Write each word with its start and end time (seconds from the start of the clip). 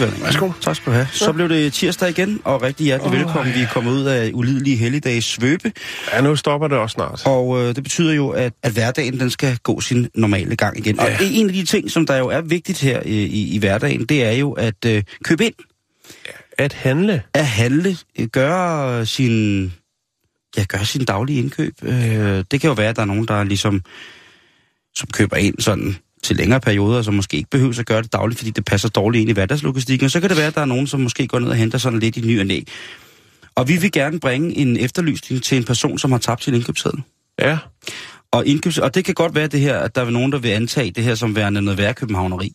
Vil 0.00 0.12
jeg. 0.16 0.24
Værsgo. 0.24 0.50
Tak 0.60 0.76
skal 0.76 0.86
du 0.90 0.94
have. 0.94 1.06
Så 1.12 1.32
blev 1.32 1.48
det 1.48 1.72
tirsdag 1.72 2.08
igen, 2.10 2.40
og 2.44 2.62
rigtig 2.62 2.84
hjertelig 2.84 3.12
oh, 3.12 3.18
velkommen. 3.18 3.54
Vi 3.54 3.60
er 3.60 3.66
kommet 3.72 3.92
ud 3.92 4.04
af 4.04 4.30
ulidelige 4.34 4.76
helligdages 4.76 5.24
svøbe, 5.24 5.72
Ja, 6.12 6.20
nu 6.20 6.36
stopper 6.36 6.68
det 6.68 6.78
også 6.78 6.94
snart. 6.94 7.22
og 7.26 7.60
øh, 7.62 7.74
det 7.74 7.82
betyder 7.82 8.12
jo, 8.14 8.28
at, 8.28 8.52
at 8.62 8.72
hverdagen 8.72 9.20
den 9.20 9.30
skal 9.30 9.56
gå 9.62 9.80
sin 9.80 10.08
normale 10.14 10.56
gang 10.56 10.78
igen. 10.78 10.96
Ja. 10.96 11.02
Og 11.04 11.10
Ja. 11.10 11.16
en 11.32 11.46
af 11.46 11.52
de 11.52 11.64
ting, 11.64 11.90
som 11.90 12.06
der 12.06 12.16
jo 12.16 12.28
er 12.28 12.40
vigtigt 12.40 12.80
her 12.80 13.02
i, 13.04 13.24
i, 13.24 13.54
i 13.54 13.58
hverdagen, 13.58 14.04
det 14.06 14.24
er 14.24 14.32
jo 14.32 14.52
at 14.52 14.84
øh, 14.86 15.02
købe 15.24 15.44
ind, 15.44 15.54
At 16.58 16.72
handle. 16.72 17.22
at 17.34 17.46
handle, 17.46 17.96
øh, 18.18 18.26
gøre 18.26 19.06
sin, 19.06 19.64
ja, 20.56 20.64
gøre 20.68 20.84
sin 20.84 21.04
daglige 21.04 21.38
indkøb. 21.38 21.74
Øh, 21.82 22.44
det 22.50 22.60
kan 22.60 22.68
jo 22.68 22.72
være, 22.72 22.88
at 22.88 22.96
der 22.96 23.02
er 23.02 23.06
nogen, 23.06 23.28
der 23.28 23.44
ligesom, 23.44 23.80
som 24.94 25.08
køber 25.12 25.36
ind 25.36 25.54
sådan 25.58 25.96
til 26.22 26.36
længere 26.36 26.60
perioder, 26.60 27.02
som 27.02 27.14
måske 27.14 27.36
ikke 27.36 27.50
behøver 27.50 27.80
at 27.80 27.86
gøre 27.86 28.02
det 28.02 28.12
dagligt, 28.12 28.38
fordi 28.38 28.50
det 28.50 28.64
passer 28.64 28.88
dårligt 28.88 29.20
ind 29.20 29.30
i 29.30 29.32
hverdagslogistikken. 29.32 30.04
Og 30.04 30.10
så 30.10 30.20
kan 30.20 30.28
det 30.28 30.36
være, 30.36 30.46
at 30.46 30.54
der 30.54 30.60
er 30.60 30.64
nogen, 30.64 30.86
som 30.86 31.00
måske 31.00 31.28
går 31.28 31.38
ned 31.38 31.48
og 31.48 31.56
henter 31.56 31.78
sådan 31.78 31.98
lidt 31.98 32.16
i 32.16 32.20
ny 32.20 32.40
og 32.40 32.46
næ. 32.46 32.60
Og 33.54 33.68
vi 33.68 33.76
vil 33.76 33.92
gerne 33.92 34.20
bringe 34.20 34.56
en 34.56 34.76
efterlysning 34.76 35.42
til 35.42 35.58
en 35.58 35.64
person, 35.64 35.98
som 35.98 36.12
har 36.12 36.18
tabt 36.18 36.44
sin 36.44 36.54
indkøbsseddel. 36.54 37.02
Ja. 37.38 37.58
Og, 38.32 38.46
indkøbs, 38.46 38.78
og 38.78 38.94
det 38.94 39.04
kan 39.04 39.14
godt 39.14 39.34
være 39.34 39.46
det 39.46 39.60
her, 39.60 39.78
at 39.78 39.94
der 39.94 40.04
er 40.04 40.10
nogen, 40.10 40.32
der 40.32 40.38
vil 40.38 40.48
antage 40.48 40.90
det 40.90 41.04
her 41.04 41.14
som 41.14 41.36
værende 41.36 41.62
noget 41.62 41.78
værre 41.78 41.94
københavneri. 41.94 42.52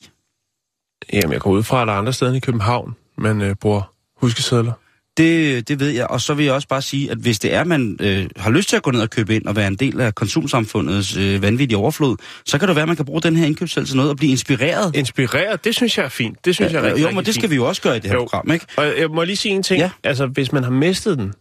Jamen, 1.14 1.34
jeg 1.34 1.42
går 1.42 1.52
ud 1.52 1.64
fra, 1.64 1.82
at 1.82 1.88
der 1.88 1.94
er 1.94 1.98
andre 1.98 2.14
steder 2.14 2.34
i 2.34 2.40
København, 2.40 2.96
man 3.18 3.42
øh, 3.42 3.56
bruger 3.56 3.94
huskesedler. 4.18 4.72
Det, 5.18 5.68
det 5.68 5.80
ved 5.80 5.90
jeg, 5.90 6.08
og 6.08 6.22
så 6.22 6.34
vil 6.34 6.46
jeg 6.46 6.54
også 6.54 6.68
bare 6.68 6.82
sige, 6.82 7.12
at 7.12 7.18
hvis 7.18 7.40
det 7.40 7.54
er, 7.54 7.64
man 7.64 7.98
øh, 8.02 8.28
har 8.38 8.52
lyst 8.52 8.70
til 8.70 8.76
at 8.76 8.84
gå 8.84 8.92
ned 8.92 9.02
og 9.02 9.10
købe 9.10 9.36
ind 9.36 9.46
og 9.46 9.56
være 9.56 9.68
en 9.68 9.76
del 9.76 10.02
af 10.02 10.16
konsumsamfundets 10.16 11.18
øh, 11.18 11.42
vanvittige 11.42 11.78
overflod, 11.78 12.18
så 12.46 12.58
kan 12.58 12.68
det 12.68 12.76
være, 12.76 12.84
at 12.84 12.88
man 12.88 12.96
kan 12.96 13.06
bruge 13.06 13.22
den 13.22 13.36
her 13.36 13.46
indkøbsseddel 13.46 13.88
til 13.88 13.96
noget 13.98 14.12
og 14.12 14.18
blive 14.18 14.32
inspireret. 14.32 14.96
Inspireret, 14.96 15.64
det 15.66 15.76
synes 15.76 15.98
jeg 15.98 16.04
er 16.06 16.10
fint. 16.10 16.46
Det 16.46 16.56
synes 16.56 16.74
jeg 16.74 16.80
er 16.80 16.84
rigtig, 16.84 17.02
jo, 17.02 17.06
rigtig 17.08 17.16
men 17.16 17.26
det 17.26 17.34
skal 17.34 17.42
fint. 17.42 17.52
vi 17.52 17.56
jo 17.56 17.68
også 17.68 17.82
gøre 17.82 17.98
i 17.98 18.00
det 18.00 18.10
her 18.10 18.16
Jo. 18.18 18.22
program, 18.24 18.52
ikke? 18.52 18.66
Og 18.78 18.86
jeg 19.00 19.10
må 19.10 19.24
lige 19.24 19.36
sige 19.36 19.56
en 19.56 19.64
ting. 19.64 19.80
Ja. 19.80 19.90
Altså, 20.04 20.26
hvis 20.26 20.52
man 20.52 20.64
har 20.64 20.72
mistet 20.72 21.18
den, 21.18 21.34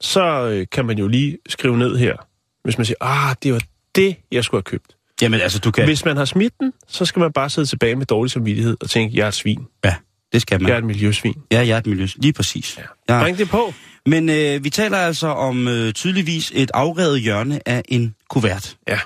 så 0.00 0.48
øh, 0.48 0.66
kan 0.72 0.86
man 0.86 0.98
jo 0.98 1.08
lige 1.08 1.38
skrive 1.48 1.78
ned 1.78 1.96
her. 1.96 2.16
Hvis 2.64 2.78
man 2.78 2.84
siger, 2.84 2.96
ah, 3.00 3.36
det 3.42 3.52
var 3.52 3.60
det, 3.94 4.16
jeg 4.32 4.44
skulle 4.44 4.58
have 4.58 4.62
købt. 4.70 4.96
Jamen 5.22 5.40
altså, 5.40 5.58
du 5.58 5.70
kan... 5.70 5.84
Hvis 5.84 6.04
man 6.04 6.16
har 6.16 6.24
smidt 6.24 6.52
den, 6.60 6.72
så 6.88 7.04
skal 7.04 7.20
man 7.20 7.32
bare 7.32 7.50
sidde 7.50 7.68
tilbage 7.68 7.96
med 7.96 8.06
dårlig 8.06 8.30
samvittighed 8.30 8.76
og 8.80 8.90
tænke, 8.90 9.16
jeg 9.18 9.24
er 9.24 9.28
et 9.28 9.34
svin. 9.34 9.66
Ja, 9.84 9.94
det 10.32 10.42
skal 10.42 10.60
man. 10.62 10.68
Jeg 10.68 10.74
er 10.74 10.78
et 10.78 10.84
miljøsvin. 10.84 11.34
Ja, 11.52 11.58
jeg 11.58 11.68
er 11.68 11.78
et 11.78 11.86
miljø. 11.86 12.06
Lige 12.16 12.32
præcis. 12.32 12.78
Ja. 12.78 13.14
Ja. 13.14 13.22
Bring 13.22 13.38
det 13.38 13.48
på. 13.48 13.74
Men 14.06 14.28
øh, 14.28 14.64
vi 14.64 14.70
taler 14.70 14.98
altså 14.98 15.26
om 15.26 15.68
øh, 15.68 15.92
tydeligvis 15.92 16.52
et 16.54 16.70
afrevet 16.74 17.20
hjørne 17.20 17.68
af 17.68 17.82
en 17.88 18.14
kuvert. 18.30 18.76
Ja. 18.88 18.98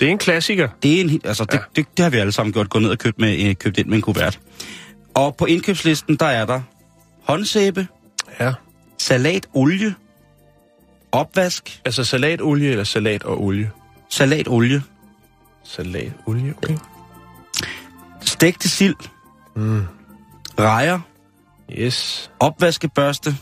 Det 0.00 0.08
er 0.08 0.12
en 0.12 0.18
klassiker. 0.18 0.68
Det 0.82 0.96
er 0.96 1.00
en, 1.00 1.20
altså, 1.24 1.44
det, 1.44 1.54
Ja. 1.54 1.58
det, 1.76 1.86
det, 1.96 2.02
har 2.02 2.10
vi 2.10 2.16
alle 2.16 2.32
sammen 2.32 2.52
gjort, 2.52 2.70
gået 2.70 2.82
ned 2.82 2.90
og 2.90 2.98
købt, 2.98 3.18
med, 3.20 3.48
øh, 3.48 3.54
købt 3.54 3.78
ind 3.78 3.86
med 3.86 3.96
en 3.96 4.02
kuvert. 4.02 4.40
Og 5.14 5.36
på 5.36 5.44
indkøbslisten, 5.46 6.16
der 6.16 6.26
er 6.26 6.46
der 6.46 6.60
håndsæbe, 7.22 7.86
Ja. 8.40 8.52
salatolie, 8.98 9.94
opvask, 11.12 11.80
Altså 11.84 12.04
salatolie 12.04 12.70
eller 12.70 12.84
salat 12.84 13.22
og 13.22 13.42
olie? 13.44 13.70
salatolie, 14.10 14.82
Salatolie, 15.64 16.54
okay. 16.56 16.74
stegte 18.20 18.68
sild, 18.68 18.94
Mm. 19.56 19.82
Rejer, 20.64 21.00
Yes. 21.78 22.30
opvaskebørste 22.40 23.36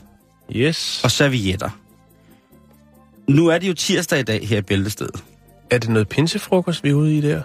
Yes. 0.57 1.01
og 1.05 1.11
servietter. 1.11 1.71
Nu 3.29 3.47
er 3.47 3.59
det 3.59 3.69
jo 3.69 3.75
tirsdag 3.75 4.19
i 4.21 4.23
dag 4.23 4.49
her 4.49 4.59
i 4.59 4.63
Bæltestedet. 4.63 5.25
Er 5.71 5.79
det 5.79 5.89
noget 5.91 6.09
pinsefrokost, 6.09 6.85
vi 6.85 6.89
er 6.91 6.95
ude 6.95 7.17
i 7.17 7.21
der? 7.21 7.43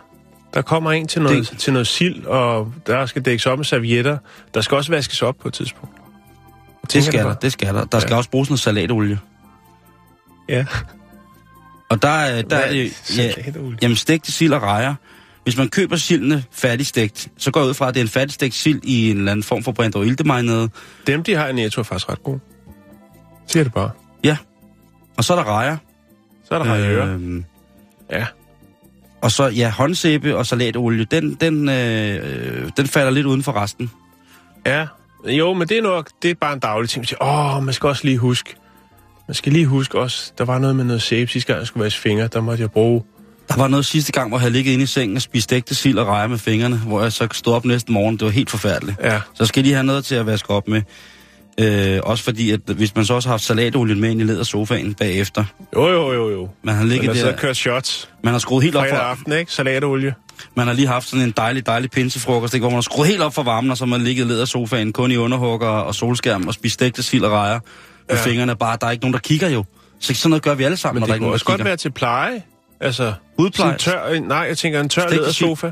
Der 0.53 0.61
kommer 0.61 0.91
en 0.91 1.07
til 1.07 1.21
noget, 1.21 1.49
Det- 1.51 1.59
til 1.59 1.73
noget 1.73 1.87
sild, 1.87 2.25
og 2.25 2.73
der 2.87 3.05
skal 3.05 3.21
dækkes 3.25 3.45
op 3.45 3.57
med 3.59 3.65
servietter. 3.65 4.17
Der 4.53 4.61
skal 4.61 4.75
også 4.77 4.91
vaskes 4.91 5.21
op 5.21 5.35
på 5.41 5.47
et 5.47 5.53
tidspunkt. 5.53 5.95
Det 6.93 7.03
skal 7.03 7.23
der, 7.25 7.33
det 7.33 7.51
skal 7.51 7.73
der. 7.73 7.85
Der 7.85 7.99
skal 7.99 8.11
Ja. 8.11 8.17
også 8.17 8.29
bruges 8.29 8.49
noget 8.49 8.59
salatolie. 8.59 9.19
Ja. 10.49 10.65
Og 11.89 12.01
der, 12.01 12.09
er- 12.09 12.41
der 12.41 12.55
er 12.57 12.71
det, 12.71 13.17
ja, 13.17 13.31
Salatolie. 13.31 13.77
jamen 13.81 13.97
stegte 13.97 14.31
sild 14.31 14.53
og 14.53 14.61
rejer. 14.61 14.95
Hvis 15.49 15.57
man 15.57 15.69
køber 15.69 15.95
sildene 15.95 16.43
færdigstegt, 16.51 17.27
så 17.37 17.51
går 17.51 17.59
jeg 17.59 17.69
ud 17.69 17.73
fra, 17.73 17.87
at 17.87 17.93
det 17.93 17.99
er 17.99 18.03
en 18.03 18.09
færdigstegt 18.09 18.53
sild 18.53 18.79
i 18.83 19.11
en 19.11 19.17
eller 19.17 19.31
anden 19.31 19.43
form 19.43 19.63
for 19.63 19.71
Brando 19.71 20.01
Ildemarnede. 20.01 20.69
Dem, 21.07 21.23
de 21.23 21.35
har 21.35 21.47
i 21.47 21.53
Netto, 21.53 21.81
er 21.81 21.83
faktisk 21.83 22.09
ret 22.09 22.23
gode. 22.23 22.39
Siger 23.47 23.63
det 23.63 23.73
bare. 23.73 23.91
Ja. 24.23 24.37
Og 25.17 25.23
så 25.23 25.33
er 25.33 25.37
der 25.37 25.43
rejer. 25.51 25.77
Så 26.47 26.55
er 26.55 26.63
der 26.63 27.01
øh, 27.01 27.13
Øhm, 27.13 27.45
Ja. 28.11 28.25
og 29.21 29.31
så, 29.31 29.47
ja, 29.47 29.69
håndsæbe 29.69 30.37
og 30.37 30.45
salatolie, 30.45 31.05
den, 31.05 31.33
den, 31.33 31.69
øh, 31.69 32.69
den 32.77 32.87
falder 32.87 33.11
lidt 33.11 33.25
uden 33.25 33.43
for 33.43 33.51
resten. 33.51 33.91
Ja. 34.65 34.87
Jo, 35.25 35.53
men 35.53 35.67
det 35.69 35.77
er 35.77 35.81
nok, 35.81 36.09
det 36.21 36.31
er 36.31 36.35
bare 36.41 36.53
en 36.53 36.59
daglig 36.59 36.89
ting. 36.89 37.05
Åh, 37.21 37.63
man 37.63 37.73
skal 37.73 37.87
også 37.89 38.05
lige 38.05 38.17
huske. 38.17 38.55
Man 39.27 39.35
skal 39.35 39.53
lige 39.53 39.65
huske 39.65 39.99
også, 39.99 40.33
der 40.37 40.45
var 40.45 40.59
noget 40.59 40.75
med 40.75 40.83
noget 40.85 41.01
sæbe 41.01 41.31
sidste 41.31 41.47
gang, 41.47 41.59
jeg 41.59 41.67
skulle 41.67 41.83
vaske 41.83 41.99
fingre. 42.01 42.27
Der 42.27 42.41
måtte 42.41 42.61
jeg 42.61 42.71
bruge 42.71 43.03
Der 43.49 43.57
var 43.57 43.67
noget 43.67 43.85
sidste 43.85 44.11
gang, 44.11 44.29
hvor 44.29 44.39
jeg 44.39 44.51
ligget 44.51 44.71
inde 44.73 44.83
i 44.83 44.87
sengen 44.87 45.15
og 45.15 45.21
spist 45.21 45.43
stegte 45.43 45.75
sild 45.75 45.97
og 45.97 46.07
rejer 46.07 46.27
med 46.27 46.37
fingrene, 46.37 46.77
hvor 46.77 47.01
jeg 47.01 47.11
så 47.13 47.27
stod 47.31 47.53
op 47.53 47.65
næste 47.65 47.91
morgen. 47.91 48.17
Det 48.17 48.25
var 48.25 48.31
helt 48.31 48.49
forfærdeligt. 48.49 48.97
Ja. 49.03 49.21
Så 49.33 49.45
skal 49.45 49.65
de 49.65 49.73
have 49.73 49.83
noget 49.83 50.05
til 50.05 50.15
at 50.15 50.25
vaske 50.25 50.49
op 50.49 50.67
med. 50.67 50.81
Øh, 51.59 51.99
også 52.03 52.23
fordi, 52.23 52.51
at 52.51 52.59
hvis 52.65 52.95
man 52.95 53.05
så 53.05 53.13
også 53.13 53.29
har 53.29 53.33
haft 53.33 53.43
salatolien 53.43 53.99
med 53.99 54.09
ind 54.11 54.21
i 54.21 54.23
ledersofaen 54.23 54.93
bagefter, 54.93 55.43
Jo, 55.75 55.87
jo, 55.87 56.13
jo, 56.13 56.29
jo. 56.29 56.49
man 56.63 56.75
har 56.75 56.83
ligget 56.85 57.09
der 57.15 57.21
så 57.21 57.27
der, 57.27 57.35
kørt 57.35 57.57
shots 57.57 58.09
man 58.23 58.33
har 58.33 58.39
skruet 58.39 58.63
helt 58.63 58.75
op 58.75 58.85
for, 58.89 58.95
aften, 58.95 59.31
ikke? 59.33 59.51
Salatolie. 59.53 60.13
man 60.55 60.67
har 60.67 60.73
lige 60.73 60.87
haft 60.87 61.07
sådan 61.09 61.25
en 61.25 61.33
dejlig, 61.37 61.65
dejlig 61.65 61.91
pinsefrokost, 61.91 62.53
ikke, 62.53 62.61
hvor 62.61 62.69
man 62.69 62.75
har 62.77 62.81
skruet 62.81 63.07
helt 63.07 63.21
op 63.21 63.33
for 63.33 63.43
varmen, 63.43 63.71
og 63.71 63.77
så 63.77 63.85
har 63.85 63.89
man 63.89 64.01
ligget 64.01 64.25
i 64.25 64.27
ledersofaen 64.27 64.93
kun 64.93 65.11
i 65.11 65.15
underhugger 65.17 65.67
og 65.67 65.95
solskærm 65.95 66.47
og 66.47 66.53
spist 66.53 66.73
stegte 66.73 67.03
sild 67.03 67.23
og 67.23 67.31
rejer 67.31 67.59
med 68.09 68.17
Ja. 68.17 68.23
fingrene. 68.23 68.55
Bare, 68.55 68.77
der 68.81 68.87
er 68.87 68.91
ikke 68.91 69.03
nogen, 69.03 69.13
der 69.13 69.19
kigger 69.19 69.49
jo. 69.49 69.63
Så 69.99 70.13
sådan 70.13 70.29
noget 70.29 70.43
gør 70.43 70.53
vi 70.55 70.63
alle 70.63 70.77
sammen, 70.77 70.95
Men 70.95 71.01
når 71.01 71.07
der 71.07 71.13
ikke 71.13 71.23
nogen, 71.23 71.33
også 71.33 71.43
der 71.43 71.51
godt 71.51 71.57
kigger. 71.59 71.69
være 71.69 71.77
til 71.77 71.91
pleje. 71.91 72.41
Altså, 72.81 73.13
Udpleje. 73.37 73.75
sådan 73.79 74.15
en 74.15 74.21
tør, 74.23 74.27
nej, 74.27 74.37
jeg 74.37 74.57
tænker 74.57 74.79
en 74.81 74.89
tør 74.89 75.09
lædersofa. 75.09 75.71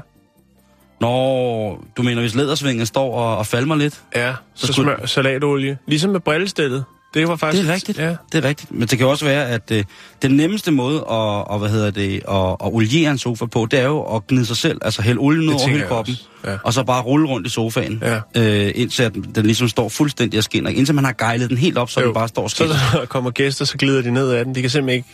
Nå, 1.01 1.78
du 1.97 2.03
mener, 2.03 2.22
hvis 2.22 2.35
lædersvingen 2.35 2.85
står 2.85 3.13
og, 3.16 3.38
og 3.38 3.45
falmer 3.45 3.75
lidt? 3.75 4.01
Ja, 4.16 4.34
så, 4.56 4.68
Så 4.68 4.73
så 4.73 4.81
smør 4.81 5.06
salatolie. 5.06 5.78
Ligesom 5.88 6.09
med 6.09 6.19
brillestillet. 6.19 6.84
Det 7.13 7.28
var 7.28 7.35
faktisk... 7.35 7.63
Det 7.63 7.69
er 7.69 7.73
rigtigt. 7.75 7.97
Ja. 8.00 8.16
Det 8.31 8.46
er 8.46 8.47
rigtigt. 8.50 8.72
Men 8.72 8.88
det 8.88 8.97
kan 8.97 9.07
også 9.07 9.25
være, 9.25 9.47
at 9.47 9.72
øh, 9.72 9.84
den 10.22 10.31
nemmeste 10.31 10.72
måde 10.72 10.97
at, 10.97 11.03
og, 11.47 11.59
hvad 11.59 11.69
hedder 11.69 11.91
det, 11.91 12.16
at, 12.16 12.35
at 12.35 12.73
oliere 12.73 13.12
en 13.12 13.17
sofa 13.17 13.46
på, 13.46 13.67
det 13.72 13.79
er 13.79 13.84
jo 13.85 14.01
at 14.16 14.28
gnide 14.28 14.46
sig 14.46 14.57
selv, 14.57 14.78
altså 14.81 15.01
hælde 15.01 15.19
olie 15.19 15.40
ned 15.40 15.47
Det 15.47 15.56
over 15.62 15.67
hele 15.69 15.84
kroppen. 15.84 16.16
Ja. 16.46 16.57
og 16.63 16.73
så 16.73 16.84
bare 16.84 17.01
rulle 17.01 17.28
rundt 17.28 17.47
i 17.47 17.49
sofaen, 17.49 18.03
Ja. 18.35 18.41
øh, 18.66 18.72
indtil 18.76 19.03
at 19.03 19.14
den 19.35 19.46
ligesom 19.46 19.67
står 19.70 19.90
fuldstændig 19.90 20.37
og 20.37 20.43
skinner. 20.43 20.70
Indtil 20.70 20.96
man 20.96 21.03
har 21.05 21.14
gejlet 21.14 21.49
den 21.49 21.58
helt 21.58 21.78
op, 21.78 21.90
så 21.90 21.99
Jo. 21.99 22.05
den 22.05 22.14
bare 22.14 22.28
står 22.28 22.43
og 22.43 22.49
Så 22.49 22.55
skinner. 22.55 22.76
når 22.93 22.99
der 22.99 23.05
kommer 23.05 23.31
gæster, 23.31 23.66
så 23.66 23.78
glider 23.78 24.02
de 24.02 24.11
ned 24.11 24.31
ad 24.31 24.46
den. 24.46 24.55
De 24.55 24.61
kan 24.61 24.70
simpelthen 24.70 24.97
ikke 24.97 25.09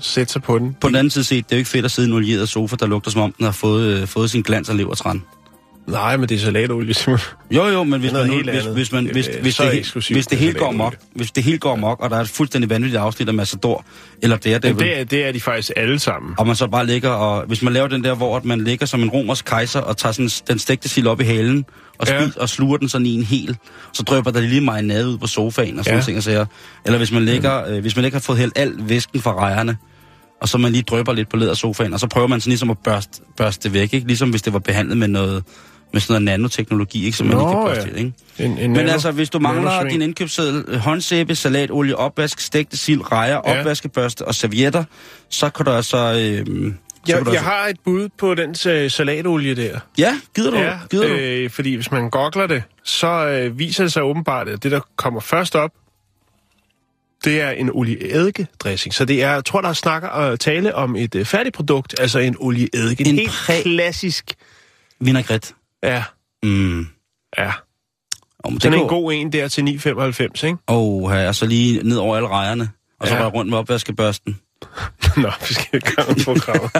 sætte 0.00 0.32
sig 0.32 0.42
på 0.42 0.58
den. 0.58 0.76
På 0.80 0.88
den 0.88 0.96
anden 0.96 1.10
side 1.10 1.24
set, 1.24 1.44
det 1.44 1.52
er 1.52 1.56
jo 1.56 1.58
ikke 1.58 1.70
fedt 1.70 1.84
at 1.84 1.90
sidde 1.90 2.08
i 2.08 2.10
en 2.10 2.16
olieret 2.16 2.48
sofa, 2.48 2.76
der 2.76 2.86
lugter 2.86 3.10
som 3.10 3.20
om 3.20 3.32
den 3.32 3.44
har 3.44 3.52
fået, 3.52 3.86
øh, 3.86 4.06
fået 4.06 4.30
sin 4.30 4.42
glans 4.42 4.68
og 4.68 4.76
levertræn. 4.76 5.22
Nej, 5.86 6.16
men 6.16 6.28
det 6.28 6.34
er 6.34 6.38
salatolie, 6.38 6.94
Simon. 6.94 7.18
Jo, 7.50 7.66
jo, 7.66 7.84
men 7.84 8.00
hvis, 8.00 8.10
Det 8.10 8.18
er 8.18 8.22
man 8.22 8.30
nu, 8.30 8.36
helt 8.36 8.50
hvis, 8.50 8.64
hvis, 8.64 8.92
man, 8.92 9.06
hvis, 9.12 9.26
Det 9.26 9.36
er 9.38 9.42
hvis, 9.42 9.54
så 9.54 9.62
det, 9.64 9.70
he- 9.70 9.76
eksklusivt 9.78 10.16
hvis 10.16 10.26
det 10.26 10.38
hele 10.38 10.52
går 10.58 10.72
mok, 10.72 10.96
hvis 11.14 11.30
det 11.30 11.44
hele 11.44 11.58
går 11.58 11.76
mok, 11.76 12.00
og 12.00 12.10
der 12.10 12.16
er 12.16 12.20
et 12.20 12.28
fuldstændig 12.28 12.70
vanvittigt 12.70 13.00
afsnit 13.00 13.28
af 13.28 13.34
Massador, 13.34 13.84
eller 14.22 14.36
Daredevil, 14.36 14.74
Men 14.76 14.84
det 14.84 15.00
er, 15.00 15.04
det 15.04 15.24
er 15.26 15.32
de 15.32 15.40
faktisk 15.40 15.70
alle 15.76 15.98
sammen. 15.98 16.34
og 16.38 16.46
man 16.46 16.56
så 16.56 16.66
bare 16.66 16.86
ligger 16.86 17.08
og... 17.10 17.44
Hvis 17.46 17.62
man 17.62 17.72
laver 17.72 17.88
den 17.88 18.04
der, 18.04 18.14
hvor 18.14 18.36
at 18.36 18.44
man 18.44 18.60
ligger 18.64 18.86
som 18.86 19.02
en 19.02 19.10
romersk 19.10 19.44
kejser 19.44 19.80
og 19.80 19.96
tager 19.96 20.12
sådan 20.12 20.30
den 20.48 20.58
stegte 20.58 20.88
sild 20.88 21.06
op 21.06 21.20
i 21.20 21.24
halen 21.24 21.64
og, 21.98 22.08
Ja. 22.08 22.22
spis, 22.24 22.36
og 22.36 22.48
sluger 22.48 22.76
den 22.76 22.88
sådan 22.88 23.06
i 23.06 23.14
en 23.14 23.22
hel, 23.22 23.56
så 23.92 24.02
drøber 24.02 24.30
der 24.30 24.40
lige 24.40 24.60
marinade 24.60 25.08
ud 25.08 25.18
på 25.18 25.26
sofaen 25.26 25.78
og 25.78 25.84
sådan 25.84 25.94
Ja. 25.94 25.98
ja. 26.00 26.04
ting 26.04 26.16
og 26.16 26.22
sager. 26.22 26.46
Eller 26.84 26.98
hvis 26.98 27.12
man, 27.12 27.24
ligger, 27.24 27.68
øh, 27.68 27.80
hvis 27.80 27.96
man 27.96 28.04
ikke 28.04 28.14
har 28.14 28.20
fået 28.20 28.38
hældt 28.38 28.58
al 28.58 28.72
væsken 28.78 29.20
fra 29.20 29.34
rejerne, 29.34 29.76
og 30.40 30.48
så 30.48 30.58
man 30.58 30.72
lige 30.72 30.82
drøber 30.82 31.12
lidt 31.12 31.28
på 31.28 31.36
lædersofaen, 31.36 31.92
og 31.94 32.00
så 32.00 32.06
prøver 32.06 32.26
man 32.26 32.40
sådan 32.40 32.50
ligesom 32.50 32.70
at 32.70 32.78
børste, 32.84 33.20
børste 33.36 33.62
det 33.68 33.74
væk, 33.74 33.94
ikke? 33.94 34.06
Ligesom 34.06 34.30
hvis 34.30 34.42
det 34.42 34.52
var 34.52 34.58
behandlet 34.58 34.96
med 34.98 35.08
noget, 35.08 35.44
med 35.92 36.00
sådan 36.00 36.12
noget 36.12 36.22
nanoteknologi, 36.40 37.04
ikke, 37.04 37.16
som 37.16 37.26
man 37.26 37.36
Nå, 37.36 37.42
lige 37.42 37.52
kan 37.52 37.68
ja. 37.68 37.74
børste, 37.74 37.98
ikke? 37.98 38.12
En, 38.38 38.58
en 38.58 38.72
Men 38.72 38.86
nano- 38.86 38.90
altså, 38.92 39.10
hvis 39.10 39.30
du 39.30 39.38
mangler 39.38 39.88
din 39.88 40.02
indkøbsseddel, 40.02 40.64
øh, 40.68 40.78
håndsæbe, 40.78 41.34
salatolie, 41.34 41.96
opvask, 41.96 42.40
stegte 42.40 42.76
sild, 42.76 43.12
rejer, 43.12 43.40
Ja. 43.46 43.60
opvaskebørste 43.60 44.24
og 44.24 44.34
servietter, 44.34 44.84
så 45.28 45.50
kan 45.50 45.64
du 45.64 45.70
altså... 45.70 45.96
Øh, 45.98 46.46
kan 46.46 46.74
Jeg, 47.08 47.18
jeg 47.18 47.26
altså... 47.28 47.44
har 47.44 47.66
et 47.66 47.76
bud 47.84 48.08
på 48.18 48.34
den 48.34 48.56
øh, 48.68 48.90
salatolie 48.90 49.54
der. 49.54 49.78
Ja, 49.98 50.20
gider 50.34 50.50
du? 50.50 50.56
Ja, 50.56 50.78
gider 50.90 51.08
du? 51.08 51.14
øh, 51.14 51.50
fordi 51.50 51.74
hvis 51.74 51.90
man 51.90 52.10
googler 52.10 52.46
det, 52.46 52.62
så 52.84 53.26
øh, 53.26 53.58
viser 53.58 53.84
det 53.84 53.92
sig 53.92 54.02
åbenbart, 54.02 54.48
at 54.48 54.62
det, 54.62 54.70
der 54.70 54.80
kommer 54.96 55.20
først 55.20 55.54
op, 55.56 55.70
det 57.24 57.40
er 57.40 57.50
en 57.50 57.70
olieeddike-dressing. 57.70 58.94
Så 58.94 59.04
det 59.04 59.22
er, 59.22 59.32
jeg 59.32 59.44
tror, 59.44 59.60
der 59.60 59.72
snakker 59.72 60.08
og 60.08 60.40
tale 60.40 60.74
om 60.74 60.96
et 60.96 61.14
øh, 61.14 61.24
færdigt 61.24 61.54
produkt, 61.56 61.94
altså 62.00 62.18
en 62.18 62.36
olieeddike. 62.38 63.00
En, 63.00 63.06
En 63.10 63.18
helt 63.18 63.30
præ- 63.30 63.62
klassisk, 63.62 64.34
Vinaigrette. 65.00 65.54
Ja, 65.82 66.04
Mm. 66.42 66.86
ja. 67.38 67.52
Oh, 68.44 68.52
men 68.52 68.60
Sådan 68.60 68.78
en 68.78 68.88
god 68.88 69.12
en 69.12 69.32
der 69.32 69.48
til 69.48 69.62
9,95, 69.62 70.46
ikke? 70.46 70.58
Åh, 70.68 70.76
oh, 70.78 71.26
og 71.28 71.34
så 71.34 71.46
lige 71.46 71.82
ned 71.82 71.96
over 71.96 72.16
alle 72.16 72.28
rejerne. 72.28 72.70
Og 73.00 73.08
så 73.08 73.14
Ja. 73.14 73.22
ja. 73.22 73.28
rundt 73.28 73.50
med 73.50 73.58
opvaskebørsten. 73.58 74.38
Nå, 75.16 75.30
vi 75.48 75.54
skal 75.54 75.66
i 75.72 75.78
gang 75.78 76.08
med 76.08 76.24
programmet. 76.24 76.70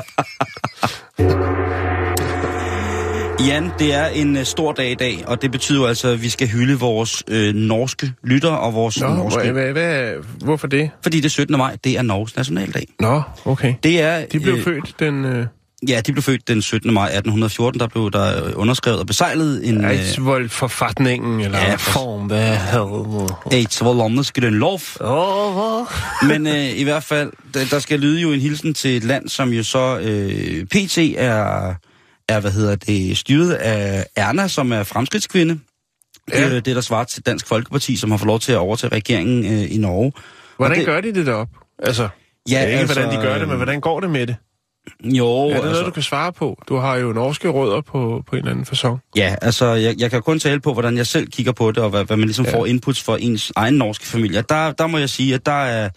Jan, 3.48 3.70
det 3.78 3.94
er 3.94 4.06
en 4.06 4.36
uh, 4.36 4.42
stor 4.42 4.72
dag 4.72 4.90
i 4.90 4.94
dag, 4.94 5.24
og 5.26 5.42
det 5.42 5.50
betyder 5.50 5.86
altså, 5.86 6.08
at 6.08 6.22
vi 6.22 6.28
skal 6.28 6.48
hylde 6.48 6.78
vores 6.78 7.22
øh, 7.28 7.54
norske 7.54 8.12
lytter 8.24 8.50
og 8.50 8.74
vores 8.74 9.00
Nå, 9.00 9.08
norske... 9.08 9.52
hvad, 9.52 9.72
hvad, 9.72 10.12
hvorfor 10.44 10.66
det? 10.66 10.90
Fordi 11.02 11.20
det 11.20 11.30
17. 11.30 11.56
maj, 11.58 11.76
det 11.84 11.98
er 11.98 12.02
Norges 12.02 12.36
nationaldag. 12.36 12.86
Nå, 13.00 13.22
okay. 13.44 13.74
Det 13.82 14.00
er... 14.00 14.26
De 14.26 14.40
blev 14.40 14.54
øh, 14.54 14.64
født 14.64 14.94
den... 14.98 15.24
Øh, 15.24 15.46
Ja, 15.88 16.00
de 16.06 16.12
blev 16.12 16.22
født 16.22 16.48
den 16.48 16.62
17. 16.62 16.94
maj 16.94 17.04
1814. 17.06 17.80
Der 17.80 17.86
blev 17.86 18.10
der 18.10 18.44
øh, 18.46 18.52
underskrevet 18.54 19.00
og 19.00 19.06
besejlet 19.06 19.68
en... 19.68 19.84
Øh, 19.84 19.90
Eidsvoll-forfatningen, 19.90 21.40
eller 21.40 21.58
ja, 21.58 21.66
hvad 21.68 21.78
for- 21.78 21.90
form 21.92 22.28
det 22.28 22.38
hedder. 22.38 23.48
Eidsvollandes 23.52 24.32
Grønlov. 24.32 24.80
Åh, 25.00 25.86
Men 26.28 26.46
øh, 26.46 26.78
i 26.78 26.84
hvert 26.84 27.02
fald, 27.04 27.32
der, 27.54 27.64
der 27.70 27.78
skal 27.78 28.00
lyde 28.00 28.20
jo 28.20 28.32
en 28.32 28.40
hilsen 28.40 28.74
til 28.74 28.96
et 28.96 29.04
land, 29.04 29.28
som 29.28 29.48
jo 29.52 29.62
så 29.62 29.98
øh, 30.02 30.64
PT 30.66 30.98
er, 31.16 31.74
er, 32.28 32.40
hvad 32.40 32.50
hedder 32.52 32.76
det, 32.76 33.18
styret 33.18 33.52
af 33.52 34.06
Erna, 34.16 34.48
som 34.48 34.72
er 34.72 34.82
fremskridtskvinde. 34.82 35.58
Ja. 36.32 36.46
Øh, 36.48 36.54
det, 36.54 36.66
der 36.66 36.80
svarer 36.80 37.04
til 37.04 37.26
Dansk 37.26 37.46
Folkeparti, 37.46 37.96
som 37.96 38.10
har 38.10 38.18
fået 38.18 38.26
lov 38.26 38.40
til 38.40 38.52
at 38.52 38.58
overtage 38.58 38.92
regeringen 38.92 39.44
øh, 39.44 39.74
i 39.74 39.78
Norge. 39.78 40.12
Hvordan 40.56 40.78
det- 40.78 40.86
gør 40.86 41.00
de 41.00 41.14
det 41.14 41.26
derop? 41.26 41.48
Altså, 41.78 42.08
Ja, 42.50 42.54
ja, 42.60 42.66
ikke 42.66 42.78
altså, 42.78 42.94
hvordan 43.00 43.16
de 43.18 43.22
gør 43.22 43.32
det, 43.32 43.40
men 43.42 43.50
øh, 43.50 43.56
hvordan 43.56 43.80
går 43.80 44.00
det 44.00 44.10
med 44.10 44.26
det? 44.26 44.36
Jo, 45.04 45.28
er 45.28 45.48
det 45.48 45.54
altså, 45.54 45.70
noget, 45.70 45.86
du 45.86 45.90
kan 45.90 46.02
svare 46.02 46.32
på? 46.32 46.62
Du 46.68 46.76
har 46.76 46.96
jo 46.96 47.12
norske 47.12 47.48
rødder 47.48 47.80
på, 47.80 48.22
på 48.26 48.36
en 48.36 48.38
eller 48.38 48.50
anden 48.50 48.66
façon. 48.72 49.10
Ja, 49.16 49.34
altså, 49.42 49.66
jeg, 49.66 49.94
jeg 49.98 50.10
kan 50.10 50.22
kun 50.22 50.38
tale 50.38 50.60
på, 50.60 50.72
hvordan 50.72 50.96
jeg 50.96 51.06
selv 51.06 51.26
kigger 51.26 51.52
på 51.52 51.72
det, 51.72 51.78
og 51.78 51.90
hvad, 51.90 52.04
hvad 52.04 52.16
man 52.16 52.26
ligesom 52.26 52.44
Ja. 52.44 52.50
ja. 52.50 52.56
får 52.56 52.66
inputs 52.66 53.02
for 53.02 53.16
ens 53.16 53.52
egen 53.56 53.74
norske 53.74 54.06
familie. 54.06 54.42
Der, 54.48 54.72
der 54.72 54.86
må 54.86 54.98
jeg 54.98 55.08
sige, 55.08 55.34
at 55.34 55.46
der 55.46 55.62
er 55.64 55.88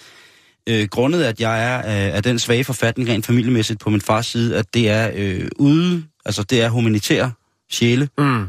øh, 0.70 0.88
grundet, 0.88 1.24
at 1.24 1.40
jeg 1.42 1.64
er 1.64 1.78
af, 1.82 2.16
af 2.16 2.24
den 2.24 2.40
svage 2.40 2.64
forfatning 2.64 3.10
rent 3.10 3.26
familiemæssigt 3.26 3.80
på 3.80 3.90
min 3.90 4.02
fars 4.02 4.26
side, 4.26 4.58
at 4.58 4.66
det 4.74 4.90
er 4.90 5.12
øh, 5.16 5.48
ude, 5.60 6.04
altså 6.26 6.44
det 6.44 6.62
er 6.62 6.70
humanitær 6.70 7.30
sjæle, 7.72 8.10
Mm. 8.18 8.44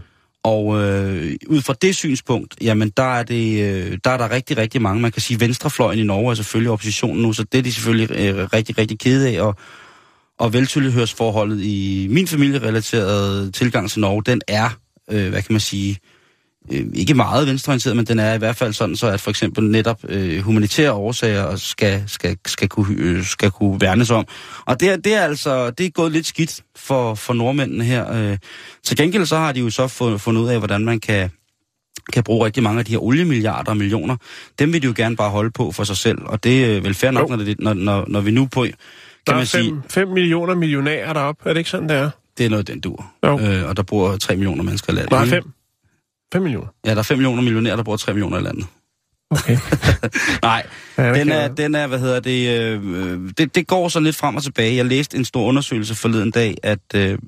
og 0.44 0.82
øh, 0.82 1.34
ud 1.48 1.60
fra 1.62 1.74
det 1.82 1.96
synspunkt, 1.96 2.54
jamen 2.62 2.92
der 2.96 3.14
er, 3.18 3.22
det, 3.22 3.62
øh, 3.62 3.98
der 4.04 4.10
er 4.10 4.16
der 4.16 4.30
rigtig, 4.30 4.56
rigtig 4.56 4.82
mange. 4.82 5.02
Man 5.02 5.12
kan 5.12 5.22
sige, 5.22 5.40
venstrefløjen 5.40 5.98
i 5.98 6.02
Norge 6.02 6.30
er 6.30 6.34
selvfølgelig 6.34 6.70
oppositionen 6.70 7.22
nu, 7.22 7.32
så 7.32 7.44
det 7.44 7.58
er 7.58 7.62
de 7.62 7.72
selvfølgelig 7.72 8.10
øh, 8.20 8.48
rigtig, 8.52 8.78
rigtig 8.78 8.98
kede 8.98 9.36
af. 9.36 9.40
Og, 9.42 9.56
og 10.38 10.52
veltilhørsforholdet 10.52 11.60
i 11.62 12.06
min 12.10 12.26
familierelaterede 12.26 13.50
tilgang 13.50 13.90
til 13.90 14.00
Norge, 14.00 14.22
den 14.22 14.40
er, 14.48 14.70
øh, 15.10 15.28
hvad 15.28 15.42
kan 15.42 15.52
man 15.52 15.60
sige, 15.60 15.98
øh, 16.72 16.86
ikke 16.94 17.14
meget 17.14 17.46
venstreorienteret, 17.46 17.96
men 17.96 18.06
den 18.06 18.18
er 18.18 18.34
i 18.34 18.38
hvert 18.38 18.56
fald 18.56 18.72
sådan, 18.72 18.96
så 18.96 19.06
at 19.06 19.20
for 19.20 19.30
eksempel 19.30 19.64
netop 19.64 20.00
øh, 20.08 20.38
humanitære 20.38 20.92
årsager 20.92 21.56
skal, 21.56 22.04
skal, 22.06 22.36
skal, 22.46 22.68
kunne, 22.68 22.96
øh, 22.98 23.24
skal 23.24 23.50
kunne 23.50 23.80
værnes 23.80 24.10
om. 24.10 24.26
Og 24.66 24.80
det 24.80 24.90
er, 24.90 24.96
det 24.96 25.14
er 25.14 25.20
altså 25.20 25.70
det 25.70 25.86
er 25.86 25.90
gået 25.90 26.12
lidt 26.12 26.26
skidt 26.26 26.62
for, 26.76 27.14
for 27.14 27.34
nordmændene 27.34 27.84
her. 27.84 28.12
Øh. 28.12 28.38
Til 28.84 28.96
gengæld 28.96 29.26
så 29.26 29.36
har 29.36 29.52
de 29.52 29.60
jo 29.60 29.70
så 29.70 29.86
fund- 29.86 30.18
fundet 30.18 30.42
ud 30.42 30.48
af, 30.48 30.58
hvordan 30.58 30.84
man 30.84 31.00
kan 31.00 31.30
kan 32.12 32.22
bruge 32.22 32.46
rigtig 32.46 32.62
mange 32.62 32.78
af 32.78 32.84
de 32.84 32.92
her 32.92 32.98
oliemilliarder 32.98 33.70
og 33.70 33.76
millioner, 33.76 34.16
dem 34.58 34.72
vil 34.72 34.82
de 34.82 34.86
jo 34.86 34.92
gerne 34.96 35.16
bare 35.16 35.30
holde 35.30 35.50
på 35.50 35.72
for 35.72 35.84
sig 35.84 35.96
selv. 35.96 36.18
Og 36.24 36.44
det 36.44 36.76
er 36.76 36.80
vel 36.80 36.94
fair 36.94 37.10
nok, 37.10 37.30
når, 37.30 37.36
det, 37.36 37.60
når, 37.60 37.74
når, 37.74 38.04
når 38.08 38.20
vi 38.20 38.30
nu 38.30 38.46
på, 38.46 38.66
Der 39.26 39.32
er 39.32 39.36
man 39.36 39.46
sige, 39.46 39.70
5, 39.70 39.82
5 39.90 40.08
millioner 40.08 40.54
millionærer 40.54 41.12
deroppe. 41.12 41.48
Er 41.48 41.52
det 41.52 41.58
ikke 41.60 41.70
sådan, 41.70 41.88
det 41.88 41.96
er? 41.96 42.10
det 42.38 42.46
er 42.46 42.50
noget, 42.50 42.66
den 42.68 42.80
dur. 42.80 43.06
Jo. 43.26 43.38
Øh, 43.40 43.68
og 43.68 43.76
der 43.76 43.82
bor 43.82 44.16
3 44.16 44.36
millioner 44.36 44.62
mennesker 44.62 44.92
i 44.92 44.96
landet. 44.96 45.10
Nej, 45.12 45.22
ikke? 45.24 45.34
5. 45.36 45.42
5 46.32 46.42
millioner. 46.42 46.68
Ja, 46.86 46.90
der 46.90 46.96
er 46.98 47.02
5 47.02 47.18
millioner 47.18 47.42
millionærer, 47.42 47.76
der 47.76 47.82
bor 47.82 47.96
3 47.96 48.12
millioner 48.12 48.38
i 48.38 48.42
landet. 48.42 48.66
Okay. 49.30 49.58
Nej, 50.42 50.66
Ja, 50.98 51.08
det 51.08 51.16
den 51.16 51.32
er, 51.32 51.48
den 51.48 51.74
er, 51.74 51.86
hvad 51.86 51.98
hedder 51.98 52.20
det, 52.20 52.60
øh, 52.60 53.20
det, 53.38 53.54
det 53.54 53.66
går 53.66 53.88
sådan 53.88 54.04
lidt 54.04 54.16
frem 54.16 54.36
og 54.36 54.42
tilbage. 54.42 54.76
Jeg 54.76 54.84
læste 54.84 55.16
en 55.16 55.24
stor 55.24 55.44
undersøgelse 55.46 55.94
forleden 55.94 56.30
dag, 56.30 56.54
at 56.62 56.78
øh, 56.94 57.18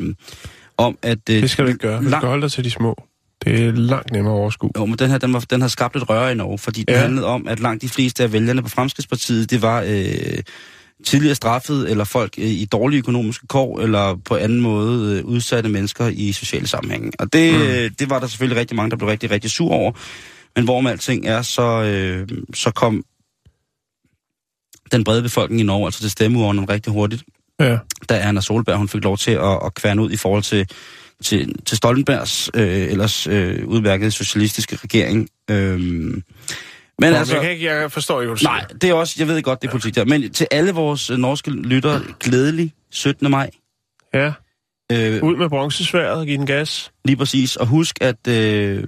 om 0.76 0.98
at... 1.02 1.18
Øh, 1.30 1.42
Det 1.42 1.50
skal 1.50 1.64
du 1.64 1.68
ikke 1.68 1.78
gøre. 1.78 2.02
Du 2.04 2.08
skal 2.10 2.28
holde 2.28 2.42
dig 2.42 2.52
til 2.52 2.64
de 2.64 2.70
små. 2.70 2.96
Det 3.44 3.66
er 3.66 3.72
langt 3.72 4.12
nemmere 4.12 4.34
at 4.34 4.38
overskue. 4.38 4.70
Jo, 4.78 4.86
men 4.86 4.98
den 4.98 5.10
her, 5.10 5.18
den, 5.18 5.32
var, 5.32 5.40
den 5.40 5.60
har 5.60 5.68
skabt 5.68 5.96
et 5.96 6.08
røre 6.08 6.32
i 6.32 6.34
Norge, 6.34 6.58
fordi 6.58 6.84
Ja. 6.88 6.94
ja. 6.94 7.00
handlede 7.00 7.26
om, 7.26 7.48
at 7.48 7.60
langt 7.60 7.82
de 7.82 7.88
fleste 7.88 8.22
af 8.22 8.32
vælgerne 8.32 8.62
på 8.62 8.68
Fremskridspartiet, 8.68 9.50
det 9.50 9.62
var 9.62 9.82
øh, 9.86 10.38
tidligere 11.04 11.34
straffet, 11.34 11.90
eller 11.90 12.04
folk 12.04 12.34
øh, 12.38 12.44
i 12.44 12.64
dårlige 12.64 12.98
økonomiske 12.98 13.46
kår, 13.46 13.80
eller 13.80 14.16
på 14.24 14.36
anden 14.36 14.60
måde 14.60 15.18
øh, 15.18 15.24
udsatte 15.24 15.68
mennesker 15.68 16.06
i 16.06 16.32
sociale 16.32 16.66
sammenhænge. 16.66 17.12
Og 17.18 17.32
det, 17.32 17.54
Mm. 17.54 17.60
øh, 17.62 17.90
det 17.98 18.10
var 18.10 18.18
der 18.18 18.26
selvfølgelig 18.26 18.60
rigtig 18.60 18.76
mange, 18.76 18.90
der 18.90 18.96
blev 18.96 19.08
rigtig, 19.08 19.30
rigtig 19.30 19.50
sur 19.50 19.70
over. 19.72 19.92
Men 20.56 20.64
hvorom 20.64 20.86
alting 20.86 21.26
er, 21.26 21.42
så, 21.42 21.62
øh, 21.82 22.28
så 22.54 22.70
kom 22.70 23.04
den 24.92 25.04
brede 25.04 25.22
befolkning 25.22 25.60
i 25.60 25.64
Norge 25.64 25.86
altså 25.86 26.00
til 26.00 26.10
stemmeurnerne 26.10 26.72
rigtig 26.72 26.92
hurtigt 26.92 27.22
Ja. 27.60 27.78
da 28.08 28.16
Erna 28.18 28.40
Solberg 28.40 28.76
hun 28.78 28.88
fik 28.88 29.04
lov 29.04 29.18
til 29.18 29.30
at, 29.30 29.58
at 29.64 29.74
kværne 29.74 30.02
ud 30.02 30.10
i 30.10 30.16
forhold 30.16 30.42
til, 30.42 30.68
til, 31.22 31.54
til 31.66 31.76
Stoltenbergs 31.76 32.50
øh, 32.54 32.68
ellers 32.90 33.26
øh, 33.26 33.66
udmærkede 33.66 34.10
socialistiske 34.10 34.76
regering. 34.76 35.28
Øhm, 35.50 36.22
men 36.98 37.10
Men 37.10 37.18
altså, 37.18 37.34
jeg, 37.34 37.42
kan 37.42 37.50
ikke, 37.50 37.64
jeg 37.64 37.92
forstår 37.92 38.20
ikke, 38.20 38.28
hvad 38.30 38.38
du 38.38 38.44
nej, 38.44 38.60
siger. 38.68 38.78
det 38.78 38.90
er 38.90 38.94
også, 38.94 39.14
jeg 39.18 39.28
ved 39.28 39.42
godt, 39.42 39.62
det 39.62 39.68
er 39.68 39.72
politik 39.72 39.94
der. 39.94 40.04
Men 40.04 40.32
til 40.32 40.46
alle 40.50 40.72
vores 40.72 41.10
øh, 41.10 41.18
norske 41.18 41.50
lyttere, 41.50 42.00
glædelig 42.20 42.72
17. 42.90 43.30
maj. 43.30 43.50
Ja. 44.14 44.32
Øh, 44.92 45.22
Ud 45.22 45.36
med 45.36 45.48
bronzesværet 45.48 46.20
og 46.20 46.26
give 46.26 46.38
den 46.38 46.46
gas. 46.46 46.90
lige 47.04 47.16
præcis. 47.16 47.56
Og 47.56 47.66
husk, 47.66 47.98
at, 48.00 48.16
øh, 48.28 48.34
at 48.34 48.84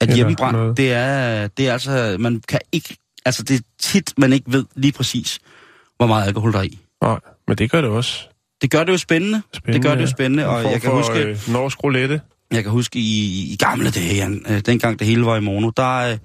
Eller 0.00 0.14
hjemmebrand, 0.14 0.56
noget. 0.56 0.76
det 0.76 0.92
er, 0.92 1.46
det 1.46 1.68
er 1.68 1.72
altså, 1.72 2.16
man 2.20 2.42
kan 2.48 2.60
ikke, 2.72 2.96
altså 3.26 3.42
det 3.42 3.56
er 3.56 3.60
tit, 3.80 4.12
man 4.18 4.32
ikke 4.32 4.52
ved 4.52 4.64
lige 4.74 4.92
præcis, 4.92 5.38
hvor 5.96 6.06
meget 6.06 6.26
alkohol 6.26 6.52
der 6.52 6.58
er 6.58 6.62
i. 6.62 6.78
Nej, 7.02 7.18
men 7.48 7.58
det 7.58 7.70
gør 7.70 7.80
det 7.80 7.90
også. 7.90 8.28
Det 8.62 8.70
gør 8.70 8.84
det 8.84 8.92
jo 8.92 8.96
spændende. 8.98 9.42
Spændende, 9.54 9.78
det 9.78 9.82
gør 9.82 9.90
det 9.90 10.00
jo 10.00 10.06
ja. 10.06 10.10
spændende, 10.10 10.42
En 10.42 10.48
og 10.48 10.62
jeg 10.62 10.80
kan 10.80 10.90
for, 10.90 10.96
huske... 10.96 11.18
Øh, 11.18 11.38
norsk 11.48 11.84
roulette. 11.84 12.20
Jeg 12.52 12.62
kan 12.62 12.72
huske 12.72 12.98
i, 12.98 13.52
i 13.52 13.56
gamle 13.58 13.90
dage, 13.90 14.40
øh, 14.48 14.60
dengang 14.60 14.98
det 14.98 15.06
hele 15.06 15.26
var 15.26 15.36
i 15.36 15.40
mono, 15.40 15.70
der, 15.76 15.98
øh, 15.98 16.18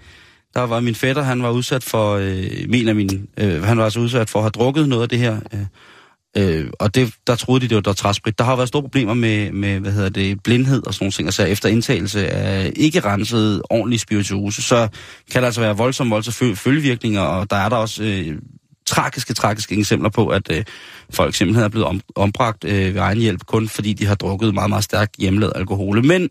der 0.57 0.63
var 0.63 0.79
min 0.79 0.95
fætter, 0.95 1.21
han 1.21 1.43
var 1.43 1.49
udsat 1.49 1.83
for, 1.83 2.15
øh, 2.15 2.69
min 2.69 2.87
af 2.87 2.95
mine, 2.95 3.27
øh, 3.37 3.63
han 3.63 3.77
var 3.77 3.83
altså 3.83 3.99
udsat 3.99 4.29
for 4.29 4.39
at 4.39 4.43
have 4.43 4.49
drukket 4.49 4.89
noget 4.89 5.03
af 5.03 5.09
det 5.09 5.19
her. 5.19 5.39
Øh, 5.53 6.59
øh, 6.59 6.69
og 6.79 6.95
det, 6.95 7.13
der 7.27 7.35
troede 7.35 7.61
de, 7.61 7.67
det 7.67 7.75
var 7.75 7.81
dotratsprit. 7.81 8.37
Der 8.37 8.43
har 8.43 8.55
været 8.55 8.67
store 8.67 8.81
problemer 8.81 9.13
med, 9.13 9.51
med, 9.51 9.79
hvad 9.79 9.91
hedder 9.91 10.09
det, 10.09 10.43
blindhed 10.43 10.87
og 10.87 10.93
sådan 10.93 11.03
nogle 11.03 11.11
ting, 11.11 11.27
altså 11.27 11.43
efter 11.43 11.69
indtagelse 11.69 12.27
af 12.29 12.73
ikke 12.75 12.99
renset 12.99 13.61
ordentlig 13.69 13.99
spirituose, 13.99 14.61
så 14.61 14.87
kan 15.31 15.41
der 15.41 15.45
altså 15.47 15.61
være 15.61 15.77
voldsomme, 15.77 16.11
voldsomme 16.11 16.51
fø- 16.51 16.55
følgevirkninger, 16.55 17.21
og 17.21 17.49
der 17.49 17.55
er 17.55 17.69
der 17.69 17.75
også 17.75 18.03
øh, 18.03 18.37
tragiske, 18.85 19.33
tragiske 19.33 19.75
eksempler 19.75 20.09
på, 20.09 20.27
at 20.27 20.51
øh, 20.51 20.63
folk 21.09 21.35
simpelthen 21.35 21.63
er 21.65 21.69
blevet 21.69 21.87
om, 21.87 22.01
ombragt 22.15 22.63
øh, 22.63 22.93
ved 22.93 23.01
egen 23.01 23.17
hjælp, 23.17 23.45
kun 23.45 23.67
fordi 23.67 23.93
de 23.93 24.05
har 24.05 24.15
drukket 24.15 24.53
meget, 24.53 24.69
meget 24.69 24.83
stærk 24.83 25.09
hjemmelavet 25.17 25.53
alkohol. 25.55 26.05
Men 26.05 26.29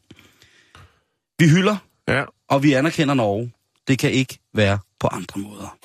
vi 1.39 1.49
hylder, 1.49 1.77
Ja. 2.09 2.23
og 2.49 2.63
vi 2.63 2.73
anerkender 2.73 3.15
Norge. 3.15 3.51
Det 3.89 3.99
kan 3.99 4.11
ikke 4.11 4.39
være 4.55 4.79
på 5.01 5.07
andre 5.07 5.41
måder. 5.41 5.77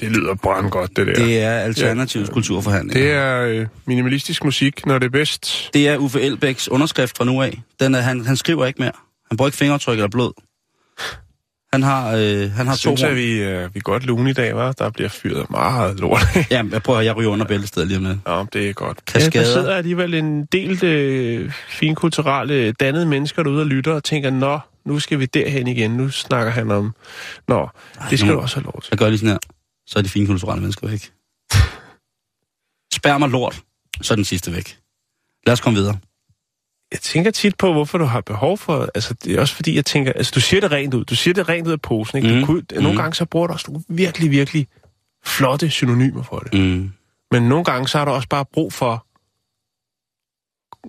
Det 0.00 0.12
lyder 0.12 0.34
brandgodt, 0.34 0.96
det 0.96 1.06
der. 1.06 1.14
Det 1.14 1.42
er 1.42 1.50
Alternativets 1.52 2.30
kulturforhandling. 2.30 2.94
Det 2.94 3.10
er 3.10 3.40
øh, 3.40 3.66
minimalistisk 3.86 4.44
musik, 4.44 4.86
når 4.86 4.98
det 4.98 5.06
er 5.06 5.10
bedst. 5.10 5.70
det 5.74 5.88
er 5.88 5.96
Uffe 5.96 6.20
Elbæks 6.20 6.68
underskrift 6.68 7.16
fra 7.16 7.24
nu 7.24 7.42
af. 7.42 7.62
Den 7.80 7.94
er, 7.94 8.00
han, 8.00 8.26
han 8.26 8.36
skriver 8.36 8.66
ikke 8.66 8.82
mere. 8.82 8.92
Han 9.28 9.36
bruger 9.36 9.48
ikke 9.48 9.56
fingeraftryk 9.58 9.92
eller 9.98 10.08
blod. 10.08 10.32
Han 11.74 11.82
har, 11.82 12.16
øh, 12.16 12.50
han 12.52 12.66
har 12.66 12.74
to 12.74 12.78
Synes 12.78 13.00
jeg, 13.00 13.08
horn. 13.08 13.16
vi, 13.16 13.32
øh, 13.42 13.74
vi 13.74 13.78
er 13.78 13.82
godt 13.82 14.04
lune 14.06 14.30
i 14.30 14.32
dag, 14.32 14.56
var. 14.56 14.72
Der 14.72 14.90
bliver 14.90 15.08
fyret 15.08 15.50
meget 15.50 16.00
lort. 16.00 16.20
Ja, 16.50 16.62
jeg 16.72 16.82
prøver, 16.82 17.00
jeg 17.00 17.16
ryger 17.16 17.30
under 17.30 17.46
bæltestedet 17.46 17.88
lige 17.88 17.98
om 17.98 18.04
lidt. 18.04 18.18
Nå, 18.26 18.46
det 18.52 18.68
er 18.68 18.72
godt. 18.72 19.04
Kaskader. 19.04 19.40
Ja, 19.40 19.54
der 19.54 19.60
sidder 19.60 19.74
alligevel 19.76 20.14
en 20.14 20.44
del 20.44 20.84
øh, 20.84 21.52
finkulturelle, 21.68 22.72
dannede 22.72 23.06
mennesker 23.06 23.42
derude 23.42 23.60
og 23.60 23.66
lytter 23.66 23.92
og 23.92 24.04
tænker, 24.04 24.30
nå, 24.30 24.58
nu 24.86 24.98
skal 24.98 25.18
vi 25.18 25.26
derhen 25.26 25.66
igen. 25.68 25.90
Nu 25.90 26.08
snakker 26.10 26.52
han 26.52 26.70
om... 26.70 26.94
Nå, 27.48 27.68
det 28.10 28.18
skal 28.18 28.28
nu- 28.28 28.34
du 28.34 28.40
også 28.40 28.56
have 28.56 28.64
lov 28.64 28.80
til. 28.82 28.88
Jeg 28.90 28.98
gør 28.98 29.08
lige 29.08 29.18
sådan 29.18 29.30
her. 29.32 29.38
så 29.86 29.98
er 29.98 30.02
de 30.02 30.08
fine 30.08 30.26
kulturelle 30.26 30.60
mennesker 30.60 30.88
væk. 30.88 31.10
Spær 32.96 33.18
mig 33.18 33.28
lort, 33.28 33.60
så 34.02 34.14
er 34.14 34.16
den 34.16 34.24
sidste 34.24 34.52
væk. 34.52 34.78
Lad 35.46 35.52
os 35.52 35.60
komme 35.60 35.78
videre. 35.78 35.96
Jeg 36.94 37.00
tænker 37.00 37.30
tit 37.30 37.56
på, 37.58 37.72
hvorfor 37.72 37.98
du 37.98 38.04
har 38.04 38.20
behov 38.20 38.58
for... 38.58 38.88
Altså, 38.94 39.14
det 39.14 39.34
er 39.34 39.40
også 39.40 39.54
fordi, 39.54 39.76
jeg 39.76 39.84
tænker... 39.84 40.12
Altså, 40.12 40.32
du 40.34 40.40
siger 40.40 40.60
det 40.60 40.70
rent 40.72 40.94
ud. 40.94 41.04
Du 41.04 41.14
siger 41.16 41.34
det 41.34 41.48
rent 41.48 41.66
ud 41.66 41.72
af 41.72 41.80
posen, 41.80 42.18
ikke? 42.18 42.34
Mm. 42.34 42.40
Du 42.40 42.46
kunne, 42.46 42.62
nogle 42.74 42.88
Mhm. 42.88 42.96
gange 42.96 43.14
så 43.14 43.24
bruger 43.24 43.46
du 43.46 43.52
også 43.52 43.70
nogle 43.70 43.84
virkelig, 43.88 44.30
virkelig 44.30 44.68
flotte 45.24 45.70
synonymer 45.70 46.22
for 46.22 46.38
det. 46.38 46.60
Mm. 46.60 46.92
Men 47.30 47.42
nogle 47.48 47.64
gange 47.64 47.88
så 47.88 47.98
har 47.98 48.04
du 48.04 48.10
også 48.10 48.28
bare 48.28 48.44
brug 48.44 48.72
for 48.72 49.06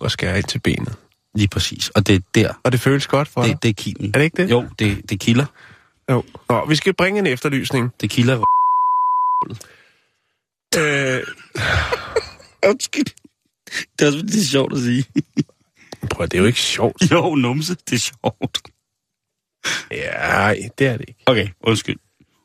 at 0.05 0.11
skære 0.11 0.37
ind 0.37 0.45
til 0.45 0.59
benet. 0.59 0.95
Lige 1.35 1.47
præcis. 1.47 1.89
Og 1.89 2.07
det 2.07 2.15
er 2.15 2.19
der, 2.35 2.53
Og 2.63 2.71
det 2.71 2.79
føles 2.79 3.07
godt 3.07 3.27
for 3.27 3.41
dig. 3.43 3.51
det, 3.51 3.63
det 3.63 3.69
er 3.69 3.73
kilen. 3.73 4.07
Er 4.13 4.17
det 4.17 4.23
ikke 4.25 4.37
det? 4.43 4.51
Jo, 4.51 4.65
det, 4.79 5.09
det 5.09 5.19
kilder. 5.19 5.45
jo. 6.11 6.23
Nå, 6.49 6.65
vi 6.65 6.75
skal 6.75 6.93
bringe 6.93 7.19
en 7.19 7.27
efterlysning. 7.27 7.91
Det 8.01 8.09
kilder. 8.09 8.43
Øh, 10.77 11.21
Undskyld. 12.69 13.05
Det 13.99 14.01
er 14.01 14.05
også 14.07 14.21
det 14.21 14.35
er 14.41 14.45
sjovt 14.51 14.73
at 14.73 14.79
sige. 14.79 15.05
Prøv, 16.15 16.25
det 16.27 16.33
er 16.33 16.39
jo 16.41 16.45
ikke 16.45 16.59
sjovt. 16.59 17.11
Jo, 17.11 17.35
numse, 17.35 17.75
det 17.89 17.95
er 17.95 17.99
sjovt. 17.99 18.59
Ja, 19.91 20.53
det 20.79 20.87
er 20.87 20.97
det 20.97 21.05
ikke. 21.07 21.23
Okay, 21.25 21.47
undskyld. 21.63 21.95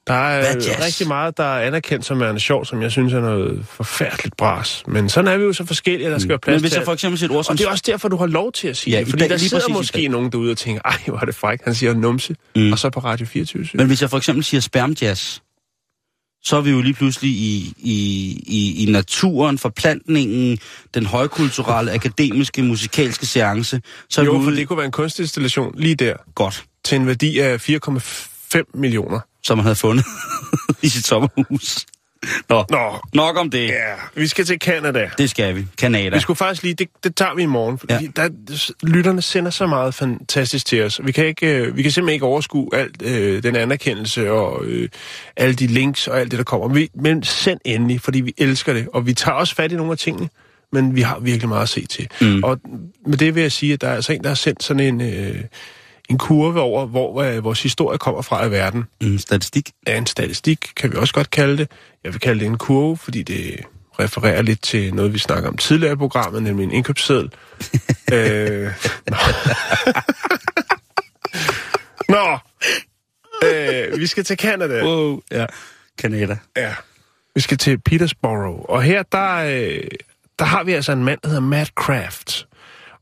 Der 0.07 0.15
er 0.15 0.41
Hvad 0.41 0.63
jazz? 0.63 0.85
rigtig 0.85 1.09
meget, 1.09 1.37
der 1.37 1.45
er 1.45 1.67
anerkendt 1.67 2.05
som 2.05 2.21
er 2.21 2.39
sjovt, 2.39 2.69
som 2.69 2.83
jeg 2.83 2.91
synes 2.93 3.13
er 3.13 3.21
noget 3.21 3.67
forfærdeligt 3.67 4.37
bras. 4.37 4.83
Men 4.87 5.09
sådan 5.09 5.29
er 5.33 5.37
vi 5.37 5.45
jo 5.45 5.53
så 5.53 5.65
forskellige, 5.67 6.07
at 6.07 6.13
der 6.13 6.19
skal 6.19 6.29
være 6.29 6.39
plads 6.39 6.55
Men 6.55 6.61
hvis 6.63 6.77
jeg 6.77 6.85
for 6.85 6.93
eksempel 6.93 7.19
siger 7.19 7.31
et 7.31 7.37
ord 7.37 7.45
som... 7.45 7.53
Og 7.53 7.59
det 7.59 7.67
er 7.67 7.71
også 7.71 7.85
derfor, 7.87 8.09
du 8.09 8.17
har 8.17 8.27
lov 8.27 8.53
til 8.53 8.69
at 8.69 8.77
sige 8.77 8.95
Ja, 8.95 9.01
det. 9.01 9.09
Fordi 9.09 9.21
dag- 9.21 9.31
der 9.31 9.37
sidder 9.37 9.69
måske 9.69 10.09
nogen 10.09 10.33
derude 10.33 10.51
og 10.51 10.59
tænker, 10.59 10.83
ej, 10.85 10.97
hvor 11.07 11.19
er 11.21 11.25
det 11.25 11.35
frækt. 11.35 11.65
Han 11.65 11.75
siger 11.75 11.95
numse, 11.95 12.35
Mm. 12.57 12.63
mm. 12.63 12.73
og 12.73 12.79
så 12.79 12.91
på 12.91 13.01
Radio 13.01 13.27
24 13.27 13.67
Men 13.75 13.87
hvis 13.87 14.03
jeg 14.03 14.11
for 14.11 14.17
eksempel 14.17 14.45
siger 14.45 14.61
spermjazz, 14.61 15.39
så 16.45 16.57
er 16.57 16.61
vi 16.61 16.71
jo 16.71 16.81
lige 16.81 16.95
pludselig 16.95 17.31
i, 17.31 17.75
i, 17.79 17.97
i, 18.47 18.83
i 18.83 18.91
naturen, 18.91 19.59
forplantningen, 19.59 20.59
den 20.95 21.07
højkulturelle, 21.07 21.93
akademiske, 21.93 22.63
musikalske 22.63 23.27
seance. 23.27 23.81
Så 24.11 24.23
Jo, 24.23 24.33
vi 24.33 24.45
for 24.45 24.51
ude 24.51 24.57
det 24.57 24.69
kunne 24.69 24.77
være 24.77 24.87
en 24.87 24.93
kunstinstallation 24.93 25.75
lige 25.79 25.95
der, 25.95 26.15
godt, 26.35 26.65
til 26.85 26.97
en 26.97 27.07
værdi 27.07 27.39
af 27.39 27.71
4,5 27.71 28.63
millioner. 28.75 29.21
som 29.43 29.59
man 29.59 29.63
havde 29.65 29.77
fundet 29.77 30.05
i 30.83 30.89
sit 30.89 31.07
sommerhus. 31.07 31.87
Nå, 32.49 32.65
Nå, 32.71 32.99
nok 33.15 33.37
om 33.39 33.51
det. 33.51 33.67
ja, 33.69 33.95
vi 34.15 34.27
skal 34.27 34.45
til 34.45 34.59
Canada. 34.59 35.11
Det 35.19 35.31
skal 35.31 35.57
vi. 35.57 35.67
Kanada. 35.79 36.17
Vi 36.17 36.21
skulle 36.21 36.37
faktisk 36.37 36.63
lige, 36.63 36.75
det, 36.75 36.89
det 37.05 37.17
tager 37.17 37.35
vi 37.35 37.43
i 37.43 37.47
morgen, 37.47 37.79
fordi 37.79 37.93
Ja. 37.95 38.01
ja. 38.17 38.29
der, 38.29 38.71
lytterne 38.83 39.23
sender 39.23 39.51
så 39.51 39.67
meget 39.67 39.95
fantastisk 39.95 40.67
til 40.67 40.83
os. 40.85 41.01
Vi 41.05 41.13
kan, 41.13 41.27
ikke, 41.27 41.47
øh, 41.57 41.77
vi 41.77 41.83
kan 41.83 41.91
simpelthen 41.93 42.15
ikke 42.15 42.27
overskue 42.27 42.69
alt 42.75 43.03
øh, 43.03 43.43
den 43.43 43.57
anerkendelse 43.57 44.31
og 44.33 44.65
øh, 44.65 44.89
alle 45.37 45.55
de 45.55 45.67
links 45.67 46.09
og 46.09 46.21
alt 46.21 46.31
det, 46.31 46.39
der 46.39 46.45
kommer. 46.45 46.69
Vi, 46.75 46.89
men 46.95 47.23
send 47.23 47.61
endelig, 47.65 48.01
fordi 48.01 48.21
vi 48.21 48.35
elsker 48.39 48.73
det, 48.73 48.89
og 48.95 49.07
vi 49.07 49.13
tager 49.15 49.35
også 49.35 49.55
fat 49.55 49.73
i 49.73 49.77
nogle 49.77 49.93
af 49.93 49.99
tingene, 49.99 50.29
men 50.73 50.97
vi 50.97 51.01
har 51.01 51.19
virkelig 51.19 51.49
meget 51.49 51.63
at 51.63 51.69
se 51.69 51.87
til. 51.87 52.09
Mm. 52.21 52.43
Og 52.45 52.61
med 53.07 53.19
det 53.19 53.35
vil 53.35 53.41
jeg 53.43 53.53
sige, 53.53 53.73
at 53.73 53.81
der 53.81 53.89
er 53.89 53.95
altså 53.95 54.13
en, 54.13 54.23
der 54.23 54.29
har 54.29 54.35
sendt 54.35 54.63
sådan 54.63 54.81
en, 54.95 55.01
øh, 55.01 55.41
en 56.11 56.19
kurve 56.19 56.61
over, 56.61 56.87
hvor 56.87 57.23
øh, 57.23 57.45
vores 57.45 57.63
historie 57.63 57.99
kommer 57.99 58.23
fra 58.23 58.45
i 58.47 58.51
verden. 58.51 58.85
Mm, 59.01 59.19
statistik. 59.19 59.71
Er 59.87 59.97
en 59.97 60.07
statistik, 60.07 60.59
kan 60.77 60.93
vi 60.93 60.97
også 60.97 61.15
godt 61.15 61.31
kalde 61.31 61.57
det. 61.57 61.71
Jeg 62.05 62.13
vil 62.13 62.21
kalde 62.21 62.41
det 62.41 62.47
en 62.47 62.59
kurve, 62.59 62.97
fordi 62.97 63.23
det 63.23 63.61
refererer 64.01 64.43
lidt 64.43 64.63
til 64.63 64.95
noget, 64.95 65.13
vi 65.13 65.19
snakker 65.19 65.49
om 65.49 65.57
tidligere 65.57 65.93
i 65.93 65.97
programmet, 65.97 66.43
nemlig 66.43 66.65
en 66.65 66.71
indkøbsseddel. 66.73 67.31
øh, 68.15 68.73
nå. 69.07 69.17
nå. 72.15 72.39
Øh, 73.45 73.99
vi 74.01 74.07
skal 74.07 74.25
til 74.25 74.37
Canada. 74.37 74.85
Wow, 74.85 75.21
ja. 75.31 75.47
Kanada. 75.99 76.37
Ja. 76.57 76.75
Vi 77.35 77.41
skal 77.41 77.59
til 77.59 77.79
Petersborough. 77.79 78.61
Og 78.69 78.83
her, 78.83 79.03
der, 79.03 79.35
øh, 79.37 79.89
der 80.39 80.45
har 80.45 80.65
vi 80.65 80.73
altså 80.73 80.93
en 80.93 81.05
mand, 81.05 81.19
der 81.23 81.29
hedder 81.29 81.43
Matt 81.43 81.75
Kraft. 81.75 82.47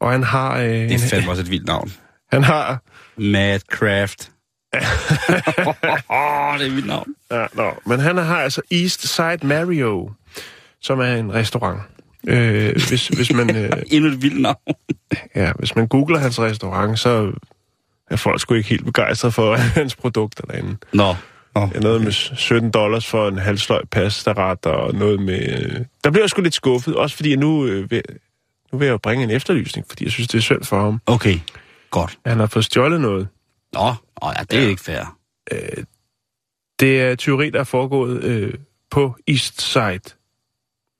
Og 0.00 0.10
han 0.12 0.22
har... 0.22 0.58
Øh, 0.58 0.68
Det 0.70 0.92
er 0.94 0.98
fandme 0.98 1.30
også 1.30 1.42
et 1.42 1.50
vildt 1.50 1.66
navn. 1.66 1.92
han 2.32 2.44
har... 2.44 2.82
Mad 3.16 3.60
Craft. 3.72 4.30
Det 6.58 6.66
er 6.66 6.70
vildt 6.70 6.86
navn. 6.86 7.14
Ja, 7.30 7.46
nå, 7.54 7.70
men 7.86 8.00
han 8.00 8.16
har 8.16 8.36
altså 8.36 8.62
East 8.70 9.08
Side 9.08 9.38
Mario, 9.42 10.10
som 10.80 11.00
er 11.00 11.14
en 11.14 11.34
restaurant. 11.34 11.80
Øh, 12.26 12.72
hvis, 12.72 13.08
hvis, 13.08 13.32
man, 13.32 13.56
øh, 13.56 13.70
Endnu 13.92 14.10
et 14.10 14.22
vildt 14.22 14.40
navn. 14.40 14.56
ja, 15.34 15.52
hvis 15.58 15.76
man 15.76 15.88
googler 15.88 16.18
hans 16.18 16.40
restaurant, 16.40 16.98
så 16.98 17.32
er 18.10 18.16
folk 18.16 18.40
sgu 18.40 18.54
ikke 18.54 18.68
helt 18.68 18.84
begejstrede 18.84 19.32
for 19.32 19.56
hans 19.80 19.96
produkter 19.96 20.44
derinde. 20.44 20.76
Nå. 20.92 21.14
Nå. 21.54 21.60
Er 21.74 21.80
noget 21.80 22.02
med 22.02 22.12
17 22.12 22.70
dollars 22.70 23.06
for 23.06 23.28
en 23.28 23.38
halvsløj 23.38 23.84
pastaret, 23.90 24.66
og 24.66 24.94
noget 24.94 25.20
med... 25.20 25.60
Øh, 25.60 25.84
der 26.04 26.10
bliver 26.10 26.22
jeg 26.22 26.30
sgu 26.30 26.42
lidt 26.42 26.54
skuffet, 26.54 26.96
også 26.96 27.16
fordi 27.16 27.30
jeg 27.30 27.38
nu, 27.38 27.66
øh, 27.66 27.90
vil, 27.90 28.02
nu 28.72 28.78
vil 28.78 28.86
jeg 28.86 28.92
jo 28.92 28.98
bringe 28.98 29.24
en 29.24 29.30
efterlysning, 29.30 29.86
fordi 29.88 30.04
jeg 30.04 30.12
synes, 30.12 30.28
det 30.28 30.38
er 30.38 30.42
synd 30.42 30.64
for 30.64 30.80
ham. 30.80 31.00
Okay, 31.06 31.38
godt. 31.90 32.18
Han 32.26 32.38
har 32.38 32.46
fået 32.46 32.64
stjålet 32.64 33.00
noget. 33.00 33.28
Nå, 33.72 33.94
Nå 34.22 34.28
ja, 34.38 34.42
det 34.50 34.58
er 34.58 34.62
Ja. 34.62 34.68
ikke 34.68 34.82
fair. 34.82 35.16
Det 36.80 37.00
er 37.02 37.14
tyveri, 37.14 37.50
der 37.50 37.60
er 37.60 37.64
foregået 37.64 38.24
øh, 38.24 38.54
på 38.90 39.16
East 39.28 39.62
Side 39.62 40.00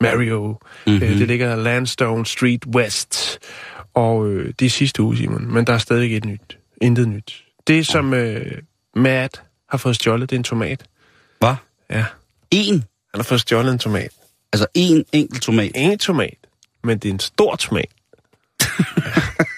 Mario. 0.01 0.49
Mm-hmm. 0.87 0.93
Mm. 0.99 1.03
Øh, 1.03 1.19
det 1.19 1.29
ligger 1.29 1.57
Landstone 1.57 2.27
Street 2.27 2.67
West. 2.67 3.39
Og 3.95 4.27
øh, 4.29 4.55
det 4.59 4.67
er 4.67 4.71
sidste 4.71 5.03
uge, 5.03 5.17
Simon. 5.17 5.53
Men 5.55 5.67
der 5.67 5.73
er 5.73 5.79
stadig 5.79 6.17
et 6.17 6.25
nyt. 6.25 6.59
Intet 6.83 7.09
nyt. 7.09 7.45
Det, 7.67 7.87
som 7.87 8.15
øh, 8.15 8.63
Matt 8.97 9.43
har 9.69 9.79
fået 9.79 9.97
stjålet, 9.97 10.31
det 10.31 10.37
er 10.37 10.41
en 10.41 10.45
tomat. 10.45 10.85
Hvad? 11.39 11.55
Ja, 11.91 12.05
En? 12.51 12.75
han 12.75 12.85
har 13.21 13.23
fået 13.23 13.41
stjålet 13.41 13.73
en 13.73 13.79
tomat. 13.79 14.11
Altså 14.53 14.67
en 14.75 15.05
enkelt 15.13 15.43
tomat. 15.43 15.71
Ingen 15.75 15.99
tomat, 15.99 16.37
men 16.85 16.99
det 16.99 17.09
er 17.09 17.13
en 17.13 17.19
stor 17.21 17.57
tomat. 17.57 17.89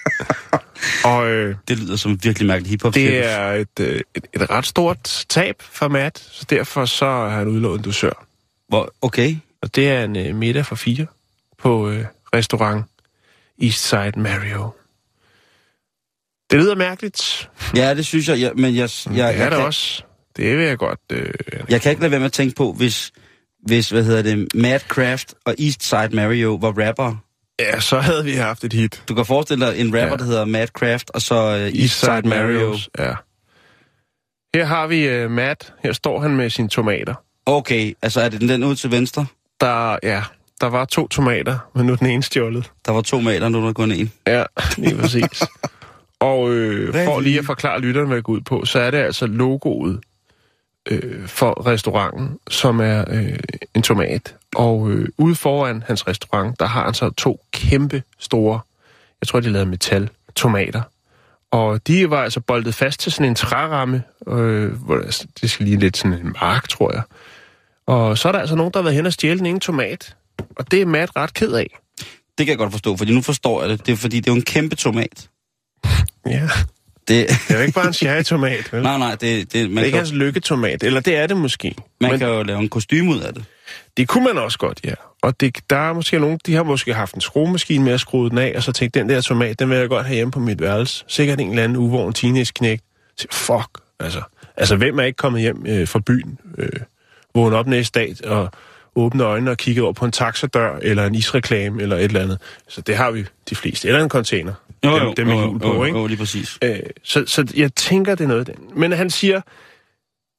og 1.05 1.29
øh, 1.29 1.55
Det 1.67 1.79
lyder 1.79 1.95
som 1.95 2.19
virkelig 2.23 2.47
mærkeligt 2.47 2.69
hiphop. 2.69 2.93
det 2.93 3.25
er 3.25 3.51
et, 3.51 3.79
øh, 3.79 4.01
et, 4.15 4.27
et 4.33 4.49
ret 4.49 4.65
stort 4.65 5.25
tab 5.29 5.55
for 5.61 5.87
Matt, 5.87 6.19
så 6.19 6.45
derfor 6.49 6.85
så 6.85 7.05
har 7.05 7.29
han 7.29 7.47
udlået 7.47 7.77
en 7.77 7.83
dusør. 7.83 8.25
Hvor, 8.67 8.93
okay. 9.01 9.35
Og 9.61 9.75
det 9.75 9.89
er 9.89 10.03
en 10.03 10.15
øh, 10.15 10.35
middag 10.35 10.65
for 10.65 10.75
fire 10.75 11.05
på 11.57 11.89
øh, 11.89 12.05
restaurant 12.35 12.85
Eastside 13.61 14.19
Mario. 14.19 14.69
Det 16.51 16.59
lyder 16.59 16.75
mærkeligt. 16.75 17.49
Ja, 17.75 17.93
det 17.93 18.05
synes 18.05 18.29
jeg, 18.29 18.37
ja, 18.37 18.53
men 18.53 18.75
jeg, 18.75 18.89
jeg, 19.05 19.13
det 19.13 19.21
er 19.21 19.27
jeg, 19.27 19.51
det 19.51 19.57
kan, 19.57 19.65
også. 19.65 20.03
Det 20.37 20.57
vil 20.57 20.65
jeg 20.65 20.77
godt. 20.77 20.99
Øh, 21.11 21.33
jeg 21.69 21.81
kan 21.81 21.89
ikke 21.89 22.01
lade 22.01 22.11
være 22.11 22.19
med 22.19 22.25
at 22.25 22.33
tænke 22.33 22.55
på, 22.55 22.73
hvis, 22.73 23.11
hvis 23.65 23.89
hvad 23.89 24.03
hedder 24.03 24.21
det, 24.21 24.55
Mad 24.55 24.79
Craft 24.79 25.33
og 25.45 25.55
East 25.59 25.83
Side 25.83 26.09
Mario 26.13 26.57
var 26.61 26.87
rapper. 26.87 27.15
Ja, 27.61 27.79
så 27.79 27.99
havde 27.99 28.23
vi 28.23 28.31
haft 28.31 28.63
et 28.63 28.73
hit. 28.73 29.03
Du 29.09 29.15
kan 29.15 29.25
forestille 29.25 29.65
dig 29.65 29.79
en 29.79 29.85
rapper, 29.85 30.09
ja. 30.09 30.15
Der 30.15 30.23
hedder 30.23 30.45
Mad 30.45 30.67
Craft, 30.67 31.09
og 31.09 31.21
så 31.21 31.35
uh, 31.35 31.79
East 31.81 31.99
Side 31.99 32.21
Mario. 32.25 32.77
Ja. 32.99 33.13
Her 34.55 34.65
har 34.65 34.87
vi 34.87 35.23
uh, 35.23 35.31
Matt. 35.31 35.73
Her 35.83 35.93
står 35.93 36.19
han 36.19 36.35
med 36.35 36.49
sine 36.49 36.69
tomater. 36.69 37.13
Okay, 37.45 37.93
altså 38.01 38.21
er 38.21 38.29
det 38.29 38.41
den, 38.41 38.49
den 38.49 38.63
ud 38.63 38.75
til 38.75 38.91
venstre? 38.91 39.25
Der, 39.61 39.97
ja, 40.03 40.23
der 40.61 40.67
var 40.67 40.85
to 40.85 41.07
tomater, 41.07 41.57
men 41.75 41.85
nu 41.85 41.93
er 41.93 41.97
den 41.97 42.07
ene 42.07 42.23
stjålet. 42.23 42.71
Der 42.85 42.91
var 42.91 43.01
to 43.01 43.19
maler, 43.19 43.49
nu 43.49 43.61
er 43.61 43.65
der 43.65 43.73
kun 43.73 43.91
en. 43.91 44.11
Ja, 44.27 44.43
lige 44.77 44.97
præcis. 44.97 45.43
Og 46.19 46.51
øh, 46.51 46.93
for 47.05 47.19
lige 47.19 47.39
at 47.39 47.45
forklare 47.45 47.79
lytterne, 47.79 48.07
hvad 48.07 48.17
det 48.17 48.23
går 48.23 48.33
ud 48.33 48.41
på, 48.41 48.65
så 48.65 48.79
er 48.79 48.91
det 48.91 48.97
altså 48.97 49.25
logoet 49.27 49.99
øh, 50.89 51.27
for 51.27 51.67
restauranten, 51.67 52.39
som 52.49 52.79
er 52.79 53.05
øh, 53.07 53.39
en 53.75 53.81
tomat. 53.81 54.35
Og 54.55 54.91
øh, 54.91 55.07
ude 55.17 55.35
foran 55.35 55.83
hans 55.87 56.07
restaurant, 56.07 56.59
der 56.59 56.65
har 56.65 56.85
han 56.85 56.93
så 56.93 57.09
to 57.09 57.45
kæmpe 57.51 58.03
store, 58.19 58.59
jeg 59.21 59.27
tror, 59.27 59.39
de 59.39 59.47
er 59.47 59.51
lavet 59.51 59.65
af 59.65 59.69
metal, 59.69 60.09
tomater. 60.35 60.81
Og 61.51 61.87
de 61.87 62.09
var 62.09 62.23
altså 62.23 62.39
boldet 62.39 62.75
fast 62.75 62.99
til 62.99 63.11
sådan 63.11 63.25
en 63.25 63.35
træramme, 63.35 64.03
øh, 64.27 64.71
hvor 64.71 64.95
det, 64.95 65.25
det 65.41 65.51
skal 65.51 65.65
lige 65.65 65.79
lidt 65.79 65.97
sådan 65.97 66.19
en 66.19 66.35
mark, 66.41 66.69
tror 66.69 66.93
jeg. 66.93 67.01
Og 67.85 68.17
så 68.17 68.27
er 68.27 68.31
der 68.31 68.39
altså 68.39 68.55
nogen, 68.55 68.73
der 68.73 68.79
har 68.79 68.83
været 68.83 68.95
hen 68.95 69.05
og 69.05 69.13
stjæle 69.13 69.49
ene 69.49 69.59
tomat. 69.59 70.15
Og 70.55 70.71
det 70.71 70.81
er 70.81 70.85
Matt 70.85 71.15
ret 71.15 71.33
ked 71.33 71.53
af. 71.53 71.77
Det 72.37 72.45
kan 72.45 72.47
jeg 72.47 72.57
godt 72.57 72.71
forstå, 72.71 72.97
fordi 72.97 73.13
nu 73.13 73.21
forstår 73.21 73.61
jeg 73.61 73.69
det. 73.69 73.85
Det 73.85 73.91
er 73.91 73.95
fordi, 73.95 74.19
det 74.19 74.27
er 74.27 74.31
jo 74.31 74.35
en 74.35 74.45
kæmpe 74.45 74.75
tomat. 74.75 75.29
Ja, 76.25 76.49
Det, 77.07 77.29
det 77.29 77.35
er 77.49 77.55
jo 77.55 77.61
ikke 77.61 77.73
bare 77.73 77.87
en 77.87 77.93
cherrytomat, 77.93 78.73
vel? 78.73 78.83
nej, 78.83 78.97
nej, 78.97 79.11
det, 79.11 79.21
det, 79.21 79.53
Det 79.53 79.61
er 79.61 79.69
man, 79.69 79.77
ikke 79.83 79.89
kan, 79.89 79.97
hans 79.99 80.11
lykketomat, 80.13 80.83
eller 80.83 80.99
det 80.99 81.17
er 81.17 81.27
det 81.27 81.37
måske. 81.37 81.75
man 82.01 82.11
Men 82.11 82.19
kan 82.19 82.27
jo 82.27 82.43
lave 82.43 82.59
en 82.59 82.69
kostume 82.69 83.11
ud 83.11 83.19
af 83.19 83.33
det. 83.33 83.43
det 83.97 84.07
kunne 84.07 84.23
man 84.25 84.37
også 84.37 84.57
godt, 84.57 84.79
ja. 84.83 84.93
Og 85.21 85.39
det, 85.39 85.57
der 85.69 85.77
er 85.89 85.93
måske 85.93 86.19
nogen, 86.19 86.39
de 86.45 86.53
har 86.53 86.63
måske 86.63 86.93
haft 86.93 87.15
en 87.15 87.21
skruemaskine 87.21 87.83
med 87.83 87.93
at 87.93 87.99
skrue 87.99 88.29
den 88.29 88.37
af, 88.37 88.53
og 88.55 88.63
så 88.63 88.71
tænkt, 88.71 88.93
den 88.93 89.09
der 89.09 89.21
tomat, 89.21 89.59
den 89.59 89.69
vil 89.69 89.77
jeg 89.77 89.89
godt 89.89 90.05
have 90.05 90.15
hjemme 90.15 90.31
på 90.31 90.39
mit 90.39 90.61
værelse. 90.61 91.03
Sikkert 91.07 91.39
en 91.41 91.49
eller 91.49 91.63
anden 91.63 91.77
uvågen 91.77 92.13
teenage-knæk. 92.13 92.79
Så, 93.17 93.27
Fuck, 93.31 93.67
altså. 93.99 94.21
Altså, 94.57 94.75
hvem 94.75 94.99
er 94.99 95.03
ikke 95.03 95.17
kommet 95.17 95.41
hjem 95.41 95.65
øh, 95.67 95.87
fra 95.87 95.99
byen, 95.99 96.39
øh, 96.57 96.69
vågen 97.35 97.53
op 97.53 97.67
næste 97.67 97.99
dag 97.99 98.15
og 98.25 98.51
åbne 98.95 99.23
øjnene 99.23 99.51
og 99.51 99.57
kigge 99.57 99.83
over 99.83 99.93
på 99.93 100.05
en 100.05 100.11
taxadør, 100.11 100.77
eller 100.81 101.05
en 101.05 101.15
isreklame, 101.15 101.81
eller 101.81 101.95
et 101.97 102.03
eller 102.03 102.21
andet. 102.21 102.39
Så 102.67 102.81
det 102.81 102.95
har 102.97 103.11
vi 103.11 103.25
de 103.49 103.55
fleste. 103.55 103.87
Eller 103.87 104.03
en 104.03 104.09
container. 104.09 104.53
Dem, 104.83 105.13
dem 105.17 105.27
med 105.27 105.35
hjul 105.35 105.59
på, 105.59 105.67
jo, 105.67 105.83
ikke? 105.83 105.99
jo, 105.99 106.07
lige 106.07 106.17
præcis. 106.17 106.59
Øh, 106.63 106.79
så, 107.03 107.23
så 107.27 107.53
jeg 107.55 107.75
tænker, 107.75 108.15
det 108.15 108.23
er 108.23 108.27
noget 108.27 108.49
af 108.49 108.55
den. 108.55 108.79
Men 108.79 108.91
han 108.91 109.09
siger, 109.09 109.41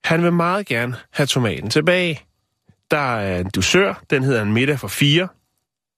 han 0.05 0.23
vil 0.23 0.33
meget 0.33 0.67
gerne 0.67 0.97
have 1.11 1.27
tomaten 1.27 1.71
tilbage. 1.71 2.21
der 2.91 3.17
er 3.17 3.41
en 3.41 3.51
dusør, 3.55 4.03
den 4.11 4.23
hedder 4.23 4.43
en 4.43 4.53
middag 4.53 4.79
for 4.79 4.89
fire. 4.89 5.29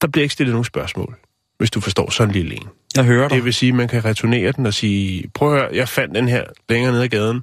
Der 0.01 0.09
bliver 0.09 0.23
ikke 0.23 0.33
stillet 0.33 0.53
nogen 0.53 0.65
spørgsmål, 0.65 1.17
hvis 1.59 1.71
du 1.71 1.81
forstår 1.81 2.11
sådan 2.11 2.29
en 2.29 2.33
lille 2.33 2.55
en. 2.55 2.69
Jeg 2.97 3.05
hører 3.05 3.29
dig. 3.29 3.37
Det 3.37 3.45
vil 3.45 3.55
sige, 3.55 3.71
at 3.71 3.77
man 3.77 3.89
kan 3.89 4.05
returnere 4.05 4.53
den 4.53 4.67
og 4.67 4.75
sige, 4.75 5.31
prøv 5.35 5.55
at 5.55 5.61
høre, 5.61 5.71
jeg 5.73 5.89
fandt 5.89 6.15
den 6.15 6.29
her 6.29 6.45
længere 6.69 6.93
nede 6.93 7.05
ad 7.05 7.09
gaden. 7.09 7.43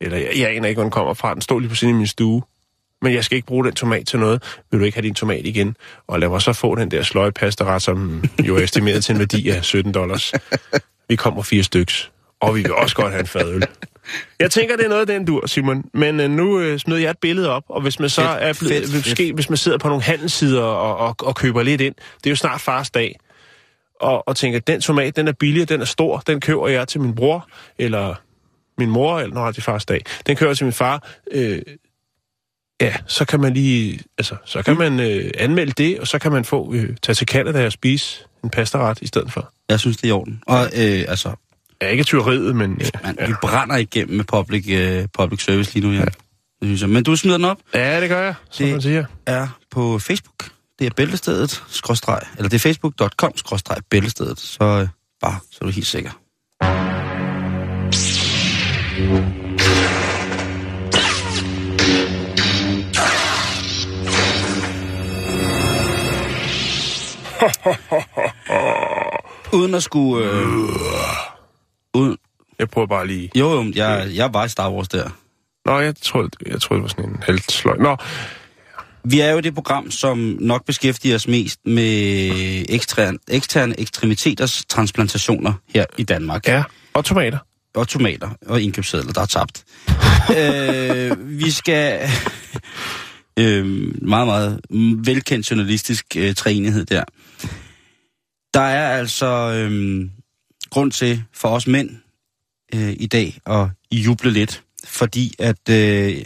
Eller 0.00 0.18
jeg, 0.18 0.30
jeg 0.36 0.56
aner 0.56 0.68
ikke, 0.68 0.76
hvor 0.76 0.84
den 0.84 0.90
kommer 0.90 1.14
fra. 1.14 1.34
Den 1.34 1.42
står 1.42 1.58
lige 1.58 1.68
på 1.68 1.74
siden 1.74 1.94
i 1.94 1.96
min 1.96 2.06
stue. 2.06 2.42
Men 3.02 3.14
jeg 3.14 3.24
skal 3.24 3.36
ikke 3.36 3.46
bruge 3.46 3.64
den 3.64 3.74
tomat 3.74 4.06
til 4.06 4.18
noget. 4.18 4.42
Vil 4.70 4.80
du 4.80 4.84
ikke 4.84 4.96
have 4.96 5.06
din 5.06 5.14
tomat 5.14 5.46
igen? 5.46 5.76
Og 6.06 6.20
lad 6.20 6.28
mig 6.28 6.42
så 6.42 6.52
få 6.52 6.74
den 6.74 6.90
der 6.90 7.02
sløjpastaret, 7.02 7.82
som 7.82 8.24
jo 8.46 8.56
er 8.56 8.60
estimeret 8.60 9.04
til 9.04 9.12
en 9.12 9.18
værdi 9.18 9.48
af 9.48 9.64
17 9.64 9.92
dollars. 9.92 10.32
Vi 11.08 11.16
kommer 11.16 11.42
fire 11.42 11.62
styks. 11.62 12.10
Og 12.40 12.54
vi 12.54 12.62
vil 12.62 12.72
også 12.72 12.96
godt 12.96 13.10
have 13.10 13.20
en 13.20 13.26
fadøl. 13.26 13.62
Jeg 14.38 14.50
tænker, 14.50 14.76
det 14.76 14.84
er 14.84 14.88
noget 14.88 15.00
af 15.00 15.06
den 15.06 15.24
dur, 15.24 15.46
Simon. 15.46 15.84
Men 15.94 16.20
uh, 16.20 16.30
nu 16.30 16.72
uh, 16.72 16.76
smider 16.76 17.00
jeg 17.00 17.10
et 17.10 17.18
billede 17.18 17.50
op, 17.50 17.62
og 17.68 17.80
hvis 17.80 18.00
man 18.00 18.08
så 18.08 18.20
Fedt, 18.22 18.32
er 18.42 18.52
blevet, 18.60 18.84
fedt, 18.84 18.94
måske, 18.94 19.16
fedt. 19.16 19.34
hvis 19.34 19.50
man 19.50 19.56
sidder 19.56 19.78
på 19.78 19.88
nogle 19.88 20.02
handelssider 20.02 20.62
og, 20.62 20.96
og, 20.96 21.16
og 21.22 21.36
køber 21.36 21.62
lidt 21.62 21.80
ind, 21.80 21.94
det 21.94 22.26
er 22.26 22.30
jo 22.30 22.36
snart 22.36 22.60
fars 22.60 22.90
dag, 22.90 23.18
og, 24.00 24.28
og 24.28 24.36
tænker, 24.36 24.58
den 24.58 24.80
tomat, 24.80 25.16
den 25.16 25.28
er 25.28 25.32
billig, 25.32 25.68
den 25.68 25.80
er 25.80 25.84
stor, 25.84 26.18
den 26.18 26.40
køber 26.40 26.68
jeg 26.68 26.88
til 26.88 27.00
min 27.00 27.14
bror, 27.14 27.48
eller 27.78 28.14
min 28.78 28.90
mor, 28.90 29.18
eller 29.20 29.34
når 29.34 29.46
det 29.46 29.58
er 29.58 29.62
fars 29.62 29.86
dag, 29.86 30.04
den 30.26 30.36
køber 30.36 30.50
jeg 30.50 30.56
til 30.56 30.66
min 30.66 30.72
far, 30.72 31.08
øh, 31.32 31.62
ja, 32.80 32.94
så 33.06 33.24
kan 33.24 33.40
man 33.40 33.54
lige, 33.54 34.00
altså, 34.18 34.36
så 34.44 34.62
kan 34.62 34.76
man 34.78 35.00
øh, 35.00 35.30
anmelde 35.38 35.72
det, 35.72 35.98
og 36.00 36.06
så 36.08 36.18
kan 36.18 36.32
man 36.32 36.44
få, 36.44 36.72
øh, 36.74 36.96
tage 37.02 37.14
til 37.14 37.26
Canada 37.28 37.66
og 37.66 37.72
spise 37.72 38.24
en 38.44 38.50
pastaret 38.50 38.98
i 39.02 39.06
stedet 39.06 39.32
for. 39.32 39.52
Jeg 39.68 39.80
synes, 39.80 39.96
det 39.96 40.04
er 40.04 40.08
i 40.08 40.12
orden. 40.12 40.42
Og 40.46 40.64
øh, 40.64 41.04
altså, 41.08 41.32
Ja, 41.82 41.88
ikke 41.88 42.04
tyveriet, 42.04 42.56
men... 42.56 42.72
Øh, 42.72 42.86
man, 43.04 43.16
ja. 43.20 43.26
vi 43.26 43.32
brænder 43.42 43.76
igennem 43.76 44.16
med 44.16 44.24
public, 44.24 44.64
øh, 44.68 45.06
public 45.14 45.42
service 45.44 45.74
lige 45.74 45.86
nu, 45.86 45.92
ja. 45.92 46.04
Det 46.04 46.12
synes 46.62 46.80
jeg. 46.80 46.88
Men 46.90 47.02
du 47.04 47.16
smider 47.16 47.36
den 47.36 47.44
op. 47.44 47.58
ja, 47.74 48.00
det 48.00 48.08
gør 48.08 48.22
jeg, 48.22 48.34
som 48.50 48.64
Det- 48.64 48.72
man 48.72 48.82
siger. 48.82 49.04
er 49.26 49.48
på 49.70 49.98
Facebook. 49.98 50.50
Det 50.78 50.86
er 50.86 50.90
bæltestedet, 50.96 51.62
skråstreg, 51.68 52.20
eller 52.36 52.48
det 52.48 52.54
er 52.56 52.60
facebook.com, 52.60 53.32
skråstreg, 53.36 53.76
bæltestedet. 53.90 54.38
Så 54.40 54.64
øh, 54.64 54.88
bare, 55.20 55.38
så 55.50 55.58
er 55.60 55.64
du 55.66 55.70
helt 55.72 55.86
sikker. 55.86 56.10
Uden 69.58 69.74
at 69.74 69.82
skulle... 69.82 70.30
Øh, 70.30 70.46
uden, 71.94 72.16
Jeg 72.58 72.68
prøver 72.70 72.86
bare 72.86 73.06
lige... 73.06 73.30
jo, 73.34 73.52
jo, 73.54 73.72
jeg, 73.74 74.08
jeg 74.14 74.34
var 74.34 74.44
i 74.44 74.48
Star 74.48 74.70
Wars 74.70 74.88
der. 74.88 75.08
Nå, 75.66 75.80
jeg 75.80 75.94
troede, 76.02 76.30
jeg 76.46 76.60
troede 76.60 76.78
det 76.78 76.82
var 76.82 76.88
sådan 76.88 77.10
en 77.10 77.22
heltsløg. 77.26 77.78
Nå, 77.78 77.96
Vi 79.04 79.20
er 79.20 79.30
jo 79.30 79.40
det 79.40 79.54
program, 79.54 79.90
som 79.90 80.36
nok 80.40 80.64
beskæftiger 80.64 81.14
os 81.14 81.28
mest 81.28 81.60
med 81.66 82.30
eksterne, 82.68 83.18
eksterne 83.28 83.80
ekstremiteters 83.80 84.64
transplantationer 84.68 85.52
her 85.74 85.84
i 85.98 86.02
Danmark. 86.04 86.48
ja, 86.48 86.62
og 86.94 87.04
tomater. 87.04 87.38
Og 87.74 87.88
tomater 87.88 88.30
og 88.46 88.62
indkøbssedler, 88.62 89.12
der 89.12 89.20
er 89.20 89.26
tabt. 89.26 89.64
øh, 90.38 91.38
vi 91.38 91.50
skal... 91.50 92.08
øh, 93.38 93.66
meget, 94.08 94.26
meget 94.26 94.60
velkendt 95.06 95.50
journalistisk 95.50 96.06
øh, 96.16 96.34
træenighed 96.34 96.84
der. 96.84 97.04
Der 98.56 98.62
er 98.62 98.98
altså 98.98 99.26
øh, 99.26 100.04
grund 100.70 100.92
til 100.92 101.22
for 101.32 101.48
os 101.48 101.66
mænd 101.66 101.90
øh, 102.74 102.92
i 102.96 103.06
dag 103.06 103.38
at 103.46 103.68
juble 103.92 104.30
lidt, 104.30 104.62
fordi 104.84 105.34
at 105.38 105.68
øh, 105.70 106.24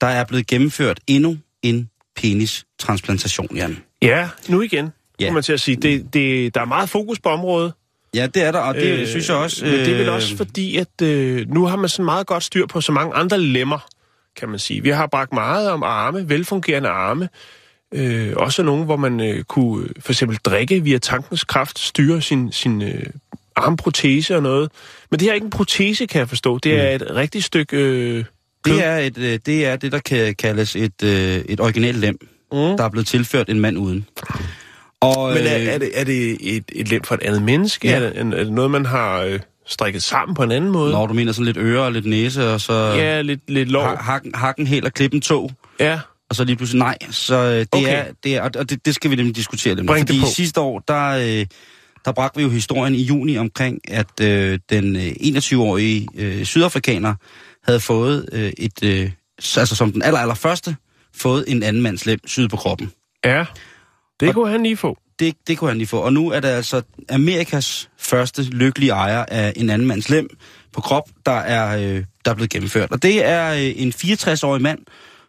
der 0.00 0.06
er 0.06 0.24
blevet 0.24 0.46
gennemført 0.46 1.00
endnu 1.06 1.36
en 1.62 1.90
penistransplantation, 2.16 3.56
Jan. 3.56 3.78
Ja, 4.02 4.28
nu 4.48 4.60
igen, 4.60 4.92
Ja. 5.20 5.24
ja. 5.24 5.32
man 5.32 5.42
til 5.42 5.52
at 5.52 5.60
sige. 5.60 5.76
Det, 5.76 6.14
det, 6.14 6.54
der 6.54 6.60
er 6.60 6.64
meget 6.64 6.88
fokus 6.88 7.20
på 7.20 7.28
området. 7.28 7.72
Ja, 8.14 8.26
det 8.26 8.42
er 8.42 8.52
der, 8.52 8.58
og 8.58 8.74
det 8.74 9.00
øh, 9.00 9.06
synes 9.06 9.28
jeg 9.28 9.36
også... 9.36 9.64
Men 9.64 9.74
det 9.74 9.88
er 9.88 9.96
vel 9.96 10.08
øh, 10.08 10.14
også 10.14 10.36
fordi, 10.36 10.76
at 10.76 11.02
øh, 11.02 11.48
nu 11.50 11.66
har 11.66 11.76
man 11.76 11.88
sådan 11.88 12.04
meget 12.04 12.26
godt 12.26 12.42
styr 12.42 12.66
på 12.66 12.80
så 12.80 12.92
mange 12.92 13.14
andre 13.14 13.40
lemmer, 13.40 13.88
kan 14.36 14.48
man 14.48 14.58
sige. 14.58 14.82
Vi 14.82 14.90
har 14.90 15.06
bragt 15.06 15.32
meget 15.32 15.70
om 15.70 15.82
arme, 15.82 16.28
velfungerende 16.28 16.88
arme. 16.88 17.28
Øh, 17.94 18.32
også 18.36 18.62
nogle, 18.62 18.84
hvor 18.84 18.96
man 18.96 19.20
øh, 19.20 19.44
kunne 19.44 19.84
øh, 19.84 19.90
for 20.00 20.12
eksempel 20.12 20.38
drikke 20.44 20.80
via 20.82 20.98
tankens 20.98 21.44
kraft, 21.44 21.78
styre 21.78 22.22
sin, 22.22 22.52
sin 22.52 22.82
øh, 22.82 23.02
armprotese 23.56 24.36
og 24.36 24.42
noget. 24.42 24.70
Men 25.10 25.20
det 25.20 25.24
her 25.26 25.30
er 25.30 25.34
ikke 25.34 25.44
en 25.44 25.50
protese, 25.50 26.06
kan 26.06 26.18
jeg 26.18 26.28
forstå. 26.28 26.58
Det 26.58 26.80
er 26.80 26.94
et 26.94 27.02
rigtigt 27.14 27.44
stykke... 27.44 27.76
Øh, 27.76 28.24
kød. 28.64 28.74
Det 28.74 28.84
er, 28.84 28.96
et, 28.96 29.18
øh, 29.18 29.38
det 29.46 29.66
er 29.66 29.76
det, 29.76 29.92
der 29.92 29.98
kan 29.98 30.34
kaldes 30.34 30.76
et, 30.76 31.02
øh, 31.04 31.10
et 31.48 31.60
originalt 31.60 31.96
lem, 31.98 32.18
Mm. 32.52 32.58
der 32.58 32.84
er 32.84 32.88
blevet 32.88 33.06
tilført 33.06 33.48
en 33.48 33.60
mand 33.60 33.78
uden. 33.78 34.06
Og, 35.00 35.32
Men 35.34 35.46
er, 35.46 35.56
øh, 35.58 35.64
er, 35.64 35.78
det, 35.78 35.90
er 35.94 36.04
det 36.04 36.36
et, 36.56 36.64
et 36.72 36.88
lem 36.88 37.02
for 37.02 37.14
et 37.14 37.22
andet 37.22 37.42
menneske? 37.42 37.88
Ja. 37.88 37.98
Ja. 37.98 38.04
Er, 38.06 38.22
det, 38.24 38.34
er 38.40 38.44
det 38.44 38.52
noget, 38.52 38.70
man 38.70 38.86
har 38.86 39.20
øh, 39.22 39.40
strikket 39.66 40.02
sammen 40.02 40.34
på 40.34 40.42
en 40.42 40.50
anden 40.50 40.70
måde? 40.70 40.92
Når 40.92 41.06
du 41.06 41.14
mener 41.14 41.32
sådan 41.32 41.44
lidt 41.44 41.56
øre 41.56 41.82
og 41.82 41.92
lidt 41.92 42.06
næse, 42.06 42.48
og 42.50 42.60
så 42.60 42.72
Ja, 42.72 43.20
lidt, 43.20 43.50
lidt 43.50 43.68
lov. 43.68 43.82
ha- 43.84 43.94
hakken, 43.96 44.34
hakken 44.34 44.66
helt 44.66 44.84
og 44.84 44.92
klippen 44.92 45.20
to, 45.20 45.50
Ja, 45.80 46.00
og 46.30 46.36
så 46.36 46.44
lige 46.44 46.56
pludselig 46.56 46.78
nej. 46.78 46.98
Så 47.10 47.34
øh, 47.34 47.52
det 47.58 47.68
Okay. 47.72 47.92
er, 48.08 48.12
det 48.24 48.36
er, 48.36 48.42
og 48.42 48.70
det, 48.70 48.86
det 48.86 48.94
skal 48.94 49.10
vi 49.10 49.16
nemlig 49.16 49.36
diskutere 49.36 49.74
lidt. 49.74 49.86
Bring 49.86 50.08
det 50.08 50.14
Fordi 50.16 50.20
på. 50.20 50.30
sidste 50.34 50.60
år, 50.60 50.78
der, 50.88 51.06
øh, 51.08 51.46
der 52.04 52.12
bragte 52.12 52.36
vi 52.36 52.42
jo 52.42 52.48
historien 52.50 52.94
i 52.94 53.02
juni 53.02 53.38
omkring, 53.38 53.78
at 53.88 54.20
øh, 54.22 54.58
den 54.70 54.96
øh, 54.96 55.02
21-årige 55.02 56.08
øh, 56.16 56.44
sydafrikaner 56.44 57.14
havde 57.64 57.80
fået 57.80 58.28
øh, 58.32 58.52
et, 58.58 58.82
øh, 58.84 59.10
altså 59.56 59.74
som 59.76 59.92
den 59.92 60.02
aller, 60.02 60.20
aller 60.20 60.34
første, 60.34 60.76
fået 61.16 61.44
en 61.48 61.62
anden 61.62 61.82
mands 61.82 62.06
lem 62.06 62.18
syd 62.26 62.48
på 62.48 62.56
kroppen. 62.56 62.92
ja. 63.24 63.44
Det 64.20 64.28
Og- 64.28 64.34
kunne 64.34 64.50
han 64.50 64.62
lige 64.62 64.76
få. 64.76 64.98
Det, 65.18 65.34
det 65.46 65.58
kunne 65.58 65.70
han 65.70 65.78
lige 65.78 65.88
få. 65.88 65.98
Og 65.98 66.12
nu 66.12 66.30
er 66.30 66.40
det 66.40 66.48
altså 66.48 66.82
Amerikas 67.08 67.88
første 67.98 68.42
lykkelige 68.42 68.90
ejer 68.92 69.24
af 69.28 69.52
en 69.56 69.70
anden 69.70 69.88
mands 69.88 70.08
lem 70.10 70.28
på 70.72 70.80
krop, 70.80 71.08
der 71.26 71.32
er, 71.32 71.78
øh, 71.78 72.04
der 72.24 72.30
er 72.30 72.34
blevet 72.34 72.50
gennemført. 72.50 72.90
Og 72.92 73.02
det 73.02 73.24
er 73.24 73.52
øh, 73.52 73.72
en 73.82 73.92
64-årig 73.96 74.62
mand, 74.62 74.78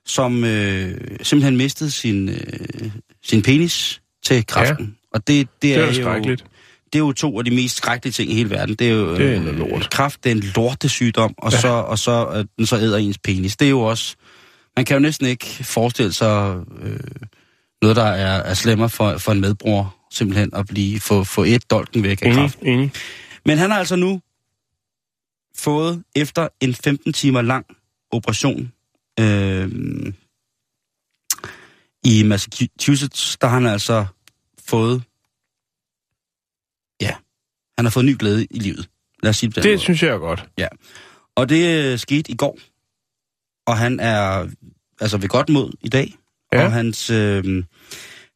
som 0.08 0.43
øh, 0.43 1.02
simpelthen 1.24 1.58
mistede 1.58 1.91
sin, 1.91 2.30
øh, 2.30 2.91
sin 3.24 3.41
penis 3.41 4.02
til 4.26 4.46
kræften. 4.48 4.86
Ja. 4.86 4.91
Og 5.13 5.28
det, 5.28 5.38
det, 5.38 5.48
Det 5.62 5.76
er 5.76 5.80
er, 6.06 6.17
jo 6.30 6.36
det 6.93 6.96
er 6.96 7.00
jo 7.00 7.12
to 7.13 7.38
af 7.39 7.46
de 7.46 7.52
mest 7.52 7.78
skrækkelige 7.78 8.13
ting 8.13 8.32
i 8.32 8.36
hele 8.36 8.50
verden. 8.50 8.76
Det 8.76 8.88
er 8.88 8.91
jo 8.91 9.15
Det 9.17 9.26
er 9.34 9.36
øh, 9.36 9.43
noget 9.43 9.58
lort. 9.60 9.89
kræft, 9.89 10.24
det 10.24 10.32
er 10.32 10.36
en 10.36 10.43
lortesygdom, 10.56 11.34
og 11.38 11.52
Ja. 11.52 11.60
så, 11.62 11.67
og 11.67 12.00
så, 12.00 12.26
at 12.26 12.46
den 12.58 12.65
så 12.65 12.76
æder 12.78 12.98
ens 12.98 13.17
penis. 13.17 13.58
Det 13.58 13.65
er 13.65 13.70
jo 13.70 13.82
også... 13.82 14.15
Man 14.78 14.86
kan 14.86 14.96
jo 14.96 15.00
næsten 15.00 15.28
ikke 15.28 15.46
forestille 15.63 16.13
sig 16.13 16.56
øh, 16.82 17.00
noget, 17.82 17.96
der 17.96 18.04
er, 18.04 18.43
er 18.43 18.54
slemmere 18.54 18.89
for, 18.89 19.17
for 19.17 19.32
en 19.32 19.41
medbror, 19.41 19.96
simpelthen 20.12 20.50
at 20.54 20.65
blive 20.67 21.00
få, 21.00 21.24
få 21.24 21.43
et 21.43 21.70
dolken 21.72 22.04
væk 22.04 22.22
af 22.22 22.26
Enig, 22.26 22.38
kraft. 22.38 22.60
enig. 22.62 22.91
Men 23.46 23.58
han 23.58 23.72
har 23.72 23.80
altså 23.80 23.96
nu 23.96 24.22
fået, 25.58 26.04
efter 26.15 26.48
en 26.62 26.74
15 26.76 27.13
timer 27.13 27.41
lang 27.41 27.65
operation 28.12 28.72
øh, 29.20 29.72
i 32.04 32.24
Massachusetts, 32.24 33.38
der 33.38 33.48
har 33.48 33.60
han 33.60 33.66
altså 33.66 34.06
fået, 34.68 35.04
ja, 37.02 37.16
han 37.78 37.86
har 37.86 37.90
fået 37.90 38.06
ny 38.06 38.16
glæde 38.20 38.46
i 38.52 38.60
livet. 38.60 38.90
Lad 39.24 39.30
os 39.30 39.38
sige 39.38 39.48
det 39.48 39.56
på 39.56 39.60
den 39.60 39.64
Det 39.64 39.72
måde. 39.72 39.82
synes 39.84 40.04
jeg 40.04 40.10
er 40.12 40.18
godt. 40.18 40.46
Og 41.36 41.50
det 41.50 41.86
øh, 41.86 42.00
skete 42.00 42.32
i 42.32 42.36
går. 42.36 42.58
Og 43.68 43.78
han 43.78 44.00
er 44.00 44.48
altså 45.02 45.18
ved 45.18 45.30
godt 45.30 45.50
mod 45.50 45.72
i 45.82 45.90
dag. 45.90 46.14
Ja. 46.54 46.66
Og 46.66 46.72
hans, 46.72 47.10
øh, 47.10 47.64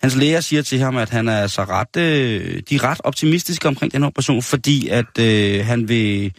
hans 0.01 0.15
læger 0.15 0.41
siger 0.41 0.61
til 0.61 0.79
ham, 0.79 0.97
at 0.97 1.09
han 1.09 1.27
er 1.27 1.37
altså 1.41 1.63
ret, 1.63 1.97
øh, 1.97 2.61
de 2.69 2.75
er 2.75 2.83
ret 2.83 3.01
optimistiske 3.03 3.67
omkring 3.67 3.91
den 3.93 4.01
her 4.01 4.07
operation, 4.07 4.41
fordi 4.41 4.87
at 4.87 5.19
øh, 5.19 5.65
han 5.65 5.87
vil, 5.89 6.33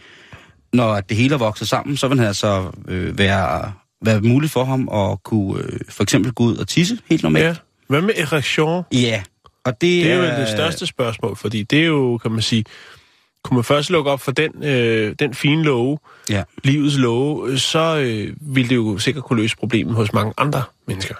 når 0.73 1.01
det 1.01 1.17
hele 1.17 1.35
er 1.35 1.39
vokset 1.39 1.69
sammen, 1.69 1.97
så 1.97 2.09
vil 2.09 2.19
han 2.19 2.27
altså 2.27 2.73
øh, 2.89 3.19
være, 3.19 3.73
være 4.03 4.21
muligt 4.21 4.53
for 4.53 4.65
ham 4.65 4.88
at 4.93 5.23
kunne 5.23 5.62
øh, 5.62 5.81
for 5.88 6.03
eksempel 6.03 6.33
gå 6.33 6.45
ud 6.45 6.57
og 6.57 6.69
tisse 6.69 6.99
helt 7.11 7.23
normalt. 7.23 7.45
Ja. 7.45 7.55
Hvad 7.88 8.03
med 8.03 8.15
erektion? 8.17 8.85
ja. 8.93 9.23
Og 9.65 9.73
det, 9.73 9.81
Det 10.05 10.12
er 10.12 10.17
jo 10.17 10.41
det 10.41 10.49
største 10.49 10.87
spørgsmål, 10.87 11.37
fordi 11.37 11.62
det 11.62 11.81
er 11.81 11.87
jo, 11.87 12.19
kan 12.19 12.31
man 12.33 12.43
sige, 12.43 12.65
kunne 13.45 13.55
man 13.57 13.65
først 13.65 13.91
lukke 13.91 14.11
op 14.11 14.21
for 14.21 14.33
den, 14.33 14.65
øh, 14.65 15.15
den 15.19 15.35
fine 15.35 15.62
love, 15.62 15.99
Ja. 16.31 16.43
livets 16.65 16.99
love, 16.99 17.59
så 17.59 17.97
øh, 17.97 18.35
ville 18.41 18.69
det 18.69 18.77
jo 18.77 18.99
sikkert 18.99 19.25
kunne 19.25 19.43
løse 19.43 19.57
problemet 19.57 19.95
hos 19.95 20.12
mange 20.12 20.33
andre 20.38 20.62
mennesker. 20.88 21.15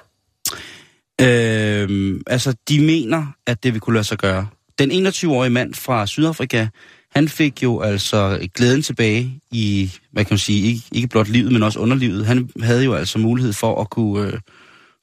Øh, 1.21 2.21
altså, 2.27 2.55
de 2.69 2.81
mener, 2.81 3.27
at 3.47 3.63
det 3.63 3.73
vil 3.73 3.81
kunne 3.81 3.95
lade 3.95 4.05
sig 4.05 4.19
gøre. 4.19 4.47
Den 4.79 5.07
21-årige 5.07 5.51
mand 5.51 5.75
fra 5.75 6.07
Sydafrika, 6.07 6.67
han 7.13 7.29
fik 7.29 7.63
jo 7.63 7.81
altså 7.81 8.49
glæden 8.55 8.83
tilbage 8.83 9.41
i, 9.51 9.93
hvad 10.13 10.25
kan 10.25 10.33
man 10.33 10.39
sige, 10.39 10.67
ikke, 10.67 10.83
ikke 10.93 11.09
blot 11.09 11.29
livet, 11.29 11.53
men 11.53 11.63
også 11.63 11.79
underlivet. 11.79 12.27
Han 12.27 12.51
havde 12.63 12.85
jo 12.85 12.95
altså 12.95 13.19
mulighed 13.19 13.53
for 13.53 13.81
at 13.81 13.91
kunne, 13.91 14.27
øh, 14.27 14.41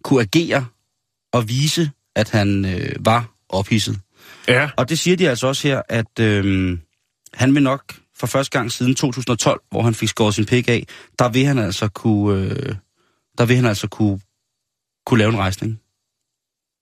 kunne 0.03 0.21
agere 0.21 0.65
og 1.33 1.49
vise, 1.49 1.91
at 2.15 2.29
han 2.29 2.65
øh, 2.65 2.95
var 2.99 3.31
ophidset. 3.49 3.99
Ja. 4.47 4.69
Og 4.77 4.89
det 4.89 4.99
siger 4.99 5.17
de 5.17 5.29
altså 5.29 5.47
også 5.47 5.67
her, 5.67 5.81
at 5.89 6.19
øh, 6.19 6.77
han 7.33 7.55
vil 7.55 7.63
nok 7.63 7.93
for 8.19 8.27
første 8.27 8.57
gang 8.59 8.71
siden 8.71 8.95
2012, 8.95 9.61
hvor 9.71 9.81
han 9.81 9.93
fik 9.93 10.09
skåret 10.09 10.35
sin 10.35 10.45
pik 10.45 10.69
af, 10.69 10.83
der 11.19 11.29
vil 11.29 11.45
han 11.45 11.57
altså 11.57 11.87
kunne, 11.87 12.41
øh, 12.41 12.75
der 13.37 13.45
vil 13.45 13.55
han 13.55 13.65
altså 13.65 13.87
kunne, 13.87 14.19
kunne 15.05 15.17
lave 15.19 15.29
en 15.29 15.37
rejsning. 15.37 15.79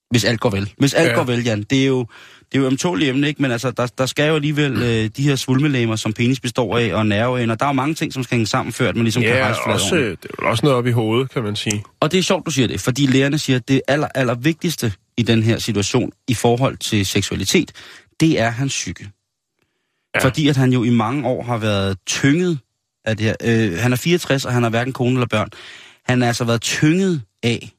Hvis 0.09 0.25
alt 0.25 0.39
går 0.39 0.49
vel. 0.49 0.73
Hvis 0.77 0.93
alt 0.93 1.09
Ja. 1.09 1.15
går 1.15 1.23
vel, 1.23 1.43
Jan. 1.43 1.63
Det 1.63 1.81
er 1.83 1.87
jo, 1.87 2.07
det 2.51 2.57
er 2.57 2.62
jo 2.62 2.67
omtålige 2.67 3.10
emne, 3.10 3.27
ikke? 3.27 3.41
Men 3.41 3.51
altså, 3.51 3.71
der, 3.71 3.88
der 3.97 4.05
skal 4.05 4.29
jo 4.29 4.36
alligevel 4.36 4.73
øh, 4.83 5.10
de 5.17 5.23
her 5.23 5.36
svulmelæmer, 5.36 5.95
som 5.95 6.13
penis 6.13 6.39
består 6.39 6.77
af, 6.77 6.93
og 6.93 7.05
nerveender. 7.05 7.55
Der 7.55 7.65
er 7.65 7.69
jo 7.69 7.73
mange 7.73 7.95
ting, 7.95 8.13
som 8.13 8.23
skal 8.23 8.36
hænge 8.36 8.47
sammen, 8.47 8.73
før 8.73 8.89
at 8.89 8.95
man 8.95 9.03
ligesom 9.03 9.23
kan 9.23 9.31
Ja, 9.31 9.43
rejse 9.43 9.60
fladt 9.65 9.81
også, 9.81 9.95
det 9.95 10.29
er 10.29 10.41
vel 10.41 10.49
også 10.49 10.65
noget 10.65 10.77
op 10.77 10.88
i 10.88 10.91
hovedet, 10.91 11.29
kan 11.29 11.43
man 11.43 11.55
sige. 11.55 11.83
Og 11.99 12.12
det 12.12 12.17
er 12.17 12.23
sjovt, 12.23 12.45
du 12.45 12.51
siger 12.51 12.67
det, 12.67 12.81
fordi 12.81 13.05
lægerne 13.05 13.38
siger, 13.38 13.57
at 13.57 13.67
det 13.67 13.81
aller, 13.88 14.07
aller 14.15 14.36
vigtigste 14.36 14.93
i 15.17 15.21
den 15.21 15.43
her 15.43 15.57
situation 15.57 16.12
i 16.27 16.33
forhold 16.33 16.77
til 16.77 17.05
seksualitet, 17.05 17.71
det 18.19 18.39
er 18.39 18.49
hans 18.49 18.73
psyke. 18.73 19.10
Ja. 20.15 20.25
Fordi 20.25 20.47
at 20.47 20.57
han 20.57 20.73
jo 20.73 20.83
i 20.83 20.89
mange 20.89 21.27
år 21.27 21.43
har 21.43 21.57
været 21.57 21.97
tynget 22.05 22.60
af 23.05 23.17
det 23.17 23.25
her. 23.25 23.36
Øh, 23.43 23.77
han 23.77 23.93
er 23.93 23.97
64, 23.97 24.45
og 24.45 24.53
han 24.53 24.63
har 24.63 24.69
hverken 24.69 24.93
kone 24.93 25.12
eller 25.12 25.27
børn. 25.27 25.49
Han 26.05 26.21
har 26.21 26.27
altså 26.27 26.43
været 26.43 26.62
tynget 26.62 27.21
af, 27.43 27.71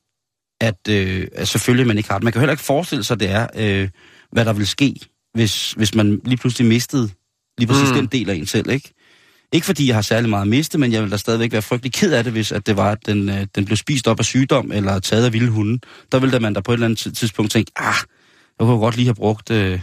at, 0.61 0.88
øh, 0.88 1.26
selvfølgelig 1.44 1.87
man 1.87 1.98
ikke 1.98 2.11
har 2.11 2.18
det. 2.18 2.24
Man 2.24 2.33
kan 2.33 2.40
heller 2.40 2.52
ikke 2.52 2.64
forestille 2.64 3.04
sig, 3.04 3.20
det 3.20 3.31
er, 3.31 3.46
øh, 3.57 3.88
hvad 4.32 4.44
der 4.44 4.52
vil 4.52 4.66
ske, 4.66 4.94
hvis, 5.34 5.72
hvis 5.72 5.94
man 5.94 6.20
lige 6.24 6.36
pludselig 6.36 6.68
mistede 6.68 7.10
lige 7.58 7.68
præcis 7.68 7.88
Mm. 7.90 7.94
den 7.96 8.06
del 8.06 8.30
af 8.30 8.34
en 8.34 8.46
selv, 8.46 8.70
ikke? 8.70 8.94
Ikke 9.52 9.66
fordi 9.66 9.86
jeg 9.86 9.94
har 9.94 10.02
særlig 10.02 10.30
meget 10.30 10.42
at 10.42 10.48
miste, 10.48 10.78
men 10.78 10.92
jeg 10.92 11.02
vil 11.02 11.10
da 11.10 11.16
stadigvæk 11.16 11.52
være 11.52 11.62
frygtelig 11.62 11.92
ked 11.92 12.12
af 12.12 12.24
det, 12.24 12.32
hvis 12.32 12.52
at 12.52 12.66
det 12.66 12.76
var, 12.76 12.90
at 12.92 12.98
den, 13.06 13.28
øh, 13.28 13.46
den 13.54 13.64
blev 13.64 13.76
spist 13.76 14.08
op 14.08 14.18
af 14.18 14.24
sygdom 14.24 14.72
eller 14.72 14.98
taget 14.98 15.24
af 15.26 15.32
vilde 15.32 15.50
hunde. 15.50 15.78
Der 16.12 16.18
ville 16.18 16.32
da 16.32 16.38
man 16.38 16.52
da 16.54 16.60
på 16.60 16.72
et 16.72 16.74
eller 16.76 16.84
andet 16.86 16.98
tid- 16.98 17.12
tidspunkt 17.12 17.52
tænke, 17.52 17.70
ah, 17.76 17.94
jeg 18.58 18.66
kunne 18.66 18.78
godt 18.78 18.96
lige 18.96 19.06
have 19.06 19.14
brugt, 19.14 19.50
øh, 19.50 19.80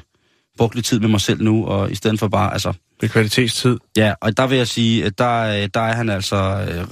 brugt 0.57 0.75
lidt 0.75 0.85
tid 0.85 0.99
med 0.99 1.09
mig 1.09 1.21
selv 1.21 1.43
nu, 1.43 1.65
og 1.65 1.91
i 1.91 1.95
stedet 1.95 2.19
for 2.19 2.27
bare, 2.27 2.53
altså, 2.53 2.73
Det 3.01 3.07
er 3.07 3.11
kvalitetstid. 3.11 3.77
Ja, 3.97 4.13
og 4.21 4.37
der 4.37 4.47
vil 4.47 4.57
jeg 4.57 4.67
sige, 4.67 5.05
at 5.05 5.17
der, 5.17 5.41
øh, 5.63 5.69
der 5.73 5.79
er 5.81 5.93
han 5.95 6.09
altså 6.09 6.35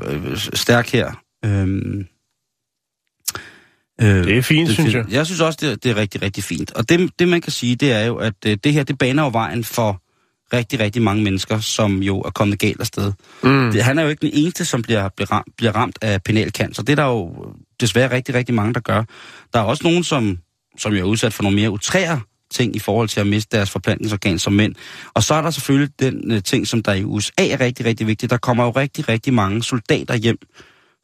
øh, 0.07 0.31
øh, 0.31 0.37
stærk 0.37 0.89
her. 0.89 1.11
Øhm, 1.45 2.07
øh, 4.01 4.07
Det 4.07 4.37
er 4.37 4.41
fint, 4.41 4.69
synes 4.69 4.93
jeg. 4.93 5.05
Jeg 5.11 5.25
synes 5.25 5.41
også, 5.41 5.57
det, 5.61 5.71
er- 5.71 5.75
det 5.75 5.91
er 5.91 5.95
rigtig, 5.95 6.21
rigtig 6.21 6.43
fint. 6.43 6.71
Og 6.71 6.89
det, 6.89 7.09
det 7.19 7.27
man 7.27 7.41
kan 7.41 7.51
sige, 7.51 7.75
det 7.75 7.91
er 7.91 8.05
jo, 8.05 8.15
at 8.15 8.33
øh, 8.45 8.57
det 8.63 8.73
her, 8.73 8.83
det 8.83 8.97
baner 8.97 9.23
jo 9.23 9.29
vejen 9.33 9.63
for 9.63 9.99
rigtig, 10.53 10.79
rigtig 10.79 11.01
mange 11.01 11.23
mennesker, 11.23 11.59
som 11.59 12.03
jo 12.03 12.19
er 12.21 12.29
kommet 12.29 12.59
galt 12.59 12.79
afsted. 12.81 13.11
Mm. 13.43 13.71
Det, 13.71 13.83
han 13.83 13.99
er 13.99 14.03
jo 14.03 14.09
ikke 14.09 14.21
den 14.21 14.31
eneste, 14.33 14.65
som 14.65 14.81
bliver, 14.81 15.09
bliver, 15.15 15.31
ramt, 15.31 15.47
bliver 15.57 15.71
ramt 15.75 15.97
af 16.01 16.23
penalcancer. 16.23 16.83
Det 16.83 16.91
er 16.91 16.95
der 16.95 17.05
jo 17.05 17.35
desværre 17.81 18.11
rigtig, 18.11 18.35
rigtig 18.35 18.55
mange, 18.55 18.73
der 18.73 18.79
gør. 18.79 19.03
Der 19.53 19.59
er 19.59 19.63
også 19.63 19.83
nogen, 19.83 20.03
som, 20.03 20.37
som 20.77 20.93
jo 20.93 20.99
er 20.99 21.03
udsat 21.03 21.33
for 21.33 21.43
nogle 21.43 21.55
mere 21.55 21.71
utrære 21.71 22.21
ting 22.51 22.75
i 22.75 22.79
forhold 22.79 23.07
til 23.09 23.19
at 23.19 23.27
miste 23.27 23.57
deres 23.57 23.69
forplantningsorgan 23.69 24.39
som 24.39 24.53
mænd. 24.53 24.75
Og 25.13 25.23
så 25.23 25.33
er 25.33 25.41
der 25.41 25.51
selvfølgelig 25.51 25.89
den 25.99 26.31
uh, 26.31 26.39
ting, 26.39 26.67
som 26.67 26.83
der 26.83 26.93
i 26.93 27.03
USA 27.03 27.31
er 27.49 27.59
rigtig, 27.59 27.85
rigtig 27.85 28.07
vigtigt. 28.07 28.29
Der 28.29 28.37
kommer 28.37 28.63
jo 28.63 28.69
rigtig, 28.69 29.09
rigtig 29.09 29.33
mange 29.33 29.63
soldater 29.63 30.15
hjem, 30.15 30.37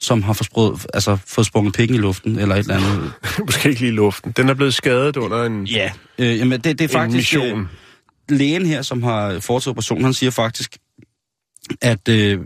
som 0.02 0.24
har 0.24 0.34
forsprød, 0.34 0.78
altså, 0.94 1.18
fået 1.28 1.48
sprunget 1.48 1.74
pikken 1.76 1.96
i 1.96 2.00
luften, 2.00 2.40
eller 2.40 2.56
et 2.56 2.60
eller 2.60 2.76
andet. 2.76 3.14
Måske 3.46 3.70
ikke 3.70 3.82
lige 3.82 3.92
i 3.92 3.96
luften. 3.96 4.32
Den 4.32 4.50
er 4.50 4.54
blevet 4.54 4.74
skadet 4.74 5.18
under 5.18 5.44
en, 5.44 5.66
Ja. 5.68 5.92
Øh, 6.18 6.38
jamen, 6.38 6.62
det, 6.62 6.80
det 6.80 6.86
er 6.86 6.88
faktisk... 7.00 7.36
øh, 7.36 7.42
mission. 7.42 7.70
lægen 8.30 8.66
her, 8.66 8.82
som 8.82 9.04
har 9.04 9.40
foretaget 9.40 9.68
operationen, 9.72 10.04
han 10.04 10.14
siger 10.14 10.30
faktisk, 10.32 10.78
at 11.82 12.10
øh, 12.10 12.40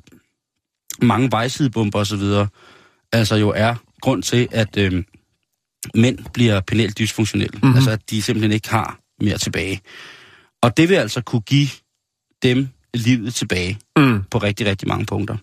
mange 1.01 1.31
vejsidebomber 1.31 1.99
og 1.99 2.07
så 2.07 2.15
videre, 2.15 2.47
altså 3.11 3.35
jo 3.35 3.49
er 3.55 3.75
grund 4.01 4.23
til, 4.23 4.47
at 4.51 4.77
øh, 4.77 5.03
mænd 5.95 6.17
bliver 6.33 6.59
penelt 6.59 6.97
dysfunktionelle. 6.99 7.51
Mhm. 7.57 7.65
Mm-hmm. 7.65 7.75
Altså 7.75 7.91
at 7.91 8.09
de 8.09 8.21
simpelthen 8.21 8.51
ikke 8.51 8.69
har 8.69 8.99
mere 9.21 9.37
tilbage. 9.37 9.81
Og 10.61 10.77
det 10.77 10.89
vil 10.89 10.95
altså 10.95 11.21
kunne 11.21 11.41
give 11.41 11.67
dem 12.43 12.67
livet 12.93 13.33
tilbage 13.35 13.79
Mm. 13.97 14.23
på 14.31 14.37
rigtig, 14.37 14.65
rigtig 14.67 14.87
mange 14.87 15.05
punkter. 15.05 15.37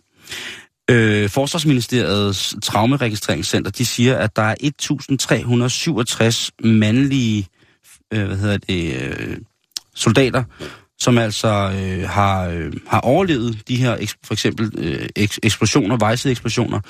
Øh, 0.90 1.30
Forsvarsministeriets 1.30 2.56
traumeregistreringscenter, 2.62 3.70
de 3.70 3.86
siger, 3.86 4.18
at 4.18 4.36
der 4.36 4.42
er 4.42 4.54
1367 4.60 6.50
mandlige 6.64 7.48
øh, 8.12 8.26
hvad 8.26 8.36
hedder 8.36 8.58
det, 8.58 9.02
øh, 9.02 9.38
soldater, 9.94 10.44
som 10.98 11.18
altså 11.18 11.48
øh, 11.48 12.08
har, 12.08 12.48
øh, 12.48 12.72
har 12.86 13.00
overlevet 13.00 13.68
de 13.68 13.76
her, 13.76 13.96
eks- 13.96 14.20
for 14.24 14.34
eksempel 14.34 14.72
øh, 14.78 15.08
eks- 15.18 15.38
eksplosioner, 15.42 15.96
vejsideeksplosioner, 15.96 16.80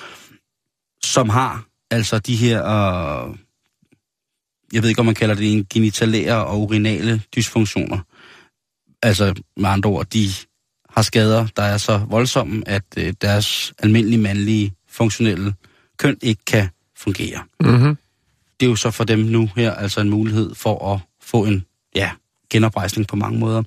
som 1.04 1.28
har 1.28 1.64
altså 1.90 2.18
de 2.18 2.36
her, 2.36 2.66
øh, 2.66 3.36
jeg 4.72 4.82
ved 4.82 4.88
ikke, 4.88 5.00
om 5.00 5.06
man 5.06 5.14
kalder 5.14 5.34
det 5.34 5.52
en 5.52 5.66
genitalære 5.72 6.44
og 6.46 6.60
urinale 6.60 7.22
dysfunktioner. 7.36 7.98
Altså 9.02 9.42
med 9.56 9.70
andre 9.70 9.90
ord, 9.90 10.06
de 10.06 10.28
har 10.96 11.02
skader, 11.02 11.46
der 11.56 11.62
er 11.62 11.76
så 11.76 12.00
voldsomme, 12.08 12.62
at 12.66 12.82
øh, 12.96 13.12
deres 13.22 13.72
almindelige 13.78 14.20
mandlige 14.20 14.74
funktionelle 14.88 15.54
køn 15.98 16.16
ikke 16.22 16.44
kan 16.46 16.68
fungere. 16.96 17.40
Mm-hmm. 17.60 17.96
Det 18.60 18.66
er 18.66 18.70
jo 18.70 18.76
så 18.76 18.90
for 18.90 19.04
dem 19.04 19.18
nu 19.18 19.48
her 19.56 19.74
altså 19.74 20.00
en 20.00 20.10
mulighed 20.10 20.54
for 20.54 20.94
at 20.94 21.00
få 21.22 21.44
en 21.44 21.64
ja, 21.94 22.10
genoprejsning 22.50 23.06
på 23.08 23.16
mange 23.16 23.38
måder. 23.38 23.62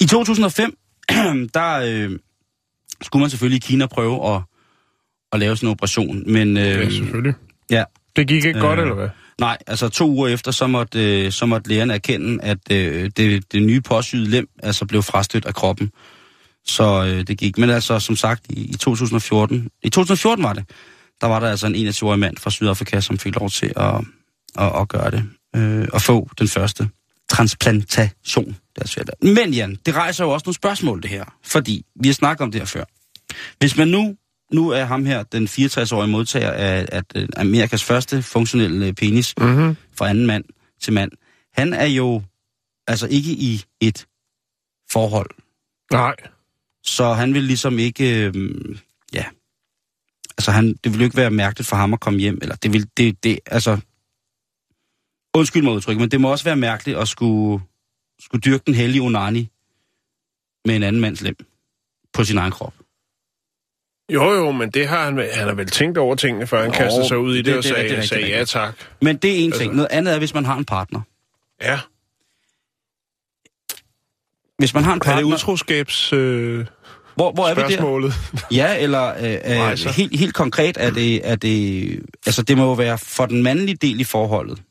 I 0.00 0.06
2005, 0.06 0.78
der 1.54 1.80
øh, 1.84 2.18
skulle 3.02 3.20
man 3.20 3.30
selvfølgelig 3.30 3.56
i 3.56 3.66
Kina 3.66 3.86
prøve 3.86 4.34
at, 4.34 4.42
at 5.32 5.38
lave 5.40 5.56
sådan 5.56 5.66
en 5.68 5.70
operation, 5.70 6.32
men 6.32 6.56
øh, 6.56 6.64
Ja, 6.64 6.90
selvfølgelig. 6.90 7.34
ja, 7.70 7.84
Det 8.16 8.28
gik 8.28 8.44
ikke 8.44 8.58
øh, 8.58 8.64
godt, 8.64 8.80
eller 8.80 8.94
hvad? 8.94 9.08
Nej, 9.40 9.58
altså 9.66 9.88
to 9.88 10.10
uger 10.10 10.28
efter, 10.28 10.50
så 10.50 10.66
måtte, 10.66 11.24
øh, 11.24 11.32
så 11.32 11.46
måtte 11.46 11.68
lægerne 11.68 11.94
erkende, 11.94 12.44
at 12.44 12.58
øh, 12.72 13.10
det, 13.16 13.52
det 13.52 13.62
nye 13.62 13.80
påsyede 13.80 14.30
lem 14.30 14.48
altså 14.62 14.86
blev 14.86 15.02
frastødt 15.02 15.46
af 15.46 15.54
kroppen. 15.54 15.90
Så 16.68 17.04
øh, 17.04 17.26
det 17.26 17.38
gik. 17.38 17.58
Men 17.58 17.70
altså, 17.70 18.00
som 18.00 18.16
sagt, 18.16 18.46
i, 18.50 18.60
i 18.60 18.72
2014, 18.76 19.70
i 19.82 19.90
2014 19.90 20.44
var 20.44 20.52
det, 20.52 20.64
der 21.20 21.26
var 21.26 21.40
der 21.40 21.50
altså 21.50 21.66
en 21.66 21.88
21-årig 21.88 22.18
mand 22.18 22.36
fra 22.36 22.50
Sydafrika, 22.50 23.00
som 23.00 23.18
fik 23.18 23.34
lov 23.34 23.50
til 23.50 23.72
at, 23.76 23.94
at, 24.58 24.80
at 24.80 24.88
gøre 24.88 25.10
det. 25.10 25.24
Øh, 25.56 25.88
og 25.92 26.02
få 26.02 26.28
den 26.38 26.48
første 26.48 26.88
transplantation. 27.28 28.46
Det 28.46 28.82
er 28.82 28.86
svært. 28.88 29.10
Men 29.22 29.54
Jan, 29.54 29.78
det 29.86 29.94
rejser 29.94 30.24
jo 30.24 30.30
også 30.30 30.44
nogle 30.46 30.54
spørgsmål, 30.54 31.02
det 31.02 31.10
her. 31.10 31.24
Fordi, 31.44 31.84
vi 32.00 32.08
har 32.08 32.14
snakket 32.14 32.42
om 32.44 32.52
det 32.52 32.60
her 32.60 32.66
før. 32.66 32.84
Hvis 33.58 33.76
man 33.76 33.88
nu 33.88 34.16
nu 34.52 34.68
er 34.70 34.84
ham 34.84 35.04
her, 35.06 35.22
den 35.22 35.46
64-årige 35.46 36.10
modtager 36.10 36.50
af, 36.50 36.86
af 36.92 37.02
øh, 37.14 37.28
Amerikas 37.36 37.84
første 37.84 38.22
funktionelle 38.22 38.92
penis 38.92 39.34
Mm-hmm. 39.40 39.76
fra 39.98 40.08
anden 40.08 40.26
mand 40.26 40.44
til 40.82 40.92
mand. 40.92 41.10
Han 41.52 41.72
er 41.72 41.86
jo 41.86 42.22
altså 42.86 43.06
ikke 43.06 43.30
i 43.30 43.64
et 43.80 44.06
forhold, 44.90 45.30
Nej. 45.92 46.14
Så 46.88 47.12
han 47.12 47.34
vil 47.34 47.42
ligesom 47.42 47.78
ikke, 47.78 48.24
øh, 48.26 48.34
ja, 49.12 49.24
altså 50.38 50.50
han, 50.50 50.74
det 50.84 50.92
vil 50.92 50.98
jo 50.98 51.04
ikke 51.04 51.16
være 51.16 51.30
mærkeligt 51.30 51.68
for 51.68 51.76
ham 51.76 51.92
at 51.92 52.00
komme 52.00 52.18
hjem, 52.20 52.38
eller 52.42 52.54
det 52.56 52.72
vil, 52.72 52.88
det, 52.96 53.24
det, 53.24 53.38
altså, 53.46 53.78
undskyld 55.34 55.62
mig 55.62 55.72
udtryk, 55.72 55.96
men 55.96 56.10
det 56.10 56.20
må 56.20 56.30
også 56.30 56.44
være 56.44 56.56
mærkeligt 56.56 56.98
at 56.98 57.08
skulle, 57.08 57.64
skulle 58.20 58.40
dyrke 58.42 58.62
den 58.66 58.74
hellige 58.74 59.02
onani 59.02 59.48
med 60.64 60.76
en 60.76 60.82
anden 60.82 61.00
mands 61.02 61.20
lem 61.20 61.36
på 62.12 62.24
sin 62.24 62.38
egen 62.38 62.52
krop. 62.52 62.74
Jo, 64.12 64.32
jo, 64.32 64.52
men 64.52 64.70
det 64.70 64.88
har 64.88 65.04
han, 65.04 65.18
han 65.34 65.48
har 65.48 65.54
vel 65.54 65.66
tænkt 65.70 65.98
over 65.98 66.14
tingene, 66.14 66.46
før 66.46 66.62
han 66.62 66.70
Jo, 66.70 66.76
kastede 66.76 67.08
sig 67.08 67.18
ud 67.18 67.34
i 67.34 67.38
det, 67.38 67.44
det- 67.46 67.56
og 67.56 67.62
det 67.62 67.64
sagde, 67.64 67.82
rigtig, 67.82 67.96
rigtig 67.96 68.08
sagde 68.08 68.28
ja 68.28 68.44
tak. 68.44 68.74
Men 69.02 69.16
det 69.16 69.30
er 69.30 69.36
en 69.38 69.44
Altså- 69.44 69.60
ting. 69.60 69.74
Noget 69.74 69.88
andet 69.90 70.14
er, 70.14 70.18
hvis 70.18 70.34
man 70.34 70.44
har 70.44 70.56
en 70.56 70.64
partner. 70.64 71.00
Ja. 71.62 71.80
Hvis 74.58 74.74
man 74.74 74.84
har 74.84 74.92
en 74.92 74.96
Er 74.96 75.00
det 75.00 75.06
partner, 75.06 75.34
utroskabs 75.34 76.12
øh, 76.12 76.66
hvor, 77.18 77.32
hvor 77.32 77.48
er 77.48 77.54
vi 77.54 77.60
der? 77.60 77.68
spørgsmålet? 77.68 78.14
Ja, 78.50 78.78
eller 78.78 79.08
øh, 79.08 79.70
øh, 79.72 79.88
helt, 79.96 80.18
helt 80.18 80.34
konkret 80.34 80.76
er 80.80 80.90
det, 80.90 81.28
er 81.28 81.36
det... 81.36 82.00
Altså, 82.26 82.42
det 82.42 82.56
må 82.56 82.64
jo 82.64 82.72
være 82.72 82.98
for 82.98 83.26
den 83.26 83.42
mandlige 83.42 83.76
del 83.76 84.00
i 84.00 84.04
forholdet. 84.04 84.62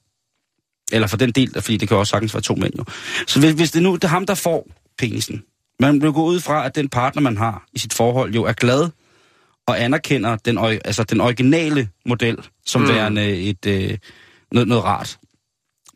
Eller 0.92 1.08
for 1.08 1.18
den 1.18 1.32
del, 1.32 1.62
fordi 1.62 1.78
det 1.78 1.88
kan 1.88 1.98
også 1.98 2.12
sagtens 2.12 2.34
være 2.34 2.42
to 2.42 2.56
mænd 2.56 2.74
jo. 2.78 2.84
Så 3.28 3.40
hvis, 3.40 3.52
hvis 3.52 3.72
det 3.72 3.84
nu 3.84 3.96
det 3.96 4.04
er 4.04 4.08
ham, 4.08 4.26
der 4.26 4.36
får 4.36 4.68
penisen, 4.98 5.44
man 5.80 6.02
vil 6.02 6.12
gå 6.12 6.24
ud 6.24 6.40
fra, 6.40 6.66
at 6.66 6.76
den 6.76 6.90
partner, 6.90 7.22
man 7.22 7.38
har 7.38 7.66
i 7.74 7.80
sit 7.80 7.94
forhold, 7.94 8.34
jo 8.34 8.44
er 8.44 8.54
glad 8.54 8.90
og 9.68 9.84
anerkender 9.84 10.36
den, 10.36 10.58
altså 10.58 11.04
den 11.04 11.22
originale 11.22 11.90
model 12.06 12.38
som 12.66 12.82
mm. 12.82 12.88
værende 12.88 13.36
et, 13.38 13.66
øh, 13.66 13.98
noget, 14.52 14.68
noget 14.68 14.84
rart. 14.84 15.18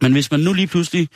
Men 0.02 0.12
hvis 0.12 0.32
man 0.32 0.40
nu 0.40 0.54
lige 0.54 0.68
pludselig 0.68 1.08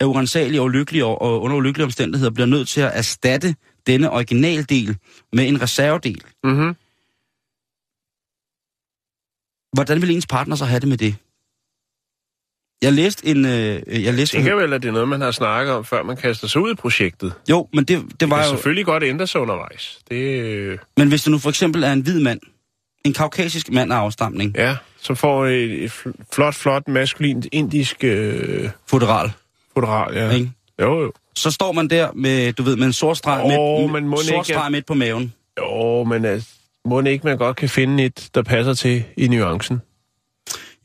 er 0.00 0.04
urensagelig 0.04 0.60
og 0.60 0.66
ulykkelig 0.66 1.04
og, 1.04 1.22
og 1.22 1.42
under 1.42 1.56
ulykkelige 1.56 1.84
omstændigheder 1.84 2.30
bliver 2.30 2.46
nødt 2.46 2.68
til 2.68 2.80
at 2.80 2.90
erstatte 2.94 3.54
denne 3.86 4.10
originaldel 4.10 4.96
med 5.32 5.48
en 5.48 5.62
reservedel, 5.62 6.22
Mm-hmm. 6.44 6.74
hvordan 9.72 10.02
vil 10.02 10.10
ens 10.10 10.26
partner 10.26 10.56
så 10.56 10.64
have 10.64 10.80
det 10.80 10.88
med 10.88 10.96
det? 10.96 11.14
Jeg 12.82 12.92
læste 12.92 13.26
en... 13.26 13.44
Øh, 13.44 14.04
jeg 14.04 14.14
læste 14.14 14.36
tænker 14.36 14.54
vel, 14.54 14.72
at 14.72 14.82
det 14.82 14.88
er 14.88 14.92
noget, 14.92 15.08
man 15.08 15.20
har 15.20 15.30
snakket 15.30 15.74
om, 15.74 15.84
før 15.84 16.02
man 16.02 16.16
kaster 16.16 16.48
sig 16.48 16.60
ud 16.62 16.72
i 16.72 16.74
projektet. 16.74 17.34
Jo, 17.50 17.68
men 17.72 17.84
det, 17.84 18.02
det 18.10 18.20
Det 18.20 18.30
var 18.30 18.36
kan 18.36 18.44
jo... 18.46 18.50
selvfølgelig 18.56 18.84
godt 18.84 19.02
ændre 19.02 19.26
sig 19.26 19.40
undervejs. 19.40 19.98
Det, 20.10 20.40
øh, 20.40 20.78
Men 20.96 21.08
hvis 21.08 21.22
det 21.22 21.30
nu 21.30 21.38
for 21.38 21.48
eksempel 21.48 21.82
er 21.82 21.92
en 21.92 22.00
hvid 22.00 22.20
mand, 22.20 22.40
en 23.04 23.12
kaukasisk 23.12 23.70
mand 23.70 23.92
af 23.92 23.96
afstamning, 23.96 24.54
ja, 24.56 24.76
så 25.00 25.14
får 25.14 25.46
et, 25.46 25.84
et 25.84 25.90
fl- 25.90 26.24
flot, 26.32 26.54
flot, 26.54 26.88
maskulint, 26.88 27.46
indisk 27.52 28.04
øh, 28.04 28.70
fodral, 28.86 29.32
fodral. 29.74 30.14
Ja. 30.14 30.30
ikke? 30.30 30.52
Jo, 30.80 31.02
jo. 31.02 31.12
så 31.34 31.50
står 31.50 31.72
man 31.72 31.88
der 31.88 32.08
med, 32.14 32.52
du 32.52 32.62
ved, 32.62 32.76
med 32.76 32.86
en 32.86 32.92
sort 32.92 33.16
streg, 33.16 33.42
Åh, 33.44 33.80
midt, 33.80 33.92
men 33.92 34.08
må 34.08 34.16
den 34.16 34.24
sort 34.26 34.48
ikke- 34.48 34.58
streg 34.58 34.72
midt 34.72 34.86
på 34.86 34.94
maven. 34.94 35.32
Jo, 35.60 36.04
men 36.04 36.24
altså, 36.24 36.48
må 36.84 37.00
det 37.00 37.10
ikke 37.10 37.26
man 37.26 37.38
godt 37.38 37.56
kan 37.56 37.68
finde 37.68 38.04
et, 38.04 38.28
der 38.34 38.42
passer 38.42 38.74
til 38.74 39.04
i 39.16 39.28
nuancen? 39.28 39.80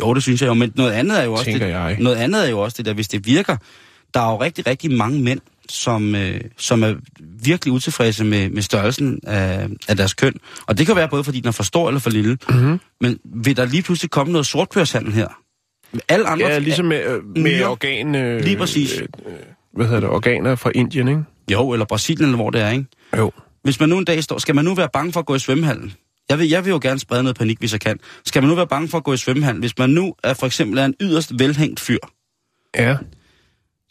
Jo, 0.02 0.14
det 0.14 0.24
synes 0.24 0.42
jeg 0.42 0.48
jo, 0.48 0.54
men 0.54 0.72
noget 0.76 0.92
andet 0.92 1.20
er 1.20 1.24
jo 1.24 1.34
også 1.34 1.46
Tænker 1.46 1.66
det, 1.66 1.74
jeg. 1.74 1.98
noget 2.00 2.16
andet 2.16 2.46
er 2.46 2.50
jo 2.50 2.60
også 2.60 2.76
det 2.78 2.86
der, 2.86 2.94
hvis 2.94 3.08
det 3.08 3.26
virker. 3.26 3.58
Der 4.14 4.20
er 4.20 4.32
jo 4.32 4.42
rigtig, 4.42 4.68
rigtig 4.68 4.92
mange 4.92 5.22
mænd, 5.22 5.40
som, 5.70 6.16
øh, 6.16 6.42
som 6.58 6.84
er 6.84 6.94
virkelig 7.44 7.72
utilfredse 7.74 8.24
med, 8.24 8.50
med 8.50 8.62
størrelsen 8.62 9.20
af, 9.28 9.68
af 9.88 9.98
deres 9.98 10.14
køn. 10.14 10.34
Og 10.68 10.78
det 10.78 10.86
kan 10.86 10.96
være 10.96 11.08
både 11.10 11.24
fordi 11.24 11.40
den 11.40 11.48
er 11.48 11.52
for 11.52 11.64
stor 11.64 11.88
eller 11.88 12.00
for 12.00 12.10
lille. 12.10 12.38
Mm-hmm. 12.50 12.80
Men 13.02 13.20
vil 13.26 13.58
der 13.58 13.66
lige 13.66 13.84
pludselig 13.84 14.12
komme 14.12 14.32
noget 14.34 14.46
sortkørshandel 14.48 15.14
her? 15.14 15.28
Alle 16.10 16.28
andre... 16.28 16.48
Ja, 16.48 16.60
ligesom 16.60 16.86
med, 16.86 17.04
øh, 17.06 17.24
med 17.38 17.64
organ... 17.64 18.16
Øh, 18.16 18.42
Lige 18.44 18.58
præcis. 18.58 18.98
Øh, 18.98 19.08
øh, 19.26 19.34
hvad 19.78 19.86
hedder 19.86 20.00
det? 20.00 20.10
Organer 20.10 20.56
fra 20.56 20.72
Indien, 20.76 21.08
ikke? 21.08 21.24
Jo, 21.52 21.72
eller 21.72 21.86
Brasilien, 21.86 22.26
eller 22.26 22.36
hvor 22.36 22.50
det 22.50 22.62
er, 22.62 22.70
ikke? 22.70 22.86
Jo. 23.18 23.32
Hvis 23.64 23.80
man 23.80 23.90
nu 23.90 23.98
en 23.98 24.06
dag 24.06 24.24
står... 24.24 24.38
Skal 24.38 24.56
man 24.56 24.66
nu 24.66 24.74
være 24.76 24.90
bange 24.94 25.14
for 25.14 25.20
at 25.20 25.26
gå 25.26 25.36
i 25.36 25.40
svømmehallen? 25.40 25.94
Jeg 26.30 26.40
vil, 26.40 26.50
jeg 26.50 26.66
vil 26.66 26.72
jo 26.72 26.80
gerne 26.82 27.00
sprede 27.00 27.24
noget 27.24 27.38
panik, 27.38 27.60
hvis 27.60 27.72
jeg 27.74 27.82
kan. 27.82 28.00
Skal 28.26 28.42
man 28.42 28.50
nu 28.50 28.56
være 28.56 28.68
bange 28.68 28.88
for 28.88 28.98
at 28.98 29.04
gå 29.04 29.14
i 29.14 29.18
svømmehallen? 29.18 29.60
Hvis 29.60 29.78
man 29.78 29.90
nu 29.90 30.16
er 30.24 30.34
for 30.34 30.46
eksempel 30.46 30.78
er 30.80 30.86
en 30.86 30.94
yderst 31.02 31.32
velhængt 31.40 31.80
fyr, 31.80 31.98
Ja. 32.78 32.98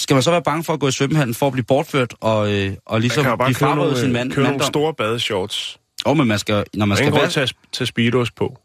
skal 0.01 0.15
man 0.15 0.23
så 0.23 0.31
være 0.31 0.43
bange 0.43 0.65
for 0.65 0.73
at 0.73 0.81
gå 0.81 0.89
i 0.89 0.93
svømmehallen 0.93 1.35
for 1.35 1.47
at 1.47 1.53
blive 1.53 1.65
bortført 1.65 2.15
og, 2.21 2.53
øh, 2.53 2.73
og 2.87 2.93
Man 2.95 3.01
ligesom 3.03 3.25
blive 3.25 3.47
købe 3.47 3.59
frarøvet 3.59 3.97
sin 3.99 4.03
nogle, 4.09 4.13
mand, 4.19 4.33
købe 4.33 4.49
nogle 4.49 4.65
store 4.65 4.95
badeshorts. 4.95 5.79
Jo, 6.07 6.15
men 6.15 6.27
man 6.29 6.39
skal, 6.39 6.65
når 6.75 6.87
man 6.87 6.97
skal 6.97 7.29
til 7.31 7.41
at 7.41 7.53
tage 7.73 7.87
speedos 7.87 8.31
på. 8.31 8.59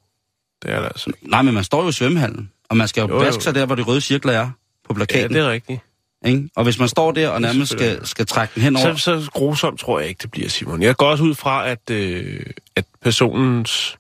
Det 0.64 0.72
er 0.72 0.80
der 0.80 0.88
altså. 0.88 1.12
Nej, 1.22 1.42
men 1.42 1.54
man 1.54 1.64
står 1.64 1.84
jo 1.84 1.90
i 1.90 1.92
svømmehallen, 1.92 2.52
og 2.70 2.78
man 2.78 2.88
skal 2.88 3.02
jo, 3.02 3.08
Jo, 3.08 3.14
jo, 3.14 3.20
jo. 3.20 3.26
vaske 3.26 3.44
sig 3.44 3.56
der, 3.56 3.66
hvor 3.66 3.76
de 3.76 3.82
røde 3.82 4.02
cirkler 4.02 4.34
er 4.34 4.46
på 4.46 4.52
Ja, 4.90 4.94
plakaten. 4.94 5.34
det 5.36 5.42
er 5.42 5.52
rigtigt. 5.52 5.80
Ikke? 6.26 6.50
Og 6.56 6.64
hvis 6.64 6.80
man 6.80 6.88
står 6.88 7.12
der 7.12 7.30
og 7.30 7.42
nærmest 7.42 7.72
skal, 7.72 8.06
skal 8.06 8.26
trække 8.26 8.52
den 8.56 8.64
hen 8.64 8.76
over... 8.76 8.96
Så, 8.96 9.22
så 9.22 9.32
grusomt 9.32 9.80
tror 9.80 10.00
jeg 10.00 10.10
ikke, 10.10 10.20
det 10.22 10.32
bliver, 10.32 10.50
Simon. 10.50 10.82
Jeg 10.82 10.96
går 10.96 11.06
også 11.06 11.24
ud 11.24 11.36
fra, 11.36 11.70
at, 11.70 11.90
øh, 11.90 12.46
at 12.76 12.86
personens 13.02 13.98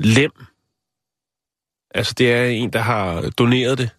lem, 0.00 0.32
altså 1.94 2.14
det 2.18 2.32
er 2.32 2.44
en, 2.44 2.72
der 2.72 2.80
har 2.80 3.30
doneret 3.30 3.78
det 3.78 3.90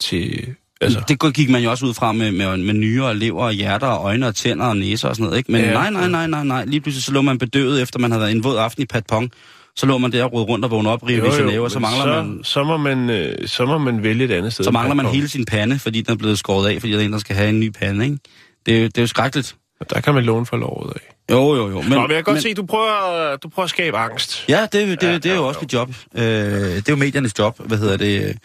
til... 0.00 0.54
Altså, 0.80 1.02
Det 1.08 1.34
gik 1.34 1.50
man 1.50 1.62
jo 1.62 1.70
også 1.70 1.86
ud 1.86 1.94
fra 1.94 2.12
med, 2.12 2.32
med, 2.32 2.56
med 2.56 2.74
nyrer 2.74 3.08
og 3.08 3.16
lever 3.16 3.44
og 3.44 3.52
hjerter 3.52 3.86
og 3.86 4.04
øjne 4.04 4.26
og 4.26 4.34
tænder 4.34 4.66
og 4.66 4.76
næser 4.76 5.08
og 5.08 5.16
sådan 5.16 5.24
noget, 5.24 5.38
ikke? 5.38 5.52
Men 5.52 5.60
ja. 5.64 5.72
nej, 5.72 5.90
nej, 5.90 6.08
nej, 6.08 6.26
nej, 6.26 6.44
nej. 6.44 6.64
Lige 6.64 6.80
pludselig 6.80 7.04
så 7.04 7.12
lå 7.12 7.22
man 7.22 7.38
bedøvet, 7.38 7.82
efter 7.82 7.98
man 7.98 8.10
havde 8.10 8.20
været 8.20 8.32
en 8.32 8.44
våd 8.44 8.58
aften 8.58 8.82
i 8.82 8.86
patpong. 8.86 9.32
Så 9.78 9.86
lå 9.86 9.98
man 9.98 10.12
der 10.12 10.24
og 10.24 10.48
rundt 10.48 10.64
og 10.64 10.70
vågne 10.70 10.90
op, 10.90 11.10
i 11.10 11.18
Genève, 11.18 11.60
og 11.60 11.70
så 11.70 11.78
mangler, 11.78 12.02
så, 12.02 12.22
man, 12.22 12.40
så, 12.44 12.64
må 12.64 12.76
man, 12.76 13.10
øh, 13.10 13.48
så 13.48 13.66
må 13.66 13.78
man 13.78 14.02
vælge 14.02 14.24
et 14.24 14.30
andet 14.30 14.52
sted. 14.52 14.64
så 14.64 14.70
mangler 14.70 14.94
man 14.94 15.06
Og 15.06 15.12
hele 15.12 15.28
sin 15.28 15.44
pande, 15.44 15.78
fordi 15.78 16.00
den 16.02 16.12
er 16.12 16.16
blevet 16.16 16.38
skåret 16.38 16.68
af, 16.74 16.80
fordi 16.80 16.92
der 16.92 16.98
er 16.98 17.04
en, 17.04 17.12
der 17.12 17.18
skal 17.18 17.36
have 17.36 17.48
en 17.48 17.60
ny 17.60 17.70
pande, 17.70 18.04
ikke? 18.04 18.18
Det 18.66 18.76
er, 18.76 18.80
jo- 18.80 18.86
det 18.86 18.98
er 18.98 19.02
jo 19.02 19.06
skrækkeligt. 19.06 19.56
Der 19.94 20.00
kan 20.00 20.14
man 20.14 20.24
låne 20.24 20.46
for 20.46 20.56
lovet 20.56 20.92
af. 20.94 21.14
Jo, 21.34 21.54
jo, 21.56 21.70
jo. 21.70 21.80
Men, 21.82 21.90
Nå, 21.90 22.00
men 22.00 22.10
jeg 22.10 22.16
kan 22.16 22.24
godt 22.24 22.34
men, 22.34 22.42
se, 22.42 22.54
du 22.54 22.66
prøver, 22.66 23.36
du 23.36 23.48
prøver 23.48 23.64
at 23.64 23.70
skabe 23.70 23.96
angst. 23.96 24.44
Ja, 24.48 24.62
det, 24.62 24.72
det, 24.72 25.02
Ja, 25.02 25.08
ja, 25.10 25.14
det 25.18 25.26
er 25.26 25.30
jo, 25.30 25.34
jo 25.36 25.42
jo. 25.42 25.48
også 25.48 25.60
mit 25.60 25.72
job. 25.72 25.88
Øh, 26.14 26.22
det 26.22 26.76
er 26.78 26.82
jo 26.88 26.96
mediernes 26.96 27.38
job, 27.38 27.60
hvad 27.66 27.78
hedder 27.78 27.96
det. 27.96 28.36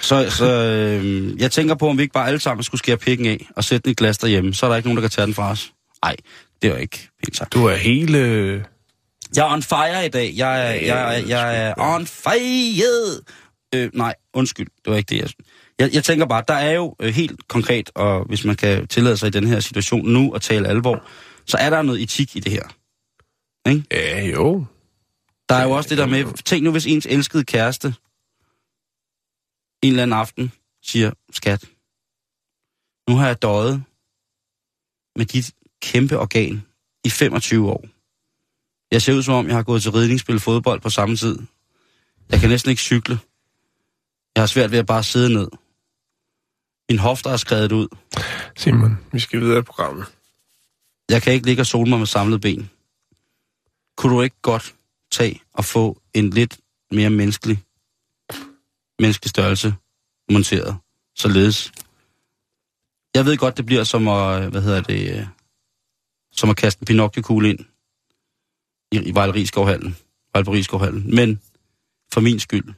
Så, 0.00 0.30
så 0.30 0.46
øh, 0.54 1.40
jeg 1.40 1.50
tænker 1.50 1.74
på, 1.74 1.88
om 1.88 1.98
vi 1.98 2.02
ikke 2.02 2.12
bare 2.12 2.26
alle 2.28 2.40
sammen 2.40 2.64
skulle 2.64 2.78
skære 2.78 2.96
pikken 2.96 3.26
af 3.26 3.46
og 3.56 3.64
sætte 3.64 3.82
den 3.84 3.90
i 3.90 3.94
glas 3.94 4.18
derhjemme. 4.18 4.54
Så 4.54 4.66
er 4.66 4.70
der 4.70 4.76
ikke 4.76 4.88
nogen, 4.88 4.96
der 4.96 5.00
kan 5.00 5.10
tage 5.10 5.26
den 5.26 5.34
fra 5.34 5.50
os. 5.50 5.72
Nej, 6.04 6.16
det 6.62 6.68
er 6.70 6.74
jo 6.74 6.80
ikke 6.80 7.08
pænt 7.24 7.36
sagt. 7.36 7.52
Du 7.52 7.66
er 7.66 7.74
helt... 7.74 8.16
Jeg 9.36 9.46
er 9.48 9.52
on 9.52 9.62
fire 9.62 10.06
i 10.06 10.08
dag. 10.08 10.32
Jeg 10.36 10.66
er, 10.68 10.72
jeg, 10.74 11.14
er- 11.18 11.26
jeg 11.26 11.66
er 11.68 11.74
on 11.78 12.06
fire. 12.06 13.20
Øh, 13.74 13.90
nej, 13.94 14.14
undskyld. 14.34 14.66
Det 14.84 14.90
var 14.90 14.96
ikke 14.96 15.08
det, 15.08 15.18
jeg... 15.20 15.28
Jeg, 15.78 15.94
jeg 15.94 16.04
tænker 16.04 16.26
bare, 16.26 16.44
der 16.48 16.54
er 16.54 16.72
jo 16.72 16.96
øh, 17.00 17.14
helt 17.14 17.48
konkret, 17.48 17.90
og 17.94 18.24
hvis 18.24 18.44
man 18.44 18.56
kan 18.56 18.88
tillade 18.88 19.16
sig 19.16 19.26
i 19.26 19.30
den 19.30 19.46
her 19.46 19.60
situation 19.60 20.08
nu 20.08 20.32
at 20.32 20.42
tale 20.42 20.68
alvor, 20.68 21.06
så 21.46 21.56
er 21.60 21.70
der 21.70 21.82
noget 21.82 22.02
etik 22.02 22.36
i 22.36 22.40
det 22.40 22.52
her. 22.52 22.62
ja, 23.90 24.24
jo. 24.26 24.64
Der 25.48 25.54
er 25.54 25.62
jo 25.64 25.70
også 25.70 25.90
det 25.90 25.98
der 25.98 26.06
med, 26.06 26.42
tænk 26.44 26.64
nu 26.64 26.70
hvis 26.70 26.86
ens 26.86 27.06
elskede 27.06 27.44
kæreste 27.44 27.94
en 29.82 29.88
eller 29.92 30.02
anden 30.02 30.18
aften 30.18 30.52
siger, 30.82 31.12
skat, 31.32 31.64
nu 33.08 33.16
har 33.16 33.26
jeg 33.26 33.42
døjet 33.42 33.84
med 35.16 35.26
dit 35.26 35.50
kæmpe 35.82 36.18
organ 36.18 36.62
i 37.04 37.10
25 37.10 37.70
år. 37.70 37.84
Jeg 38.92 39.02
ser 39.02 39.14
ud 39.14 39.22
som 39.22 39.34
om, 39.34 39.46
jeg 39.46 39.54
har 39.54 39.62
gået 39.62 39.82
til 39.82 39.92
ridning, 39.92 40.20
spillet 40.20 40.42
fodbold 40.42 40.80
på 40.80 40.90
samme 40.90 41.16
tid. 41.16 41.38
Jeg 42.30 42.40
kan 42.40 42.48
næsten 42.48 42.70
ikke 42.70 42.82
cykle. 42.82 43.18
Jeg 44.34 44.42
har 44.42 44.46
svært 44.46 44.70
ved 44.70 44.78
at 44.78 44.86
bare 44.86 45.02
sidde 45.02 45.32
ned. 45.34 45.48
Min 46.90 46.98
hofter 46.98 47.30
er 47.30 47.36
skrevet 47.36 47.72
ud. 47.72 47.88
Simon, 48.56 48.98
vi 49.12 49.20
skal 49.20 49.40
videre 49.40 49.58
i 49.58 49.62
programmet. 49.62 50.06
Jeg 51.10 51.22
kan 51.22 51.32
ikke 51.32 51.46
ligge 51.46 51.62
og 51.62 51.66
sole 51.66 51.90
mig 51.90 51.98
med 51.98 52.06
samlet 52.06 52.40
ben. 52.40 52.70
Kunne 53.96 54.14
du 54.14 54.22
ikke 54.22 54.36
godt 54.42 54.74
tage 55.12 55.42
og 55.52 55.64
få 55.64 56.00
en 56.14 56.30
lidt 56.30 56.58
mere 56.90 57.10
menneskelig, 57.10 57.64
menneskelig 58.98 59.30
størrelse 59.30 59.74
monteret, 60.30 60.76
således? 61.16 61.72
Jeg 63.14 63.24
ved 63.24 63.36
godt, 63.36 63.56
det 63.56 63.66
bliver 63.66 63.84
som 63.84 64.08
at, 64.08 64.50
hvad 64.50 64.62
hedder 64.62 64.80
det, 64.80 65.18
øh, 65.18 65.26
som 66.32 66.50
at 66.50 66.56
kaste 66.56 66.82
en 66.82 66.86
Pinocchio-kugle 66.86 67.50
ind 67.50 67.71
i, 68.92 69.14
Vejleriskovhallen. 69.14 69.96
Vejleriskovhallen. 70.34 71.16
Men 71.16 71.40
for 72.12 72.20
min 72.20 72.40
skyld. 72.40 72.74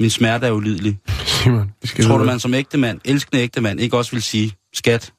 Min 0.00 0.10
smerte 0.10 0.46
er 0.46 0.50
ulidelig. 0.50 0.98
Simon, 1.24 1.72
vi 1.82 1.88
skal 1.88 2.04
Tror 2.04 2.18
du, 2.18 2.24
man 2.24 2.40
som 2.40 2.54
ægte 2.54 2.78
mand, 2.78 3.00
elskende 3.04 3.42
ægte 3.42 3.60
mand, 3.60 3.80
ikke 3.80 3.96
også 3.96 4.12
vil 4.12 4.22
sige, 4.22 4.52
skat, 4.72 5.12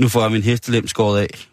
nu 0.00 0.08
får 0.08 0.22
jeg 0.22 0.32
min 0.32 0.42
hestelem 0.42 0.86
skåret 0.86 1.20
af, 1.20 1.48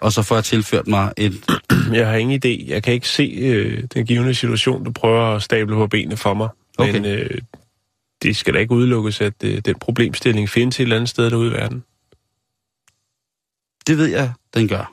og 0.00 0.12
så 0.12 0.22
får 0.22 0.34
jeg 0.34 0.44
tilført 0.44 0.86
mig 0.86 1.12
et... 1.16 1.44
Jeg 1.92 2.08
har 2.08 2.16
ingen 2.16 2.40
idé. 2.44 2.68
Jeg 2.68 2.82
kan 2.82 2.94
ikke 2.94 3.08
se 3.08 3.22
øh, 3.22 3.84
den 3.94 4.06
givende 4.06 4.34
situation, 4.34 4.84
du 4.84 4.92
prøver 4.92 5.34
at 5.36 5.42
stable 5.42 5.74
på 5.74 5.86
benene 5.86 6.16
for 6.16 6.34
mig. 6.34 6.48
Okay. 6.78 6.92
Men 6.92 7.04
øh, 7.04 7.38
det 8.22 8.36
skal 8.36 8.54
da 8.54 8.58
ikke 8.58 8.74
udelukkes, 8.74 9.20
at 9.20 9.44
øh, 9.44 9.58
den 9.58 9.78
problemstilling 9.78 10.48
findes 10.48 10.76
et 10.76 10.82
eller 10.82 10.96
andet 10.96 11.08
sted 11.08 11.30
derude 11.30 11.48
i 11.48 11.52
verden. 11.52 11.84
Det 13.86 13.98
ved 13.98 14.06
jeg, 14.06 14.32
den 14.54 14.68
gør. 14.68 14.92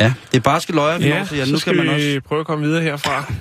Ja, 0.00 0.12
det 0.32 0.36
er 0.36 0.40
bare 0.42 0.60
skal 0.60 0.74
løje, 0.74 0.98
vi 1.00 1.08
når 1.08 1.24
til, 1.24 1.36
ja, 1.38 1.44
så 1.44 1.52
nu 1.52 1.58
skal 1.58 1.74
skal 1.74 1.86
man 1.86 1.94
også... 1.94 2.20
prøve 2.28 2.40
at 2.40 2.46
komme 2.46 2.64
videre 2.66 2.82
herfra. 2.82 3.32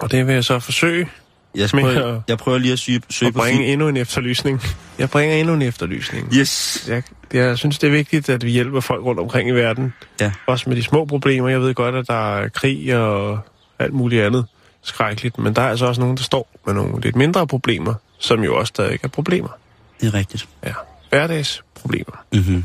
Og 0.00 0.10
det 0.10 0.26
vil 0.26 0.34
jeg 0.34 0.44
så 0.44 0.58
forsøge 0.58 1.08
Jeg, 1.54 1.68
prøver, 1.70 2.14
at- 2.16 2.22
jeg 2.28 2.38
prøver 2.38 2.58
lige 2.58 2.72
at 2.72 2.78
syge, 2.78 3.02
søge 3.10 3.26
at 3.28 3.34
på 3.34 3.40
bringe 3.40 3.58
film. 3.58 3.70
endnu 3.70 3.88
en 3.88 3.96
efterlysning. 3.96 4.62
Jeg 4.98 5.10
bringer 5.10 5.36
endnu 5.36 5.54
en 5.54 5.62
efterlysning. 5.62 6.34
Yes. 6.34 6.84
Jeg, 6.88 7.02
jeg 7.32 7.58
synes, 7.58 7.78
det 7.78 7.86
er 7.86 7.90
vigtigt, 7.90 8.28
at 8.28 8.44
vi 8.44 8.50
hjælper 8.50 8.80
folk 8.80 9.04
rundt 9.04 9.20
omkring 9.20 9.48
i 9.48 9.52
verden. 9.52 9.92
Ja. 10.20 10.32
Også 10.46 10.68
med 10.68 10.76
de 10.76 10.82
små 10.82 11.04
problemer. 11.04 11.48
Jeg 11.48 11.60
ved 11.60 11.74
godt, 11.74 11.94
at 11.94 12.06
der 12.06 12.36
er 12.36 12.48
krig 12.48 12.96
og 12.96 13.38
alt 13.78 13.92
muligt 13.92 14.22
andet 14.24 14.46
skrækkeligt. 14.82 15.38
Men 15.38 15.56
der 15.56 15.62
er 15.62 15.68
altså 15.68 15.86
også 15.86 16.00
nogen, 16.00 16.16
der 16.16 16.22
står 16.22 16.60
med 16.66 16.74
nogle 16.74 17.00
lidt 17.00 17.16
mindre 17.16 17.46
problemer, 17.46 17.94
som 18.18 18.42
jo 18.44 18.56
også 18.56 18.70
stadig 18.70 18.98
er 19.02 19.08
problemer. 19.08 19.48
Det 20.00 20.06
er 20.08 20.14
rigtigt. 20.14 20.48
Ja. 20.66 20.72
Hverdagsproblemer. 21.10 22.24
Mm-hmm. 22.32 22.64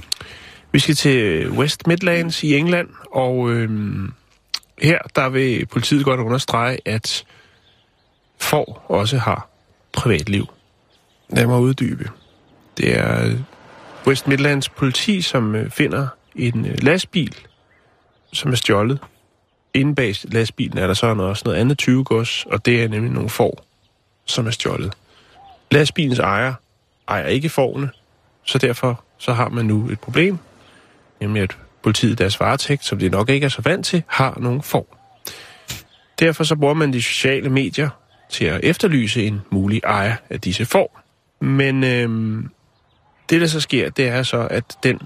Vi 0.75 0.79
skal 0.79 0.95
til 0.95 1.49
West 1.49 1.88
Midlands 1.88 2.43
i 2.43 2.55
England, 2.55 2.88
og 3.11 3.51
øhm, 3.51 4.13
her 4.81 4.99
der 5.15 5.29
vil 5.29 5.65
politiet 5.65 6.05
godt 6.05 6.19
understrege, 6.19 6.79
at 6.85 7.25
får 8.39 8.85
også 8.88 9.17
har 9.17 9.49
privatliv. 9.93 10.45
Lad 11.29 11.47
mig 11.47 11.59
uddybe. 11.59 12.09
Det 12.77 12.99
er 12.99 13.38
West 14.07 14.27
Midlands 14.27 14.69
politi, 14.69 15.21
som 15.21 15.55
øh, 15.55 15.69
finder 15.69 16.07
en 16.35 16.65
øh, 16.65 16.83
lastbil, 16.83 17.35
som 18.33 18.51
er 18.51 18.55
stjålet. 18.55 18.99
Inden 19.73 19.95
bag 19.95 20.15
lastbilen 20.23 20.77
er 20.77 20.88
der 20.88 20.93
så 20.93 21.13
noget, 21.13 21.29
også 21.29 21.43
noget 21.45 21.57
andet 21.57 21.77
20 21.77 22.03
gods, 22.03 22.45
og 22.45 22.65
det 22.65 22.83
er 22.83 22.88
nemlig 22.88 23.11
nogle 23.11 23.29
får, 23.29 23.65
som 24.25 24.47
er 24.47 24.51
stjålet. 24.51 24.93
Lastbilens 25.71 26.19
ejer 26.19 26.53
ejer 27.07 27.27
ikke 27.27 27.49
forne, 27.49 27.89
så 28.43 28.57
derfor 28.57 29.03
så 29.17 29.33
har 29.33 29.49
man 29.49 29.65
nu 29.65 29.89
et 29.89 29.99
problem, 29.99 30.39
nemlig 31.21 31.43
at 31.43 31.58
politiet 31.84 32.17
deres 32.17 32.39
varetægt, 32.39 32.86
som 32.86 32.99
de 32.99 33.10
nok 33.10 33.30
ikke 33.30 33.45
er 33.45 33.49
så 33.49 33.62
vant 33.62 33.86
til, 33.86 34.04
har 34.08 34.38
nogle 34.41 34.62
får. 34.62 34.97
Derfor 36.19 36.43
så 36.43 36.56
bruger 36.56 36.73
man 36.73 36.93
de 36.93 37.01
sociale 37.01 37.49
medier 37.49 37.89
til 38.30 38.45
at 38.45 38.60
efterlyse 38.63 39.23
en 39.23 39.41
mulig 39.49 39.82
ejer 39.84 40.15
af 40.30 40.41
disse 40.41 40.65
får. 40.65 41.01
Men 41.41 41.84
øhm, 41.84 42.49
det, 43.30 43.41
der 43.41 43.47
så 43.47 43.60
sker, 43.60 43.89
det 43.89 44.08
er 44.08 44.23
så, 44.23 44.47
at 44.51 44.78
den 44.84 44.99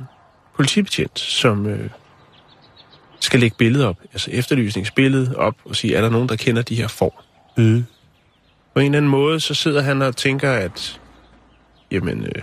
politibetjent, 0.56 1.19
som 1.19 1.65
øh, 1.67 1.89
skal 3.19 3.39
lægge 3.39 3.58
billedet 3.58 3.88
op, 3.88 3.98
altså 4.13 4.32
efterlysningsbilledet 4.32 5.36
op, 5.36 5.56
og 5.65 5.76
sige, 5.76 5.95
er 5.95 6.02
der 6.02 6.10
nogen, 6.10 6.30
der 6.30 6.36
kender 6.36 6.62
de 6.62 6.76
her 6.76 6.88
får? 6.88 7.24
Mm. 7.58 7.86
På 8.74 8.80
en 8.80 8.86
eller 8.86 8.98
anden 8.98 9.12
måde, 9.12 9.39
så 9.39 9.54
sidder 9.54 9.82
han 9.82 10.02
og 10.02 10.15
tænker, 10.15 10.52
at 10.52 11.00
jamen, 11.91 12.24
øh, 12.24 12.41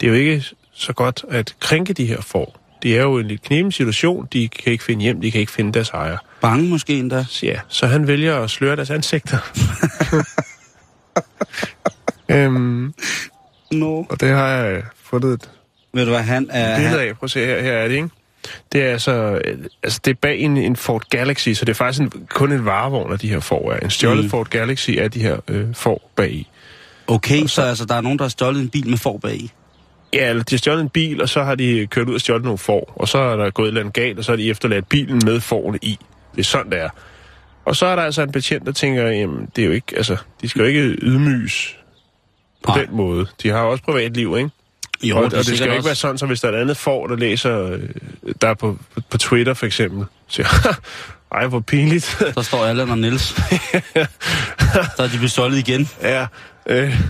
det 0.00 0.06
er 0.06 0.10
jo 0.10 0.14
ikke 0.14 0.44
så 0.72 0.92
godt 0.92 1.24
at 1.28 1.56
krænke 1.60 1.92
de 1.92 2.06
her 2.06 2.20
får. 2.20 2.65
Det 2.86 2.96
er 2.98 3.02
jo 3.02 3.18
en 3.18 3.26
lidt 3.28 3.42
knemen 3.42 3.72
situation. 3.72 4.28
De 4.32 4.48
kan 4.48 4.72
ikke 4.72 4.84
finde 4.84 5.02
hjem, 5.02 5.20
de 5.20 5.30
kan 5.30 5.40
ikke 5.40 5.52
finde 5.52 5.72
deres 5.72 5.90
ejer. 5.90 6.16
Bange 6.40 6.68
måske 6.68 6.98
endda. 6.98 7.24
Ja, 7.42 7.60
så 7.68 7.86
han 7.86 8.06
vælger 8.08 8.36
at 8.42 8.50
sløre 8.50 8.76
deres 8.76 8.90
ansigter. 8.90 9.38
øhm, 12.28 12.94
No. 13.72 13.96
og 14.02 14.20
det 14.20 14.28
har 14.28 14.48
jeg 14.48 14.82
fundet 15.04 15.32
et 15.32 15.50
Ved 15.92 16.04
du 16.04 16.10
hvad, 16.10 16.22
han 16.22 16.46
er... 16.50 16.76
billede 16.76 16.98
Han, 16.98 17.08
af. 17.08 17.16
Prøv 17.16 17.24
at 17.26 17.30
se 17.30 17.46
her, 17.46 17.62
her 17.62 17.72
er 17.72 17.88
det, 17.88 17.94
ikke? 17.94 18.08
Det 18.72 18.82
er 18.82 18.92
altså, 18.92 19.40
øh, 19.44 19.58
altså 19.82 20.00
det 20.04 20.10
er 20.10 20.14
bag 20.22 20.38
en, 20.40 20.56
en 20.56 20.76
Ford 20.76 21.02
Galaxy, 21.10 21.48
så 21.52 21.64
det 21.64 21.68
er 21.72 21.74
faktisk 21.74 22.00
en, 22.02 22.26
kun 22.28 22.52
en 22.52 22.64
varevogn 22.64 23.12
af 23.12 23.18
de 23.18 23.28
her 23.28 23.40
får 23.40 23.72
er. 23.72 23.78
En 23.78 23.90
stjålet 23.90 24.24
Mm. 24.24 24.30
Ford 24.30 24.48
Galaxy 24.50 24.90
er 24.90 25.08
de 25.08 25.22
her 25.22 25.36
øh, 25.48 25.74
får 25.74 26.10
bag 26.16 26.30
i. 26.32 26.48
Okay, 27.06 27.40
så, 27.42 27.48
så- 27.48 27.54
så 27.54 27.62
altså, 27.62 27.84
der 27.84 27.94
er 27.94 28.00
nogen, 28.00 28.18
der 28.18 28.24
har 28.24 28.28
stjålet 28.28 28.60
en 28.62 28.68
bil 28.68 28.88
med 28.88 28.98
for 28.98 29.18
bag 29.18 29.34
i. 29.36 29.52
Ja, 30.16 30.28
eller 30.30 30.42
de 30.42 30.54
har 30.54 30.58
stjålet 30.58 30.80
en 30.80 30.88
bil, 30.88 31.22
og 31.22 31.28
så 31.28 31.42
har 31.42 31.54
de 31.54 31.86
kørt 31.86 32.08
ud 32.08 32.14
og 32.14 32.20
stjålet 32.20 32.44
nogle 32.44 32.58
får, 32.58 32.92
og 32.96 33.08
så 33.08 33.18
er 33.18 33.36
der 33.36 33.50
gået 33.50 33.66
et 33.66 33.68
eller 33.68 33.80
andet 33.80 33.94
galt, 33.94 34.18
og 34.18 34.24
så 34.24 34.32
har 34.32 34.36
de 34.36 34.50
efterladt 34.50 34.88
bilen 34.88 35.20
med 35.24 35.40
forne 35.40 35.78
i. 35.82 35.98
Det 36.34 36.40
er 36.40 36.44
sådan, 36.44 36.72
det 36.72 36.80
er. 36.80 36.88
Og 37.64 37.76
så 37.76 37.86
er 37.86 37.96
der 37.96 38.02
altså 38.02 38.22
en 38.22 38.32
betjent, 38.32 38.66
der 38.66 38.72
tænker, 38.72 39.06
jamen, 39.06 39.48
det 39.56 39.62
er 39.62 39.66
jo 39.66 39.72
ikke, 39.72 39.96
altså, 39.96 40.16
de 40.42 40.48
skal 40.48 40.60
jo 40.60 40.66
ikke 40.66 40.80
ydmyges 40.82 41.76
på 42.64 42.72
Nej. 42.72 42.84
Den 42.84 42.96
måde. 42.96 43.26
De 43.42 43.48
har 43.48 43.58
også 43.60 43.84
privatliv, 43.84 44.34
ikke? 44.38 44.50
Jo, 45.02 45.16
og, 45.16 45.22
er 45.22 45.26
og 45.26 45.32
det 45.32 45.46
skal 45.46 45.58
jo 45.58 45.64
ikke 45.64 45.76
også- 45.76 45.88
være 45.88 45.94
sådan, 45.94 46.18
så 46.18 46.26
hvis 46.26 46.40
der 46.40 46.48
er 46.48 46.52
et 46.52 46.60
andet 46.60 46.76
får, 46.76 47.06
der 47.06 47.16
læser, 47.16 47.62
øh, 47.72 47.80
der 48.40 48.48
er 48.48 48.54
på, 48.54 48.78
på, 48.94 49.00
på 49.10 49.18
Twitter 49.18 49.54
for 49.54 49.66
eksempel, 49.66 50.04
siger, 50.28 50.46
ej, 51.34 51.46
hvor 51.46 51.60
pinligt. 51.60 52.22
Der 52.34 52.42
står 52.42 52.64
Allan 52.64 52.90
og 52.90 52.98
Niels. 52.98 53.34
der 54.96 55.02
er 55.02 55.02
de 55.06 55.08
blevet 55.16 55.30
stjålet 55.30 55.58
igen. 55.58 55.88
ja, 56.02 56.26
øh, 56.66 57.00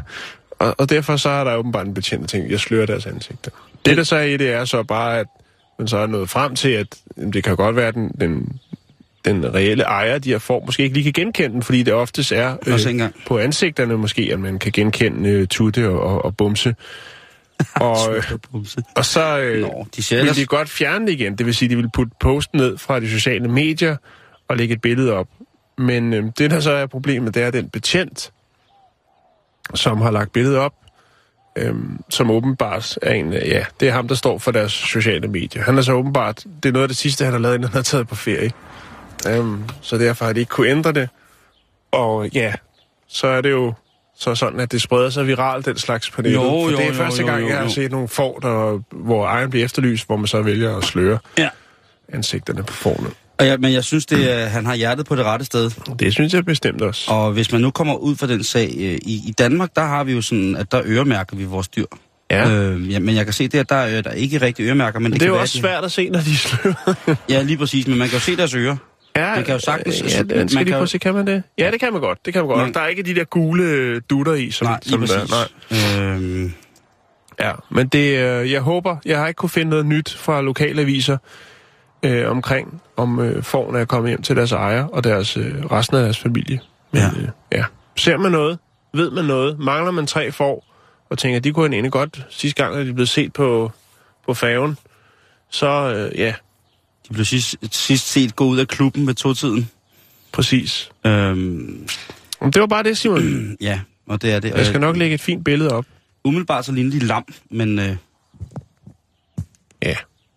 og, 0.59 0.75
og 0.79 0.91
derfor 0.91 1.17
så 1.17 1.29
er 1.29 1.45
der 1.45 1.57
åbenbart 1.57 1.87
en 1.87 1.95
betjent, 1.95 2.21
der 2.23 2.27
tænker, 2.27 2.51
jeg 2.51 2.61
slører 2.61 2.87
deres 2.87 3.07
ansigter. 3.07 3.51
Det, 3.87 3.97
der 3.97 4.03
så 4.03 4.17
er 4.17 4.23
i 4.23 4.37
det, 4.37 4.51
er 4.51 4.65
så 4.65 4.83
bare, 4.83 5.19
at 5.19 5.27
man 5.79 5.89
så 5.89 5.97
er 5.97 6.07
nået 6.07 6.31
frem 6.31 6.55
til, 6.55 6.69
at 6.69 6.87
jamen, 7.17 7.33
det 7.33 7.45
kan 7.45 7.57
godt 7.57 7.77
være, 7.77 7.89
at 7.89 7.95
den, 7.95 8.11
den, 8.21 8.61
den 9.25 9.55
reelle 9.55 9.85
ejer, 9.85 10.19
de 10.19 10.31
her 10.31 10.39
får, 10.39 10.63
måske 10.67 10.83
ikke 10.83 10.95
lige 10.95 11.13
kan 11.13 11.25
genkende 11.25 11.55
den, 11.55 11.63
fordi 11.63 11.83
det 11.83 11.95
oftest 11.95 12.33
er 12.33 12.57
øh, 12.67 13.11
på 13.27 13.39
ansigterne 13.39 13.99
måske, 13.99 14.29
at 14.33 14.41
man 14.41 14.59
kan 14.59 14.73
genkende 14.73 15.31
øh, 15.31 15.47
tutte 15.47 15.89
og, 15.89 16.01
og, 16.01 16.25
og 16.25 16.37
bumse. 16.37 16.75
og, 17.75 18.17
øh, 18.17 18.23
og 18.97 19.05
så 19.05 19.39
øh, 19.39 19.61
Nå, 19.61 19.87
de 19.97 20.03
ser 20.03 20.17
vil 20.17 20.21
ellers... 20.21 20.37
de 20.37 20.47
godt 20.47 20.69
fjerne 20.69 21.07
det 21.07 21.13
igen. 21.13 21.39
Det 21.39 21.47
vil 21.47 21.55
sige, 21.55 21.67
at 21.67 21.71
de 21.71 21.77
vil 21.77 21.91
putte 21.95 22.13
posten 22.21 22.59
ned 22.59 22.79
fra 22.79 23.01
de 23.01 23.11
sociale 23.11 23.49
medier 23.49 23.97
og 24.49 24.57
lægge 24.57 24.75
et 24.75 24.81
billede 24.81 25.13
op. 25.13 25.29
Men 25.79 26.13
øh, 26.13 26.25
det, 26.39 26.51
der 26.51 26.61
så 26.61 26.73
er 26.73 26.87
problemet, 26.87 27.35
det 27.35 27.43
er 27.43 27.51
den 27.51 27.69
betjent, 27.69 28.33
som 29.75 30.01
har 30.01 30.11
lagt 30.11 30.33
billedet 30.33 30.59
op, 30.59 30.73
øh, 31.59 31.75
som 32.11 32.31
åbenbart 32.31 32.99
er 33.03 33.13
en, 33.15 33.33
ja, 33.33 33.65
det 33.81 33.89
er 33.89 33.93
ham, 33.93 34.09
der 34.09 34.15
står 34.15 34.39
for 34.39 34.51
deres 34.51 34.73
sociale 34.73 35.29
medier. 35.29 35.63
Han 35.63 35.79
er 35.79 35.83
så 35.83 35.93
åbenbart, 35.93 36.45
det 36.63 36.69
er 36.69 36.73
noget 36.73 36.83
af 36.85 36.89
det 36.89 36.97
sidste, 36.97 37.25
han 37.25 37.33
har 37.33 37.41
lavet, 37.41 37.55
inden 37.55 37.69
han 37.69 37.77
har 37.77 37.83
taget 37.83 38.09
på 38.09 38.15
ferie. 38.15 38.53
Um, 39.39 39.65
så 39.81 39.99
derfor 39.99 40.25
har 40.25 40.33
de 40.33 40.41
ikke 40.41 40.51
kunne 40.51 40.69
ændre 40.69 40.93
det. 40.93 41.09
Og 41.93 42.29
ja, 42.29 42.55
så 43.09 43.27
er 43.27 43.41
det 43.41 43.51
jo 43.51 43.75
så 44.19 44.35
sådan, 44.35 44.61
at 44.61 44.73
det 44.73 44.83
spreder 44.83 45.11
sig 45.11 45.27
viralt, 45.27 45.67
den 45.67 45.77
slags 45.79 46.11
på 46.11 46.23
nettet. 46.23 46.37
Jo, 46.39 46.43
For 46.43 46.71
jo, 46.71 46.77
det 46.77 46.85
er 46.85 46.89
jo, 46.89 46.95
første 46.95 47.21
jo, 47.23 47.27
gang, 47.27 47.43
jo, 47.43 47.49
jeg 47.49 47.57
har 47.57 47.65
jo. 47.65 47.71
set 47.71 47.91
nogle 47.91 48.09
får, 48.09 48.39
der, 48.39 48.81
hvor 48.91 49.27
ejeren 49.27 49.51
bliver 49.51 49.65
efterlyst, 49.65 50.07
hvor 50.07 50.17
man 50.17 50.27
så 50.27 50.43
vælger 50.43 50.77
at 50.77 50.85
sløre 50.85 51.19
Ja. 51.39 51.49
ansigterne 52.13 52.63
på 52.63 52.73
forne. 52.73 53.09
Og 53.39 53.47
ja, 53.47 53.57
men 53.57 53.73
jeg 53.73 53.85
synes, 53.85 54.07
det 54.07 54.33
er, 54.33 54.47
han 54.47 54.67
har 54.67 54.75
hjertet 54.75 55.07
på 55.07 55.17
det 55.17 55.25
rette 55.25 55.45
sted. 55.45 55.71
Det 55.99 56.13
synes 56.13 56.35
jeg 56.35 56.45
bestemt 56.45 56.83
også. 56.83 57.11
Og 57.13 57.33
hvis 57.33 57.53
man 57.53 57.61
nu 57.61 57.71
kommer 57.71 57.95
ud 57.95 58.17
fra 58.17 58.27
den 58.27 58.45
sag, 58.45 58.75
øh, 58.79 58.85
i, 59.03 59.23
i 59.29 59.35
Danmark, 59.39 59.71
der 59.77 59.83
har 59.83 60.05
vi 60.05 60.13
jo 60.13 60.23
sådan, 60.23 60.57
at 60.57 60.73
der 60.73 60.83
øremærker 60.85 61.37
vi 61.37 61.45
vores 61.45 61.69
dyr. 61.69 61.85
Ja. 62.31 62.51
Øh, 62.51 62.93
ja, 62.93 62.99
men 62.99 63.17
jeg 63.17 63.25
kan 63.25 63.33
se 63.33 63.49
der, 63.49 63.63
der 63.63 63.75
er, 63.77 64.01
der 64.03 64.11
er 64.11 64.15
ikke 64.15 64.41
rigtig 64.41 64.67
øremærker, 64.67 64.99
men 65.01 65.05
det, 65.05 65.11
Men 65.13 65.21
det 65.21 65.27
er 65.27 65.27
kan 65.27 65.29
jo 65.29 65.35
være, 65.35 65.43
også 65.43 65.55
de- 65.55 65.61
svært 65.61 65.85
at 65.85 65.93
se, 65.93 66.09
når 66.09 66.19
de 66.21 66.37
slører. 66.47 67.15
Ja, 67.29 67.43
lige 67.43 67.57
præcis, 67.59 67.87
men 67.87 67.99
man 67.99 68.09
kan 68.09 68.17
jo 68.17 68.21
se 68.21 68.37
deres 68.37 68.55
ører. 68.55 68.77
Ja, 69.17 69.35
Man 69.35 69.45
kan 69.45 69.55
jo 69.55 69.61
sagtens- 69.61 70.03
Ja, 70.15 70.23
man 70.23 70.39
den 70.39 70.49
skal 70.49 70.59
kan 70.65 70.67
jo- 70.69 70.73
prøve 70.73 70.83
at 70.83 70.89
se, 70.89 70.99
kan 70.99 71.15
man 71.15 71.27
det? 71.27 71.43
Ja, 71.59 71.71
det 71.71 71.81
kan 71.81 71.93
man 71.93 72.01
godt. 72.03 72.19
Det 72.27 72.33
kan 72.33 72.43
man 72.43 72.49
godt. 72.49 72.57
Man- 72.59 72.67
Man... 72.67 72.75
Der 72.75 72.81
er 72.81 72.87
ikke 72.87 73.03
de 73.03 73.15
der 73.15 73.25
gule 73.25 73.63
øh, 73.65 74.01
dutter 74.11 74.35
i, 74.35 74.51
som, 74.51 74.67
Nej, 74.67 74.79
som 74.83 75.01
der. 75.01 75.07
præcis. 75.07 75.35
Nej. 75.71 76.03
Øhm, 76.05 76.53
Ja, 77.41 77.53
men 77.71 77.89
det, 77.89 78.19
øh, 78.19 78.53
jeg 78.53 78.61
håber, 78.61 78.97
jeg 79.05 79.19
har 79.19 79.27
ikke 79.29 79.39
kunne 79.39 79.51
finde 79.51 79.71
noget 79.71 79.87
nyt 79.87 80.17
fra 80.19 80.41
lokale 80.43 80.81
aviser 80.83 81.19
øh, 82.03 82.31
omkring, 82.31 82.83
om 82.97 83.21
øh, 83.21 83.43
forne 83.43 83.79
er 83.79 83.85
kommet 83.85 84.11
hjem 84.11 84.23
til 84.23 84.37
deres 84.37 84.53
ejer 84.53 84.85
og 84.85 85.05
deres, 85.05 85.37
øh, 85.37 85.65
resten 85.65 85.97
af 85.97 86.03
deres 86.03 86.19
familie. 86.19 86.61
Men, 86.93 87.03
Ja. 87.03 87.09
Øh, 87.09 87.29
ja. 87.53 87.65
Ser 87.97 88.17
man 88.17 88.33
noget? 88.33 88.59
Ved 88.95 89.11
man 89.11 89.25
noget? 89.25 89.59
Mangler 89.59 89.91
man 89.91 90.07
tre 90.07 90.33
får? 90.33 90.65
Og 91.11 91.19
tænker, 91.19 91.41
de 91.41 91.53
kunne 91.53 91.75
egentlig 91.77 91.93
godt 91.93 92.27
sidste 92.31 92.63
gang, 92.63 92.77
at 92.77 92.87
de 92.87 92.95
blev 92.95 93.07
set 93.07 93.33
på, 93.33 93.73
på 94.27 94.35
færgen. 94.35 94.79
Så 95.51 95.67
øh, 95.95 96.19
ja, 96.19 96.35
de 97.09 97.13
blev 97.15 97.25
sidst, 97.25 97.57
sidst 97.71 98.07
set 98.11 98.37
gå 98.37 98.45
ud 98.45 98.59
af 98.59 98.69
klubben 98.69 99.07
ved 99.07 99.15
to-tiden. 99.15 99.71
præcis. 100.33 100.91
Øhm, 101.07 101.89
det 102.43 102.61
var 102.61 102.67
bare 102.67 102.83
det, 102.83 102.99
Simon. 102.99 103.57
ja, 103.61 103.81
og 104.09 104.23
det 104.23 104.33
er 104.33 104.41
det. 104.41 104.55
Jeg 104.55 104.67
skal 104.67 104.81
nok 104.81 104.97
lægge 104.97 105.15
et 105.15 105.21
fint 105.21 105.45
billede 105.45 105.71
op. 105.71 105.85
Umiddelbart 106.25 106.65
så 106.65 106.73
ligner 106.73 106.91
de 106.91 106.99
lam, 106.99 107.25
men 107.51 107.79
øh, 107.79 107.97
Ja, 109.83 109.95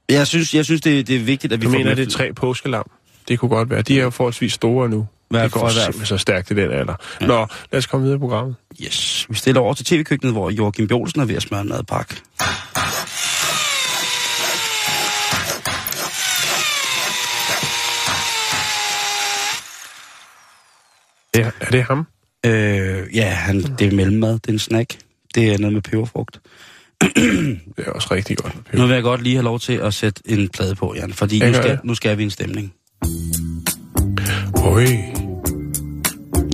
jeg 0.10 0.28
synes, 0.28 0.54
jeg 0.54 0.66
synes 0.66 0.82
det, 0.82 1.08
det 1.08 1.16
er 1.16 1.20
vigtigt, 1.20 1.54
at 1.54 1.62
vi 1.62 1.66
jeg 1.66 1.72
får 1.72 1.78
mener, 1.78 1.94
det 1.94 2.08
er 2.08 2.12
tre 2.12 2.34
påskelam. 2.34 2.92
Det 3.28 3.40
kunne 3.40 3.50
godt 3.50 3.70
være. 3.70 3.82
De 3.82 4.00
er 4.00 4.04
jo 4.04 4.10
forholdsvis 4.10 4.54
store 4.54 4.90
nu. 4.90 5.08
Hvad 5.30 5.44
det 5.44 5.52
går 5.52 5.70
simpelthen 5.70 6.06
så 6.06 6.18
stærkt 6.18 6.52
i 6.52 6.56
den 6.56 6.72
alder. 6.72 6.96
Ja. 7.22 7.26
Nå, 7.28 7.48
lad 7.72 7.78
os 7.78 7.86
komme 7.86 8.04
videre 8.04 8.18
i 8.18 8.20
programmet. 8.20 8.56
Yes. 8.84 9.26
Vi 9.30 9.36
stiller 9.36 9.62
over 9.62 9.74
til 9.74 9.86
tv-køkkenet, 9.86 10.34
hvor 10.34 10.50
Joachim 10.50 10.88
Bjolsen 10.88 11.22
er 11.22 11.26
ved 11.26 11.36
at 11.36 11.42
smøre 11.42 11.62
en 11.62 11.70
madpakke. 11.70 12.16
Ja, 21.36 21.52
er 21.60 21.72
det 21.72 21.84
ham? 21.84 22.08
Øh, 22.46 23.16
ja, 23.16 23.30
han, 23.30 23.62
det 23.62 23.88
er 23.88 23.96
mellemmad, 23.96 24.34
det 24.34 24.48
er 24.48 24.54
en 24.54 24.60
snack. 24.60 24.98
Det 25.36 25.54
er 25.54 25.58
noget 25.58 25.74
med 25.74 25.82
peberfrugt. 25.82 26.40
Det 27.78 27.86
er 27.88 27.92
også 27.92 28.08
rigtig 28.12 28.38
godt. 28.38 28.56
med 28.56 28.64
peber. 28.64 28.78
Nu 28.78 28.88
vil 28.88 28.94
jeg 28.94 29.04
godt 29.04 29.24
lige 29.24 29.36
have 29.36 29.44
lov 29.44 29.60
til 29.60 29.74
at 29.74 29.94
sætte 29.94 30.22
en 30.26 30.50
plade 30.50 30.76
på, 30.76 30.94
Jan, 30.96 31.14
fordi 31.14 31.40
nu 31.40 31.54
skal, 31.54 31.80
nu 31.84 31.96
skal 31.96 32.18
vi 32.18 32.24
en 32.24 32.30
stemning. 32.30 32.74
Oj. 34.56 34.86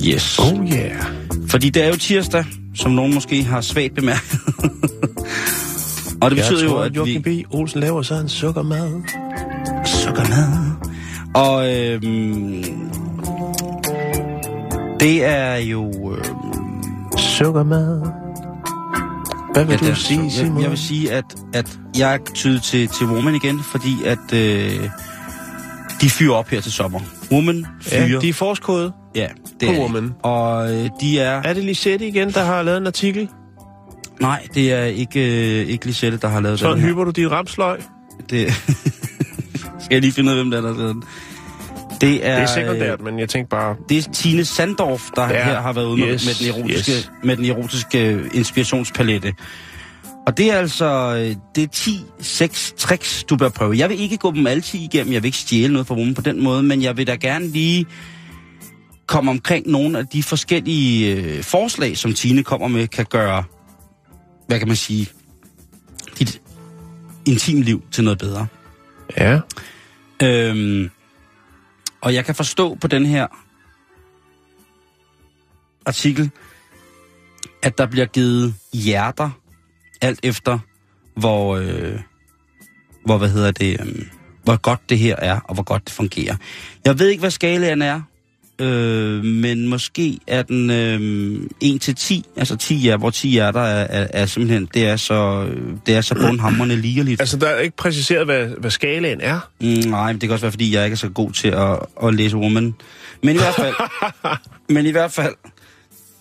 Yes. 0.08 0.40
Oh 0.40 0.72
yeah. 0.74 1.06
Fordi 1.50 1.70
det 1.70 1.84
er 1.84 1.88
jo 1.88 1.96
tirsdag, 1.96 2.46
som 2.76 2.92
nogen 2.92 3.14
måske 3.14 3.44
har 3.44 3.62
svagt 3.62 3.96
bemærket. 3.96 4.40
Og 6.22 6.32
det 6.32 6.38
betyder 6.38 6.60
jeg 6.60 6.66
jo, 6.66 6.70
tror, 6.70 6.82
at 6.82 6.86
at 6.86 6.96
Joachim 6.96 7.26
vi... 7.26 7.44
B. 7.44 7.54
Olsen 7.54 7.80
laver 7.80 8.02
så 8.02 8.16
en 8.16 8.30
sukkermad. 8.30 9.02
Sukkermad. 9.86 10.76
Og 11.36 11.76
øhm, 11.76 12.64
det 15.00 15.24
er 15.26 15.56
jo... 15.56 16.14
Øhm, 16.16 17.18
Sukkermad. 17.18 18.25
Hvad 19.56 19.66
vil 19.66 19.72
ja, 19.74 19.78
du 19.78 19.86
det 19.86 19.92
er- 19.92 19.96
sige, 19.96 20.32
Simon? 20.32 20.56
jeg, 20.56 20.62
jeg 20.62 20.70
vil 20.70 20.78
sige, 20.80 21.12
at, 21.12 21.24
at 21.54 21.80
jeg 21.98 22.14
er 22.14 22.18
tydet 22.34 22.64
til, 22.64 22.88
til 22.88 23.08
Woman 23.08 23.36
igen, 23.36 23.64
fordi 23.64 23.96
at 24.06 24.34
øh, 24.34 24.90
de 26.02 26.10
fyrer 26.10 26.34
op 26.36 26.50
her 26.50 26.62
til 26.62 26.72
sommer. 26.72 27.00
Woman 27.32 27.66
fyrer. 27.82 28.08
ja, 28.08 28.20
de 28.20 28.30
er 28.30 28.34
forskode. 28.34 28.92
ja, 29.16 29.28
det 29.60 29.68
på 29.68 29.72
er 29.72 29.76
de. 29.76 29.82
Woman. 29.82 30.14
Og 30.24 30.74
øh, 30.74 30.90
de 31.02 31.20
er... 31.20 31.42
Er 31.44 31.54
det 31.54 31.64
Lisette 31.64 32.08
igen, 32.08 32.32
der 32.32 32.44
har 32.44 32.62
lavet 32.62 32.78
en 32.78 32.88
artikel? 32.88 33.30
Nej, 34.22 34.48
det 34.54 34.74
er 34.74 34.84
ikke, 34.84 35.20
øh, 35.62 35.68
ikke 35.70 35.86
Lisette, 35.86 36.18
der 36.18 36.28
har 36.28 36.40
lavet 36.40 36.60
Så 36.60 36.72
den 36.72 36.80
her. 36.80 36.88
hyper 36.88 37.04
du 37.04 37.12
dit 37.12 37.32
rapsløg. 37.32 37.80
Det... 38.30 38.54
Skal 39.84 39.96
jeg 39.96 40.02
lige 40.02 40.12
finde 40.14 40.32
ud 40.32 40.38
af, 40.38 40.44
hvem 40.44 40.52
der 40.52 40.58
er, 40.58 40.62
der 40.62 40.72
har 40.74 40.78
lavet 40.80 40.96
den? 40.96 41.04
Det 42.02 42.28
er, 42.28 42.36
Det 42.36 42.44
er 42.44 42.46
sekundært, 42.46 43.02
men 43.02 43.20
jeg 43.20 43.30
tænkte 43.30 43.50
bare... 43.50 43.76
Det 43.90 43.98
er 43.98 44.12
Tine 44.12 44.46
Sandorf, 44.46 45.02
der 45.16 45.30
ja, 45.30 45.44
her 45.44 45.62
har 45.62 45.74
været 45.74 45.86
ude 45.86 46.00
med, 46.02 46.14
yes, 46.14 46.26
med, 46.26 46.54
den 46.54 46.60
erotiske, 46.60 46.92
yes. 46.92 47.12
med 47.24 47.38
den 47.38 47.46
erotiske 47.46 48.22
inspirationspalette. 48.34 49.34
Og 50.28 50.38
det 50.38 50.52
er 50.52 50.58
altså 50.58 51.16
øh, 51.18 51.36
det 51.56 51.64
er 51.64 51.68
10 51.68 52.00
6 52.20 52.74
tricks, 52.78 53.24
du 53.24 53.38
bør 53.38 53.50
prøve. 53.50 53.78
Jeg 53.78 53.90
vil 53.90 54.00
ikke 54.00 54.18
gå 54.18 54.32
dem 54.32 54.48
alle 54.48 54.62
10 54.62 54.84
igennem, 54.84 55.14
jeg 55.14 55.24
vil 55.24 55.28
ikke 55.28 55.38
stjæle 55.38 55.74
noget 55.74 55.88
fra 55.88 55.96
Woman 55.96 56.14
på 56.14 56.22
den 56.22 56.44
måde, 56.44 56.64
men 56.64 56.82
jeg 56.82 56.98
vil 56.98 57.08
da 57.08 57.16
gerne 57.16 57.48
lige 57.48 57.86
komme 59.08 59.32
omkring 59.32 59.68
nogle 59.68 60.00
af 60.00 60.08
de 60.08 60.24
forskellige 60.24 61.16
øh, 61.16 61.44
forslag, 61.44 61.98
som 61.98 62.14
Tine 62.14 62.44
kommer 62.44 62.68
med, 62.68 62.88
kan 62.88 63.06
gøre, 63.06 63.44
hvad 64.48 64.60
kan 64.60 64.68
man 64.68 64.78
sige, 64.78 65.10
dit 66.20 66.42
intimliv 67.28 67.84
til 67.92 68.04
noget 68.04 68.20
bedre. 68.20 68.48
Ja. 69.18 69.40
Øhm, 70.24 70.90
og 72.06 72.14
jeg 72.14 72.26
kan 72.26 72.36
forstå 72.36 72.76
på 72.76 72.88
den 72.88 73.06
her 73.06 73.28
artikel, 75.86 76.32
at 77.64 77.78
der 77.78 77.86
bliver 77.86 78.06
givet 78.06 78.56
hjerter, 78.74 79.30
alt 80.02 80.20
efter, 80.24 80.60
hvor, 81.16 81.56
øh, 81.56 82.00
hvor 83.06 83.18
hvad 83.18 83.30
hedder 83.30 83.52
det, 83.52 83.82
øh, 83.82 84.06
hvor 84.44 84.58
godt 84.58 84.90
det 84.90 85.00
her 85.00 85.16
er, 85.16 85.40
og 85.40 85.54
hvor 85.54 85.64
godt 85.64 85.86
det 85.86 85.94
fungerer. 85.94 86.36
Jeg 86.86 87.00
ved 87.00 87.08
ikke, 87.08 87.20
hvad 87.20 87.32
skalaen 87.32 87.82
er, 87.82 88.02
øh, 88.60 89.24
men 89.24 89.68
måske 89.68 90.20
er 90.28 90.42
den 90.42 90.70
øh, 90.70 91.50
1 91.62 91.82
til 91.82 91.96
10, 91.96 92.26
altså 92.36 92.56
10 92.56 92.76
hjerter, 92.76 92.98
hvor 92.98 93.10
10 93.10 93.30
hjerter 93.30 93.62
er, 93.62 93.88
er, 93.90 94.08
er 94.14 94.26
simpelthen, 94.26 94.70
det 94.74 94.88
er 94.88 94.96
så, 94.96 95.50
det 95.86 95.96
er 95.96 96.02
så 96.02 96.16
bundhamrende 96.16 96.76
ligeligt. 96.76 97.22
Altså, 97.22 97.38
der 97.38 97.48
er 97.48 97.60
ikke 97.60 97.78
præciseret, 97.78 98.26
hvad, 98.26 98.48
hvad 98.48 98.72
skalaen 98.72 99.22
er. 99.22 99.40
Mm, 99.62 99.68
nej, 99.68 100.12
men 100.12 100.22
det 100.22 100.30
kan 100.30 100.34
også 100.34 100.46
være, 100.46 100.52
fordi 100.52 100.76
jeg 100.76 100.84
ikke 100.84 100.94
er 100.94 100.98
så 100.98 101.10
god 101.10 101.32
til 101.32 101.48
at, 101.48 101.80
at 102.04 102.16
læse 102.16 102.38
woman. 102.38 102.76
Men 103.24 103.36
i 103.36 103.40
hvert 103.40 103.56
fald, 103.56 103.76
men 104.76 104.86
i 104.86 104.92
hvert 104.92 105.12
fald, 105.12 105.34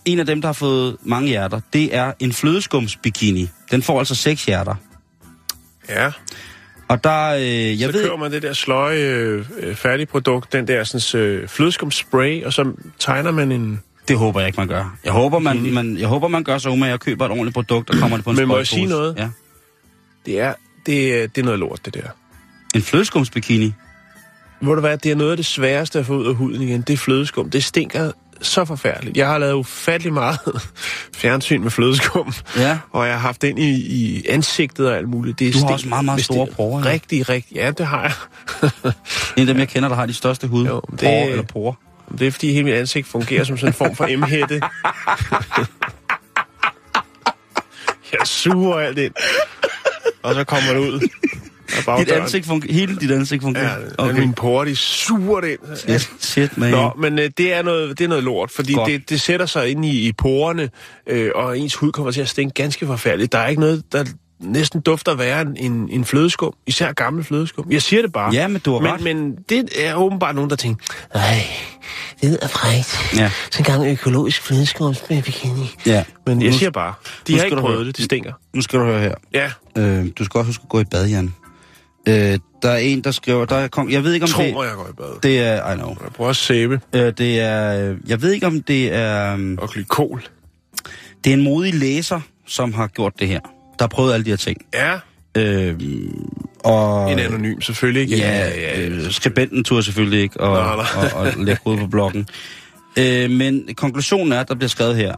en 0.04 0.18
af 0.18 0.26
dem, 0.26 0.40
der 0.40 0.48
har 0.48 0.52
fået 0.52 0.96
mange 1.02 1.28
hjerter, 1.28 1.60
det 1.72 1.96
er 1.96 2.12
en 2.20 2.32
flødeskumsbikini. 2.32 3.48
Den 3.70 3.82
får 3.82 3.98
altså 3.98 4.14
seks 4.14 4.44
hjerter. 4.44 4.74
Ja. 5.88 6.10
Og 6.88 7.04
der, 7.04 7.34
øh, 7.34 7.80
jeg 7.80 7.86
så 7.86 7.92
ved... 7.92 8.02
køber 8.04 8.16
man 8.16 8.32
det 8.32 8.42
der 8.42 8.52
sløje 8.52 9.00
øh, 9.56 9.74
færdigprodukt, 9.74 10.52
den 10.52 10.68
der 10.68 10.84
sådan, 10.84 11.20
øh, 11.20 11.48
flødeskumspray, 11.48 12.44
og 12.44 12.52
så 12.52 12.72
tegner 12.98 13.30
man 13.30 13.52
en... 13.52 13.80
Det 14.08 14.18
håber 14.18 14.40
jeg 14.40 14.46
ikke, 14.46 14.60
man 14.60 14.68
gør. 14.68 14.96
Jeg 15.04 15.12
håber, 15.12 15.38
man, 15.38 15.72
man, 15.72 15.98
jeg 15.98 16.08
håber, 16.08 16.28
man 16.28 16.44
gør 16.44 16.58
så 16.58 16.70
umage 16.70 16.92
og 16.92 17.00
køber 17.00 17.24
et 17.24 17.30
ordentligt 17.30 17.54
produkt, 17.54 17.90
og 17.90 17.96
kommer 17.96 18.16
det 18.16 18.24
på 18.24 18.30
en 18.30 18.36
Men 18.36 18.48
må 18.48 18.56
jeg 18.56 18.66
sige 18.66 18.86
noget? 18.86 19.14
Ja. 19.18 19.28
Det 20.26 20.40
er, 20.40 20.54
det, 20.86 21.36
det 21.36 21.40
er 21.40 21.44
noget 21.44 21.58
lort, 21.58 21.80
det 21.84 21.94
der. 21.94 22.08
En 22.74 22.82
flødeskumsbikini. 22.82 23.72
Ved 24.60 24.74
du 24.74 24.80
hvad, 24.80 24.98
det 24.98 25.12
er 25.12 25.16
noget 25.16 25.30
af 25.30 25.36
det 25.36 25.46
sværeste 25.46 25.98
at 25.98 26.06
få 26.06 26.14
ud 26.14 26.26
af 26.26 26.34
huden 26.34 26.62
igen. 26.62 26.80
Det 26.80 26.92
er 26.92 26.96
flødeskum. 26.96 27.50
Det 27.50 27.64
stinker 27.64 28.12
så 28.42 28.64
forfærdeligt. 28.64 29.16
Jeg 29.16 29.26
har 29.26 29.38
lavet 29.38 29.52
ufattelig 29.52 30.12
meget 30.12 30.38
fjernsyn 31.16 31.62
med 31.62 31.70
flødeskum, 31.70 32.32
Ja. 32.56 32.78
og 32.90 33.06
jeg 33.06 33.14
har 33.14 33.20
haft 33.20 33.42
den 33.42 33.58
i, 33.58 33.70
i 33.70 34.26
ansigtet 34.28 34.88
og 34.88 34.96
alt 34.96 35.08
muligt. 35.08 35.38
Det 35.38 35.48
er 35.48 35.52
Du 35.52 35.58
har 35.66 35.72
også 35.72 35.88
meget, 35.88 36.04
meget 36.04 36.24
store 36.24 36.48
er 36.48 36.52
porer, 36.54 36.84
ja. 36.84 36.90
Rigtig, 36.92 37.28
rigtig. 37.28 37.56
Ja, 37.56 37.70
det 37.70 37.86
har 37.86 38.02
jeg. 38.02 38.12
En 39.36 39.40
af 39.40 39.46
dem, 39.46 39.58
jeg 39.58 39.68
kender, 39.68 39.88
der 39.88 39.96
har 39.96 40.06
de 40.06 40.14
største 40.14 40.46
hud. 40.46 40.66
Jo, 40.66 40.80
det- 40.90 40.98
Porer 41.00 41.24
eller 41.28 41.42
porer. 41.42 41.72
Det 42.18 42.26
er 42.26 42.30
fordi 42.30 42.52
hele 42.52 42.64
mit 42.64 42.74
ansigt 42.74 43.06
fungerer 43.08 43.44
som 43.44 43.56
sådan 43.56 43.68
en 43.68 43.72
form 43.74 43.96
for 43.96 44.16
M-hætte. 44.16 44.54
jeg 48.18 48.26
suger 48.26 48.78
alt 48.78 48.98
ind. 48.98 49.14
Og 50.22 50.34
så 50.34 50.44
kommer 50.44 50.72
det 50.72 50.80
ud. 50.80 51.08
Dit 51.98 52.10
ansigt 52.10 52.46
fungerer, 52.46 52.72
hele 52.72 52.96
dit 52.96 53.10
ansigt 53.10 53.42
fungerer. 53.42 53.78
Ja, 53.98 54.04
okay. 54.04 54.18
mine 54.20 54.32
porer, 54.34 54.64
de 54.64 54.76
suger 54.76 55.40
det 55.40 55.50
ind. 55.50 55.76
Shit, 55.76 56.10
shit 56.20 56.58
man. 56.58 56.70
Nå, 56.70 56.92
men 56.98 57.18
øh, 57.18 57.30
det, 57.38 57.52
er 57.54 57.62
noget, 57.62 57.98
det 57.98 58.04
er 58.04 58.08
noget 58.08 58.24
lort, 58.24 58.50
fordi 58.50 58.72
Godt. 58.74 58.90
det, 58.90 59.10
det 59.10 59.20
sætter 59.20 59.46
sig 59.46 59.68
ind 59.70 59.84
i, 59.84 60.08
i 60.08 60.12
porerne, 60.12 60.70
øh, 61.06 61.30
og 61.34 61.58
ens 61.58 61.74
hud 61.74 61.92
kommer 61.92 62.12
til 62.12 62.20
at 62.20 62.28
stinke 62.28 62.54
ganske 62.62 62.86
forfærdeligt. 62.86 63.32
Der 63.32 63.38
er 63.38 63.48
ikke 63.48 63.60
noget, 63.60 63.82
der 63.92 64.04
næsten 64.40 64.80
dufter 64.80 65.14
værre 65.14 65.40
end 65.42 65.56
en, 65.60 65.88
en 65.90 66.04
flødeskum, 66.04 66.52
især 66.66 66.92
gammel 66.92 67.24
flødeskum. 67.24 67.66
Jeg 67.70 67.82
siger 67.82 68.02
det 68.02 68.12
bare. 68.12 68.32
Ja, 68.34 68.48
men 68.48 68.60
du 68.64 68.78
har 68.78 68.92
ret. 68.94 69.00
men, 69.00 69.16
men 69.22 69.36
det 69.48 69.68
er 69.86 69.94
åbenbart 69.94 70.34
nogen, 70.34 70.50
der 70.50 70.56
tænker, 70.56 70.84
nej, 71.14 71.42
det 72.20 72.38
er 72.42 72.48
frækt. 72.48 73.16
Ja. 73.16 73.30
Så 73.50 73.58
engang 73.58 73.86
økologisk 73.92 74.42
flødeskum 74.42 74.94
med 75.10 75.22
bikini. 75.22 75.70
Ja. 75.86 76.04
Men 76.26 76.42
jeg 76.42 76.50
Nu- 76.50 76.58
siger 76.58 76.70
bare, 76.70 76.94
de 77.26 77.36
har 77.38 77.44
ikke 77.44 77.56
prøvet 77.56 77.76
høre. 77.76 77.86
det, 77.86 77.96
det 77.96 78.04
stinker. 78.04 78.32
Nu 78.54 78.60
skal 78.62 78.78
du 78.78 78.84
høre 78.84 79.00
her. 79.00 79.14
Ja, 79.34 79.50
Øh, 79.78 80.06
du 80.18 80.24
skal 80.24 80.38
også 80.38 80.46
huske 80.48 80.62
at 80.62 80.68
gå 80.68 80.80
i 80.80 80.84
bad, 80.84 81.08
Jan. 81.08 81.34
Øh, 82.08 82.38
der 82.62 82.70
er 82.70 82.76
en, 82.76 83.00
der 83.00 83.10
skriver... 83.10 83.44
Der 83.44 83.56
er, 83.56 83.68
kom, 83.68 83.90
jeg 83.90 84.04
ved 84.04 84.12
ikke, 84.12 84.24
om 84.24 84.30
tro 84.30 84.42
det... 84.42 84.52
mig, 84.54 84.64
jeg 84.66 84.74
går 84.74 84.88
i 84.90 84.92
bad. 84.96 85.20
Det 85.22 85.40
er... 85.40 85.72
I 85.72 85.76
know. 85.76 85.88
Jeg 85.88 86.12
bruger 86.12 86.28
også 86.28 86.44
sæbe 86.44 86.80
Øh, 86.94 87.12
det 87.18 87.40
er... 87.40 87.96
Jeg 88.06 88.22
ved 88.22 88.32
ikke, 88.32 88.46
om 88.46 88.62
det 88.62 88.94
er... 88.94 89.36
øh, 89.36 89.56
og 89.58 89.70
glykol. 89.70 90.24
Det 91.24 91.30
er 91.30 91.34
en 91.34 91.42
modig 91.42 91.74
læser, 91.74 92.20
som 92.46 92.72
har 92.72 92.86
gjort 92.86 93.12
det 93.18 93.28
her. 93.28 93.40
Der 93.78 93.82
har 93.84 93.86
prøvet 93.86 94.12
alle 94.14 94.24
de 94.24 94.30
her 94.30 94.36
ting. 94.36 94.56
Ja, 94.74 94.98
Øh, 95.36 95.80
og... 96.64 97.12
en 97.12 97.18
anonym 97.18 97.60
selvfølgelig 97.60 98.02
ikke. 98.02 98.16
Ja, 98.16 98.80
øh, 98.80 99.10
skribenten 99.10 99.64
turde 99.64 99.82
selvfølgelig 99.82 100.20
ikke 100.20 100.40
og, 100.40 100.76
Nej, 100.76 100.76
nej. 100.76 101.10
og, 101.14 101.20
og 101.20 101.44
lægge 101.44 101.62
ud 101.64 101.78
på 101.78 101.86
bloggen. 101.86 102.26
Øh, 102.98 103.30
men 103.30 103.68
konklusionen 103.76 104.32
er, 104.32 104.40
at 104.40 104.48
der 104.48 104.54
bliver 104.54 104.68
skrevet 104.68 104.96
her. 104.96 105.14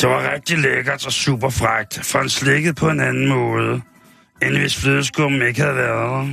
Det 0.00 0.08
var 0.08 0.32
rigtig 0.34 0.58
lækkert 0.58 1.06
og 1.06 1.12
super 1.12 1.50
frægt, 1.50 2.00
for 2.02 2.18
han 2.18 2.28
slikket 2.28 2.76
på 2.76 2.88
en 2.88 3.00
anden 3.00 3.28
måde, 3.28 3.80
end 4.42 4.56
hvis 4.58 4.76
flødeskum 4.76 5.42
ikke 5.42 5.60
havde 5.60 5.76
været 5.76 5.98
der. 5.98 6.26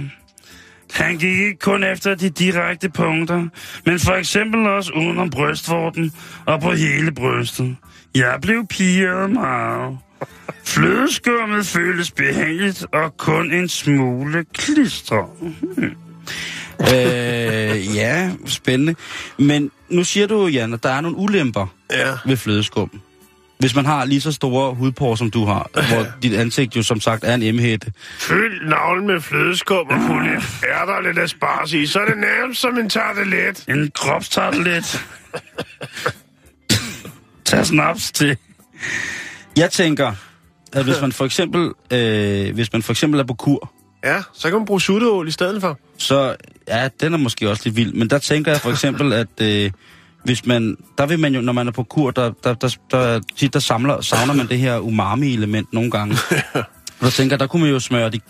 Han 0.94 1.18
gik 1.18 1.40
ikke 1.40 1.60
kun 1.60 1.84
efter 1.84 2.16
de 2.16 2.30
direkte 2.30 2.90
punkter, 2.90 3.48
men 3.86 4.00
for 4.00 4.14
eksempel 4.14 4.68
også 4.68 4.92
udenom 4.94 5.30
brystvorten 5.30 6.12
og 6.46 6.62
på 6.62 6.72
hele 6.72 7.12
brystet. 7.12 7.76
Jeg 8.16 8.38
blev 8.42 8.68
piret 8.68 9.30
meget. 9.32 9.98
Flødeskummet 10.66 11.66
føles 11.66 12.12
behageligt 12.12 12.86
og 12.94 13.18
kun 13.18 13.52
en 13.54 13.70
smule 13.70 14.46
klistret. 14.54 15.26
Hmm. 15.78 15.92
øh, 16.82 17.96
ja, 17.96 18.32
spændende. 18.46 18.96
Men 19.40 19.72
nu 19.90 20.04
siger 20.04 20.28
du, 20.28 20.48
Jan, 20.48 20.74
at 20.74 20.84
der 20.84 20.90
er 20.90 21.02
nogle 21.02 21.18
ulemper 21.18 21.68
Ja. 21.92 22.12
ved 22.26 22.38
flødeskum. 22.38 23.02
Hvis 23.60 23.76
man 23.76 23.86
har 23.86 24.06
lige 24.06 24.22
så 24.22 24.32
store 24.32 24.74
hudporer, 24.74 25.16
som 25.16 25.32
du 25.32 25.46
har, 25.46 25.70
hvor 25.94 26.06
dit 26.24 26.34
ansigt 26.34 26.76
jo 26.76 26.84
som 26.84 27.00
sagt 27.02 27.24
er 27.24 27.34
en 27.36 27.44
emhætte. 27.44 27.92
Fyld 28.20 28.68
navlen 28.70 29.08
med 29.08 29.22
flødeskum 29.22 29.88
og 29.88 30.22
lidt 30.22 30.44
ærter 30.68 30.94
og 30.94 31.04
lidt 31.04 31.20
asparges 31.20 31.74
i, 31.74 31.86
så 31.86 32.00
er 32.00 32.06
det 32.06 32.18
nærmest 32.18 32.62
som 32.62 32.78
en 32.78 32.90
tartelet. 32.90 33.66
En 33.70 33.92
kropstartelet. 33.96 35.04
Tag 37.46 37.66
snaps 37.66 38.12
til. 38.12 38.38
Jeg 39.58 39.72
tænker, 39.72 40.12
at 40.74 40.84
hvis 40.84 41.02
man 41.02 41.12
for 41.12 41.26
eksempel, 41.26 41.72
øh, 41.92 42.54
hvis 42.56 42.74
man 42.74 42.84
for 42.84 42.94
eksempel 42.94 43.20
er 43.20 43.24
på 43.24 43.34
kur, 43.34 43.72
Ja, 44.04 44.22
så 44.34 44.50
kan 44.50 44.58
man 44.58 44.66
bruge 44.66 44.82
sutteål 44.82 45.28
i 45.28 45.32
stedet 45.32 45.62
for. 45.62 45.80
så 45.98 46.36
ja, 46.68 46.90
den 47.02 47.14
er 47.14 47.18
måske 47.18 47.50
også 47.50 47.62
lidt 47.66 47.76
vild. 47.76 47.94
Men 47.94 48.10
der 48.10 48.18
tænker 48.18 48.52
jeg 48.52 48.62
for 48.62 48.72
eksempel, 48.72 49.14
at 49.14 49.28
øh, 49.42 49.72
hvis 50.28 50.46
man, 50.46 50.78
der 50.98 51.06
vil 51.06 51.20
man 51.20 51.36
jo, 51.36 51.42
når 51.42 51.54
man 51.54 51.68
er 51.68 51.72
på 51.72 51.84
kur, 51.84 52.12
der, 52.12 52.32
der, 52.44 52.54
der, 52.54 52.76
der, 52.92 53.20
tit, 53.38 53.54
der 53.54 53.60
samler, 53.60 54.02
savner 54.02 54.34
man 54.34 54.48
det 54.48 54.60
her 54.60 54.78
umami-element 54.80 55.74
nogle 55.74 55.92
gange. 55.92 56.16
Og 56.56 56.66
der 57.02 57.10
tænker 57.10 57.38
der 57.38 57.48
kunne 57.48 57.62
man 57.62 57.72
jo 57.72 57.80
smøre 57.80 58.10
det. 58.10 58.22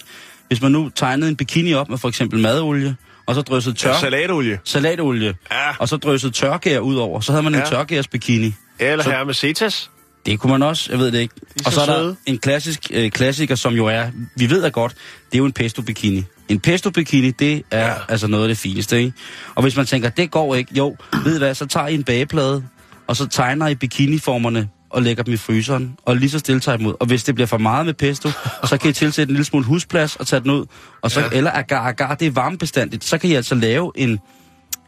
Hvis 0.48 0.62
man 0.62 0.72
nu 0.72 0.90
tegnede 0.90 1.30
en 1.30 1.36
bikini 1.36 1.74
op 1.74 1.90
med 1.90 1.98
for 1.98 2.08
eksempel 2.10 2.40
madolie, 2.40 2.96
og 3.26 3.36
så 3.36 3.42
dryssede 3.42 3.76
tør, 3.76 3.90
Ja, 3.94 4.00
salatolie. 4.00 4.60
salatolie, 4.64 5.36
Ja. 5.52 5.70
og 5.80 5.90
så 5.90 5.98
dryssede 5.98 6.32
tørgær 6.34 6.80
ud 6.80 6.96
over, 6.96 7.20
så 7.20 7.32
havde 7.32 7.44
man 7.44 7.56
en 7.56 7.60
Ja. 7.60 7.66
tørgærs 7.66 8.08
bikini. 8.08 8.54
Eller 8.80 9.04
Så- 9.04 9.10
her 9.12 9.24
med 9.24 9.34
cetas. 9.34 9.90
Det 10.26 10.40
kunne 10.40 10.52
man 10.52 10.64
også, 10.64 10.88
jeg 10.92 11.00
ved 11.00 11.12
det 11.12 11.20
ikke. 11.20 11.34
er 11.60 11.62
Og 11.66 11.74
så 11.74 11.86
så 11.86 11.92
er 11.92 12.04
der 12.04 12.14
en 12.26 12.38
klassisk 12.38 12.80
øh, 12.94 13.12
klassiker, 13.12 13.56
som 13.56 13.74
jo 13.74 13.86
er, 13.86 14.06
vi 14.36 14.50
ved 14.50 14.62
da 14.62 14.70
godt, 14.70 14.92
det 15.32 15.34
er 15.34 15.38
jo 15.38 15.46
en 15.46 15.52
pesto 15.52 15.82
bikini. 15.82 16.24
En 16.50 16.60
pesto 16.60 16.90
bikini, 16.90 17.32
det 17.32 17.64
er 17.72 17.88
ja. 17.88 17.94
Altså 18.10 18.28
noget 18.28 18.44
af 18.44 18.48
det 18.48 18.58
fineste, 18.58 18.98
ikke? 18.98 19.14
Og 19.56 19.62
hvis 19.62 19.76
man 19.76 19.86
tænker, 19.86 20.10
det 20.10 20.32
går 20.32 20.56
ikke, 20.56 20.72
jo, 20.78 20.96
ved 21.24 21.36
I 21.36 21.38
hvad, 21.38 21.56
så 21.56 21.66
tager 21.66 21.88
I 21.88 21.94
en 21.94 22.04
bageplade, 22.04 22.64
og 23.08 23.16
så 23.16 23.28
tegner 23.28 23.68
I 23.68 23.76
bikiniformerne 23.76 24.70
og 24.90 25.02
lægger 25.02 25.24
dem 25.24 25.34
i 25.34 25.38
fryseren, 25.38 25.96
og 26.06 26.16
lige 26.16 26.30
så 26.30 26.40
stille 26.40 26.60
tager 26.62 26.76
I 26.76 26.78
dem 26.78 26.88
ud. 26.88 26.94
Og 27.00 27.08
hvis 27.08 27.24
det 27.24 27.36
bliver 27.36 27.48
for 27.48 27.58
meget 27.58 27.86
med 27.86 27.94
pesto, 27.94 28.30
så 28.64 28.78
kan 28.78 28.90
I 28.90 28.94
tilsætte 28.94 29.32
en 29.32 29.36
lille 29.36 29.46
smule 29.46 29.66
husplads 29.66 30.16
og 30.16 30.28
tage 30.28 30.40
den 30.40 30.52
ud. 30.52 30.66
Og 31.02 31.12
så, 31.12 31.20
ja. 31.20 31.28
Eller 31.32 31.52
agar, 31.52 31.88
agar, 31.88 32.16
det 32.16 32.28
er 32.28 32.32
varmebestandigt. 32.32 33.04
Så 33.04 33.18
kan 33.18 33.30
I 33.30 33.34
altså 33.34 33.56
lave 33.56 33.92
en, 33.96 34.20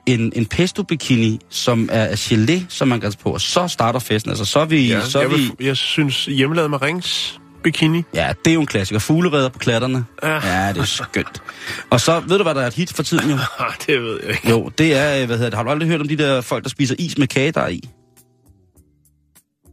en, 0.05 0.31
en 0.35 0.45
pesto 0.45 0.83
bikini, 0.83 1.39
som 1.49 1.89
er 1.91 2.05
af 2.05 2.31
gelé, 2.31 2.63
som 2.67 2.87
man 2.87 3.01
kan 3.01 3.11
tage 3.11 3.23
på. 3.23 3.33
Og 3.33 3.41
så 3.41 3.67
starter 3.67 3.99
festen. 3.99 4.31
Altså, 4.31 4.45
så 4.45 4.59
er 4.59 4.65
vi... 4.65 4.87
Ja, 4.87 5.05
så 5.05 5.17
er 5.17 5.21
jeg, 5.21 5.31
vi 5.31 5.35
vil, 5.35 5.51
jeg 5.59 5.77
synes, 5.77 6.25
hjemmelavet 6.25 6.69
med 6.69 6.81
rings 6.81 7.38
bikini. 7.63 8.03
Ja, 8.13 8.33
det 8.45 8.51
er 8.51 8.53
jo 8.53 8.61
en 8.61 8.67
klassiker. 8.67 8.99
Fugleredder 8.99 9.49
på 9.49 9.59
klatterne. 9.59 10.05
Ja. 10.23 10.33
ja, 10.33 10.73
det 10.73 10.77
er 10.77 10.83
skønt. 10.83 11.41
Og 11.89 12.01
så, 12.01 12.19
ved 12.19 12.37
du 12.37 12.43
hvad 12.43 12.55
der 12.55 12.61
er 12.61 12.67
et 12.67 12.73
hit 12.73 12.93
for 12.93 13.03
tiden 13.03 13.29
jo? 13.29 13.37
Det 13.87 14.01
ved 14.01 14.19
jeg 14.23 14.31
ikke. 14.31 14.49
Jo, 14.49 14.69
det 14.77 14.97
er, 14.97 15.21
øh, 15.21 15.25
hvad 15.25 15.37
hedder 15.37 15.49
det, 15.49 15.57
har 15.57 15.63
du 15.63 15.69
aldrig 15.69 15.89
hørt 15.89 16.01
om 16.01 16.07
de 16.07 16.17
der 16.17 16.41
folk, 16.41 16.63
der 16.63 16.69
spiser 16.69 16.95
is 16.99 17.17
med 17.17 17.27
kage 17.27 17.51
der 17.51 17.61
er 17.61 17.67
i? 17.67 17.89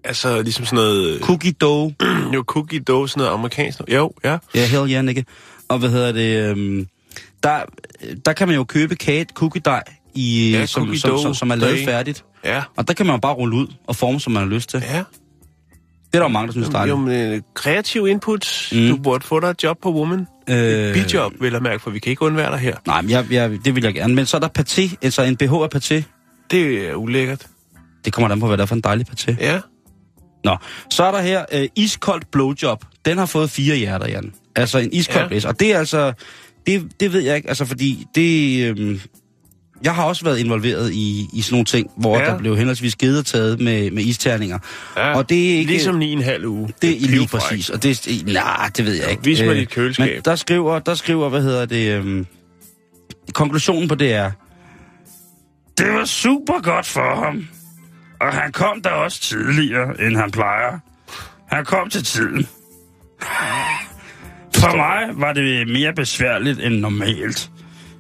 Altså, 0.05 0.43
ligesom 0.43 0.65
sådan 0.65 0.77
noget... 0.77 1.21
Cookie 1.21 1.53
dough. 1.53 1.93
Jo, 2.35 2.45
cookie 2.47 2.81
dough, 2.81 3.09
sådan 3.09 3.21
noget 3.21 3.33
amerikansk. 3.33 3.81
Jo, 3.89 4.13
ja. 4.25 4.39
Ja, 4.55 4.67
hell 4.67 4.91
yeah, 4.91 5.09
ikke? 5.09 5.25
Og 5.69 5.79
hvad 5.79 5.91
hedder 5.91 6.13
det, 6.13 6.51
øhm, 6.51 6.89
der, 7.43 7.61
der 8.25 8.33
kan 8.33 8.49
man 8.49 8.57
jo 8.57 8.65
købe 8.65 8.97
kage, 8.97 9.27
cookie 9.35 9.63
dej, 9.65 9.83
i, 10.15 10.51
Ja, 10.51 10.67
som, 10.67 10.83
cookie 10.83 11.01
som, 11.01 11.11
som, 11.11 11.23
dough 11.25 11.37
som, 11.37 11.51
er 11.51 11.55
lavet 11.55 11.85
færdigt. 11.85 12.25
Ja. 12.45 12.63
Og 12.77 12.89
der 12.89 12.95
kan 12.95 13.07
man 13.07 13.15
jo 13.15 13.21
bare 13.21 13.35
rulle 13.35 13.57
ud 13.57 13.67
og 13.87 13.97
forme, 13.97 14.21
som 14.21 14.33
man 14.33 14.43
har 14.43 14.51
lyst 14.51 14.69
til. 14.69 14.83
Ja. 14.91 15.03
Det 16.13 16.15
er 16.15 16.19
der 16.19 16.25
jo 16.25 16.29
mange, 16.29 16.47
der 16.47 16.53
synes, 16.53 16.69
der 16.69 16.79
er 16.79 16.87
Jo, 16.87 17.07
dejligt. 17.07 17.25
men 17.27 17.33
øh, 17.37 17.43
kreativ 17.55 18.07
input. 18.07 18.69
Mm. 18.73 18.89
Du 18.89 18.97
burde 18.97 19.25
få 19.27 19.41
dig 19.41 19.47
et 19.49 19.63
job 19.63 19.79
på 19.83 19.93
Woman. 19.93 20.27
Øh. 20.51 20.95
Bidjob, 20.95 21.33
vil 21.41 21.53
jeg 21.53 21.63
mærke, 21.63 21.83
for 21.83 21.91
vi 21.91 21.99
kan 21.99 22.11
ikke 22.11 22.23
undvære 22.23 22.51
dig 22.51 22.59
her. 22.59 22.77
Nej, 22.87 23.03
men 23.03 23.11
jeg, 23.11 23.27
jeg, 23.31 23.51
det 23.65 23.75
vil 23.75 23.85
jeg 23.85 23.95
gerne. 23.95 24.15
Men 24.15 24.27
så 24.27 24.37
er 24.37 24.41
der 24.41 24.49
paté, 24.59 24.95
altså 25.03 25.23
en 25.23 25.37
BH 25.37 25.43
af 25.53 25.69
paté. 25.77 26.03
Det 26.51 26.89
er 26.89 26.95
ulækkert. 26.95 27.47
Det 28.05 28.13
kommer 28.13 28.31
an 28.31 28.41
på, 28.41 28.47
hvad 28.47 28.57
det 28.57 28.63
er 28.63 28.67
for 28.67 28.75
en 28.75 28.81
dejlig 28.81 29.07
paté. 29.11 29.37
Ja. 29.41 29.61
Nå, 30.45 30.57
så 30.91 31.05
er 31.05 31.11
der 31.11 31.21
her 31.21 31.45
øh, 31.53 31.69
iskoldt 31.77 32.31
blowjob. 32.31 32.85
Den 33.05 33.19
har 33.19 33.27
fået 33.27 33.51
fire 33.51 33.77
hjerter, 33.77 34.09
Jan. 34.09 34.33
Altså 34.57 34.79
en 34.79 34.93
iskold 34.93 35.23
Ja. 35.23 35.29
blæs. 35.29 35.45
Og 35.45 35.61
det 35.61 35.73
er 35.75 35.79
altså, 35.79 36.13
det, 36.67 36.93
det 37.01 37.13
ved 37.13 37.21
jeg 37.21 37.37
ikke, 37.37 37.49
altså 37.49 37.65
fordi 37.65 38.05
det... 38.15 38.61
Øh, 38.79 39.01
jeg 39.83 39.95
har 39.95 40.05
også 40.05 40.25
været 40.25 40.39
involveret 40.39 40.93
i, 40.93 41.29
i 41.33 41.43
sådan 41.43 41.55
nogle 41.55 41.65
ting, 41.65 41.91
hvor 41.97 42.19
ja. 42.19 42.25
Der 42.25 42.39
blev 42.39 42.57
henholdsvis 42.57 42.97
givet 42.97 43.19
og 43.19 43.27
taget 43.27 43.61
med, 43.61 43.91
med 43.91 44.03
isterninger. 44.03 44.59
ja. 44.97 45.17
Og 45.17 45.29
det 45.29 45.55
er 45.55 45.59
ikke... 45.59 45.71
Ligesom 45.71 46.01
9,5 46.01 46.47
uge. 46.47 46.69
det 46.83 46.91
er 46.91 47.09
lige 47.09 47.29
præcis, 47.29 47.71
og 47.71 47.83
det 47.83 47.91
er... 47.91 48.33
Nej, 48.33 48.71
det 48.77 48.85
ved 48.85 48.95
jeg 48.95 49.11
ikke. 49.11 49.25
vis 49.25 49.41
mig 49.41 49.49
Øh, 49.49 49.57
dit 49.57 49.71
køleskab. 49.71 50.15
Men 50.15 50.23
der 50.25 50.37
skriver, 50.37 50.79
der 50.79 50.95
skriver, 50.95 51.29
hvad 51.29 51.43
hedder 51.43 51.67
det... 51.67 52.05
Øh, 52.05 52.25
konklusionen 53.33 53.89
på 53.89 53.95
det 53.95 54.13
er... 54.13 54.31
Det 55.79 55.93
var 55.93 56.05
super 56.05 56.61
godt 56.63 56.87
for 56.87 57.25
ham. 57.25 57.49
Og 58.21 58.33
han 58.33 58.53
kom 58.53 58.83
da 58.83 58.89
også 58.89 59.21
tidligere, 59.21 60.01
end 60.07 60.17
han 60.17 60.31
plejer. 60.31 60.79
Han 61.49 61.65
kom 61.65 61.91
til 61.91 62.05
tiden. 62.05 62.47
For 64.57 64.77
mig 64.77 65.21
var 65.21 65.33
det 65.33 65.69
mere 65.69 65.93
besværligt 65.93 66.61
end 66.61 66.75
normalt. 66.75 67.51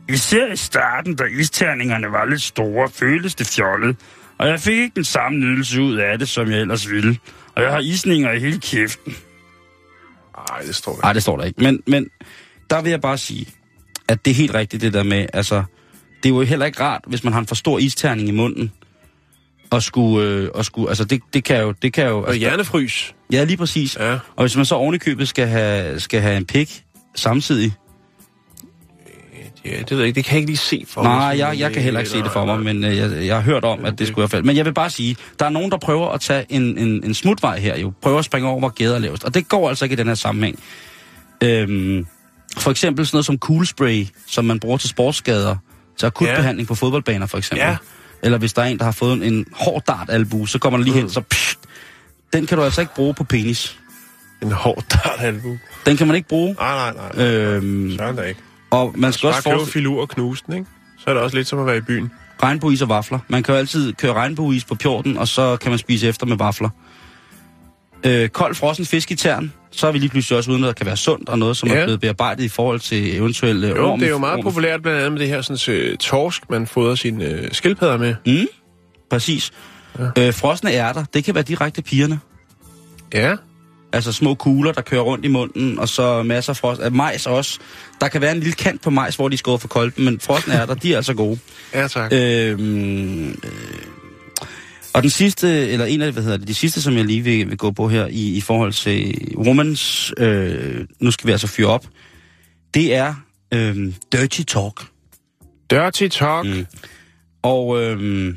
Især 0.08 0.52
i 0.52 0.56
starten, 0.56 1.16
da 1.16 1.24
isterningerne 1.24 2.12
var 2.12 2.24
lidt 2.24 2.42
store, 2.42 2.88
føltes 2.90 3.34
det 3.34 3.46
fjollet. 3.46 3.96
Og 4.38 4.48
jeg 4.48 4.60
fik 4.60 4.78
ikke 4.78 4.94
den 4.96 5.04
samme 5.04 5.38
nydelse 5.38 5.82
ud 5.82 5.96
af 5.96 6.18
det, 6.18 6.28
som 6.28 6.50
jeg 6.50 6.60
ellers 6.60 6.90
ville. 6.90 7.18
Og 7.54 7.62
jeg 7.62 7.70
har 7.70 7.78
isninger 7.78 8.32
i 8.32 8.40
hele 8.40 8.60
kæften. 8.60 9.16
Nej, 10.50 10.60
det 10.66 10.74
står 10.74 10.92
der 10.92 11.02
Nej, 11.02 11.12
det 11.12 11.22
står 11.22 11.36
der 11.36 11.44
ikke. 11.44 11.62
Men, 11.62 11.82
men 11.86 12.06
der 12.70 12.82
vil 12.82 12.90
jeg 12.90 13.00
bare 13.00 13.18
sige, 13.18 13.46
at 14.08 14.24
det 14.24 14.30
er 14.30 14.34
helt 14.34 14.54
rigtigt 14.54 14.82
det 14.82 14.92
der 14.92 15.02
med, 15.02 15.26
altså, 15.32 15.62
det 16.22 16.28
er 16.28 16.34
jo 16.34 16.42
heller 16.42 16.66
ikke 16.66 16.80
rart, 16.80 17.02
hvis 17.06 17.24
man 17.24 17.32
har 17.32 17.40
en 17.40 17.46
for 17.46 17.54
stor 17.54 17.78
isterning 17.78 18.28
i 18.28 18.32
munden, 18.32 18.72
og 19.70 19.82
skulle, 19.82 20.28
øh, 20.28 20.48
og 20.54 20.64
skulle 20.64 20.88
altså 20.88 21.04
det, 21.04 21.20
det 21.34 21.44
kan 21.44 21.60
jo, 21.60 21.72
det 21.72 21.92
kan 21.92 22.06
jo... 22.06 22.18
Og 22.18 22.26
Altså, 22.26 22.38
hjernefrys. 22.38 23.14
ja, 23.32 23.44
lige 23.44 23.56
præcis. 23.56 23.96
Ja. 23.96 24.12
Og 24.12 24.42
hvis 24.42 24.56
man 24.56 24.64
så 24.64 24.74
oven 24.74 24.94
i 24.94 24.98
købet 24.98 25.28
skal 25.28 25.46
have, 25.46 26.00
skal 26.00 26.20
have 26.20 26.36
en 26.36 26.46
pik 26.46 26.84
samtidig, 27.14 27.72
det 29.70 29.90
ved 29.90 29.98
jeg 29.98 30.06
ikke. 30.06 30.16
Det 30.16 30.24
kan 30.24 30.32
jeg 30.32 30.38
ikke 30.40 30.50
lige 30.50 30.56
se 30.56 30.84
for 30.88 31.02
Nej, 31.02 31.14
mig. 31.16 31.38
jeg, 31.38 31.58
jeg 31.58 31.72
kan 31.72 31.82
heller 31.82 32.00
ikke 32.00 32.10
se 32.10 32.22
det 32.22 32.32
for 32.32 32.44
mig, 32.44 32.60
men 32.60 32.84
øh, 32.84 32.96
jeg, 32.96 33.26
jeg 33.26 33.34
har 33.34 33.42
hørt 33.42 33.64
om, 33.64 33.84
at 33.84 33.98
det 33.98 34.06
skulle 34.06 34.20
i 34.20 34.22
hvert 34.22 34.30
fald. 34.30 34.42
Men 34.42 34.56
jeg 34.56 34.64
vil 34.64 34.74
bare 34.74 34.90
sige, 34.90 35.16
der 35.38 35.44
er 35.46 35.50
nogen, 35.50 35.70
der 35.70 35.78
prøver 35.78 36.08
at 36.08 36.20
tage 36.20 36.44
en, 36.48 36.78
en, 36.78 37.04
en 37.04 37.14
smutvej 37.14 37.58
her, 37.58 37.78
jo. 37.78 37.92
Prøver 38.02 38.18
at 38.18 38.24
springe 38.24 38.48
over, 38.48 38.58
hvor 38.58 38.68
gæder 38.68 38.94
er 38.94 38.98
lavest. 38.98 39.24
Og 39.24 39.34
det 39.34 39.48
går 39.48 39.68
altså 39.68 39.84
ikke 39.84 39.92
i 39.92 39.96
den 39.96 40.06
her 40.06 40.14
sammenhæng. 40.14 40.58
Øhm, 41.42 42.06
for 42.58 42.70
eksempel 42.70 43.06
sådan 43.06 43.16
noget 43.16 43.26
som 43.26 43.38
cool 43.38 43.66
spray, 43.66 44.06
som 44.26 44.44
man 44.44 44.60
bruger 44.60 44.76
til 44.76 44.88
sportsskader, 44.88 45.56
til 45.98 46.06
akutbehandling 46.06 46.68
på 46.68 46.74
fodboldbaner 46.74 47.26
for 47.26 47.38
eksempel. 47.38 47.66
Ja. 47.66 47.76
Eller 48.22 48.38
hvis 48.38 48.52
der 48.52 48.62
er 48.62 48.66
en, 48.66 48.78
der 48.78 48.84
har 48.84 48.92
fået 48.92 49.12
en, 49.12 49.22
en 49.22 49.46
hård 49.52 49.82
dart 49.86 50.10
albu, 50.10 50.46
så 50.46 50.58
kommer 50.58 50.78
man 50.78 50.84
lige 50.84 50.96
hen, 50.96 51.10
så 51.10 51.20
pst, 51.20 51.58
den 52.32 52.46
kan 52.46 52.58
du 52.58 52.64
altså 52.64 52.80
ikke 52.80 52.94
bruge 52.94 53.14
på 53.14 53.24
penis. 53.24 53.78
En 54.42 54.52
hård 54.52 54.84
dart 55.04 55.16
albu. 55.20 55.58
Den 55.86 55.96
kan 55.96 56.06
man 56.06 56.16
ikke 56.16 56.28
bruge. 56.28 56.54
Nej, 56.58 56.92
nej, 56.92 57.08
nej. 57.14 57.26
Øhm, 57.26 57.96
Søren 57.96 58.16
da 58.16 58.22
ikke. 58.22 58.40
Og 58.76 58.92
man 58.96 59.12
skal 59.12 59.26
også 59.26 59.42
forestille... 59.42 59.72
filur 59.72 60.00
og 60.00 60.08
knuse 60.08 60.42
den, 60.46 60.54
ikke? 60.54 60.66
Så 60.98 61.04
er 61.10 61.14
det 61.14 61.22
også 61.22 61.36
lidt 61.36 61.48
som 61.48 61.58
at 61.58 61.66
være 61.66 61.76
i 61.76 61.80
byen. 61.80 62.10
regnbueis 62.42 62.82
og 62.82 62.88
vafler. 62.88 63.18
Man 63.28 63.42
kan 63.42 63.54
jo 63.54 63.58
altid 63.58 63.92
køre 63.92 64.12
regnbueis 64.12 64.64
på 64.64 64.74
pjorten, 64.74 65.16
og 65.18 65.28
så 65.28 65.56
kan 65.56 65.70
man 65.70 65.78
spise 65.78 66.08
efter 66.08 66.26
med 66.26 66.36
vafler. 66.36 66.68
Øh, 68.06 68.28
kold 68.28 68.54
frossen 68.54 68.86
fisk 68.86 69.10
i 69.10 69.14
tern, 69.14 69.52
så 69.70 69.86
er 69.86 69.92
vi 69.92 69.98
lige 69.98 70.10
pludselig 70.10 70.38
også 70.38 70.50
uden, 70.50 70.64
at 70.64 70.66
der 70.68 70.72
kan 70.72 70.86
være 70.86 70.96
sundt, 70.96 71.28
og 71.28 71.38
noget, 71.38 71.56
som 71.56 71.68
ja. 71.68 71.74
Ja. 71.74 71.80
er 71.80 71.84
blevet 71.86 72.00
bearbejdet 72.00 72.44
i 72.44 72.48
forhold 72.48 72.80
til 72.80 73.16
eventuelle 73.16 73.68
Jo, 73.68 73.90
orm. 73.90 73.98
det 73.98 74.06
er 74.06 74.10
jo 74.10 74.18
meget 74.18 74.38
orm- 74.38 74.42
populært 74.42 74.82
blandt 74.82 74.98
andet 74.98 75.12
med 75.12 75.20
det 75.20 75.28
her 75.28 75.42
sådan, 75.42 75.74
øh, 75.76 75.96
torsk, 75.96 76.50
man 76.50 76.66
fodrer 76.66 76.94
sine 76.94 77.24
øh, 77.24 77.48
skildpadder 77.52 77.96
med. 77.98 78.14
Mm, 78.26 78.46
præcis. 79.10 79.52
Ja. 79.98 80.26
Øh, 80.26 80.34
frosne 80.34 80.70
ærter, 80.72 81.04
det 81.14 81.24
kan 81.24 81.34
være 81.34 81.44
direkte 81.44 81.82
pigerne. 81.82 82.20
Ja. 83.14 83.34
Altså 83.92 84.12
små 84.12 84.34
kugler, 84.34 84.72
der 84.72 84.82
kører 84.82 85.02
rundt 85.02 85.24
i 85.24 85.28
munden, 85.28 85.78
og 85.78 85.88
så 85.88 86.22
masser 86.22 86.52
af 86.52 86.56
frost. 86.56 86.80
Af 86.80 86.92
majs 86.92 87.26
også. 87.26 87.58
Der 88.00 88.08
kan 88.08 88.20
være 88.20 88.32
en 88.32 88.38
lille 88.40 88.54
kant 88.54 88.82
på 88.82 88.90
majs, 88.90 89.16
hvor 89.16 89.28
de 89.28 89.34
er 89.34 89.38
skåret 89.38 89.60
for 89.60 89.68
kolben, 89.68 90.04
men 90.04 90.20
frosne 90.20 90.54
ærter, 90.54 90.74
de 90.74 90.92
er 90.92 90.96
altså 90.96 91.14
gode. 91.14 91.38
Ja, 91.74 91.88
tak. 91.88 92.12
Øhm, 92.12 93.28
øh, 93.28 93.34
og 94.94 95.02
den 95.02 95.10
sidste, 95.10 95.68
eller 95.68 95.86
en 95.86 96.02
af 96.02 96.12
hvad 96.12 96.22
hedder 96.22 96.36
det, 96.36 96.48
de 96.48 96.54
sidste, 96.54 96.82
som 96.82 96.96
jeg 96.96 97.04
lige 97.04 97.20
vil, 97.20 97.50
vil 97.50 97.58
gå 97.58 97.70
på 97.70 97.88
her 97.88 98.06
i, 98.06 98.36
i 98.36 98.40
forhold 98.40 98.72
til 98.72 99.28
Romans, 99.46 100.12
øh, 100.18 100.86
nu 101.00 101.10
skal 101.10 101.26
vi 101.26 101.32
altså 101.32 101.46
fyre 101.46 101.68
op, 101.68 101.86
det 102.74 102.94
er 102.94 103.14
øh, 103.54 103.92
dirty 104.12 104.42
talk. 104.42 104.80
Dirty 105.70 106.08
talk. 106.08 106.46
Mm. 106.46 106.66
Og 107.42 107.82
øh, 107.82 108.34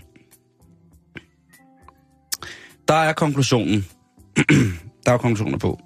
der 2.88 2.94
er 2.94 3.14
konklusionen. 3.14 3.88
der 5.06 5.12
er 5.12 5.18
konklusioner 5.18 5.58
på. 5.58 5.80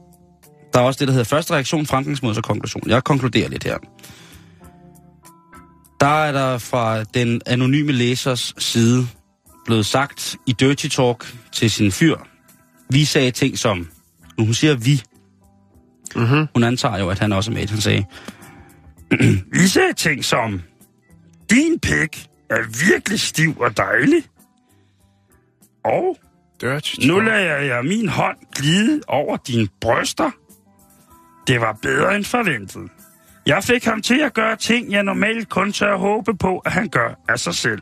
Der 0.74 0.80
er 0.80 0.84
også 0.84 0.97
det, 0.99 1.07
der 1.07 1.11
hedder 1.11 1.26
første 1.26 1.53
reaktion, 1.53 1.86
fremgangsmåde 1.86 2.38
og 2.38 2.43
konklusion. 2.43 2.89
Jeg 2.89 3.03
konkluderer 3.03 3.49
lidt 3.49 3.64
her. 3.64 3.78
Der 5.99 6.24
er 6.24 6.32
der 6.32 6.57
fra 6.57 7.03
den 7.03 7.41
anonyme 7.45 7.91
læsers 7.91 8.53
side 8.57 9.07
blevet 9.66 9.86
sagt 9.86 10.36
i 10.47 10.51
Dirty 10.51 10.88
Talk 10.88 11.36
til 11.51 11.72
sin 11.72 11.91
fyr. 11.91 12.18
Vi 12.89 13.05
sagde 13.05 13.32
ting 13.32 13.57
som, 13.57 13.89
nu 14.38 14.45
hun 14.45 14.53
siger 14.53 14.76
vi, 14.76 15.03
Mm-hmm. 16.16 16.47
hun 16.53 16.64
antager 16.64 16.97
jo, 16.99 17.09
at 17.09 17.20
han 17.20 17.34
også 17.34 17.51
er 17.51 17.55
med. 17.55 17.68
Han 17.68 17.82
sagde, 17.82 18.05
vi 19.59 19.68
sagde 19.68 19.93
ting 19.93 20.26
som, 20.26 20.61
din 21.49 21.80
pik 21.80 22.28
er 22.49 22.88
virkelig 22.89 23.20
stiv 23.20 23.57
og 23.59 23.78
dejlig. 23.78 24.24
Og 25.86 26.18
Dirty 26.64 27.07
nu 27.07 27.14
talk. 27.14 27.26
lader 27.26 27.59
jeg 27.59 27.86
min 27.86 28.09
hånd 28.09 28.38
glide 28.55 29.01
over 29.07 29.38
dine 29.38 29.68
bryster. 29.82 30.32
Det 31.47 31.61
var 31.61 31.78
bedre 31.82 32.16
end 32.16 32.26
forventet. 32.26 32.91
Jeg 33.45 33.64
fik 33.64 33.86
ham 33.86 34.01
til 34.01 34.20
at 34.20 34.34
gøre 34.34 34.55
ting, 34.55 34.91
jeg 34.91 35.03
normalt 35.03 35.49
kun 35.49 35.72
tør 35.72 35.97
håbe 35.97 36.38
på, 36.38 36.57
at 36.57 36.72
han 36.72 36.89
gør 36.89 37.20
af 37.30 37.39
sig 37.39 37.53
selv. 37.53 37.82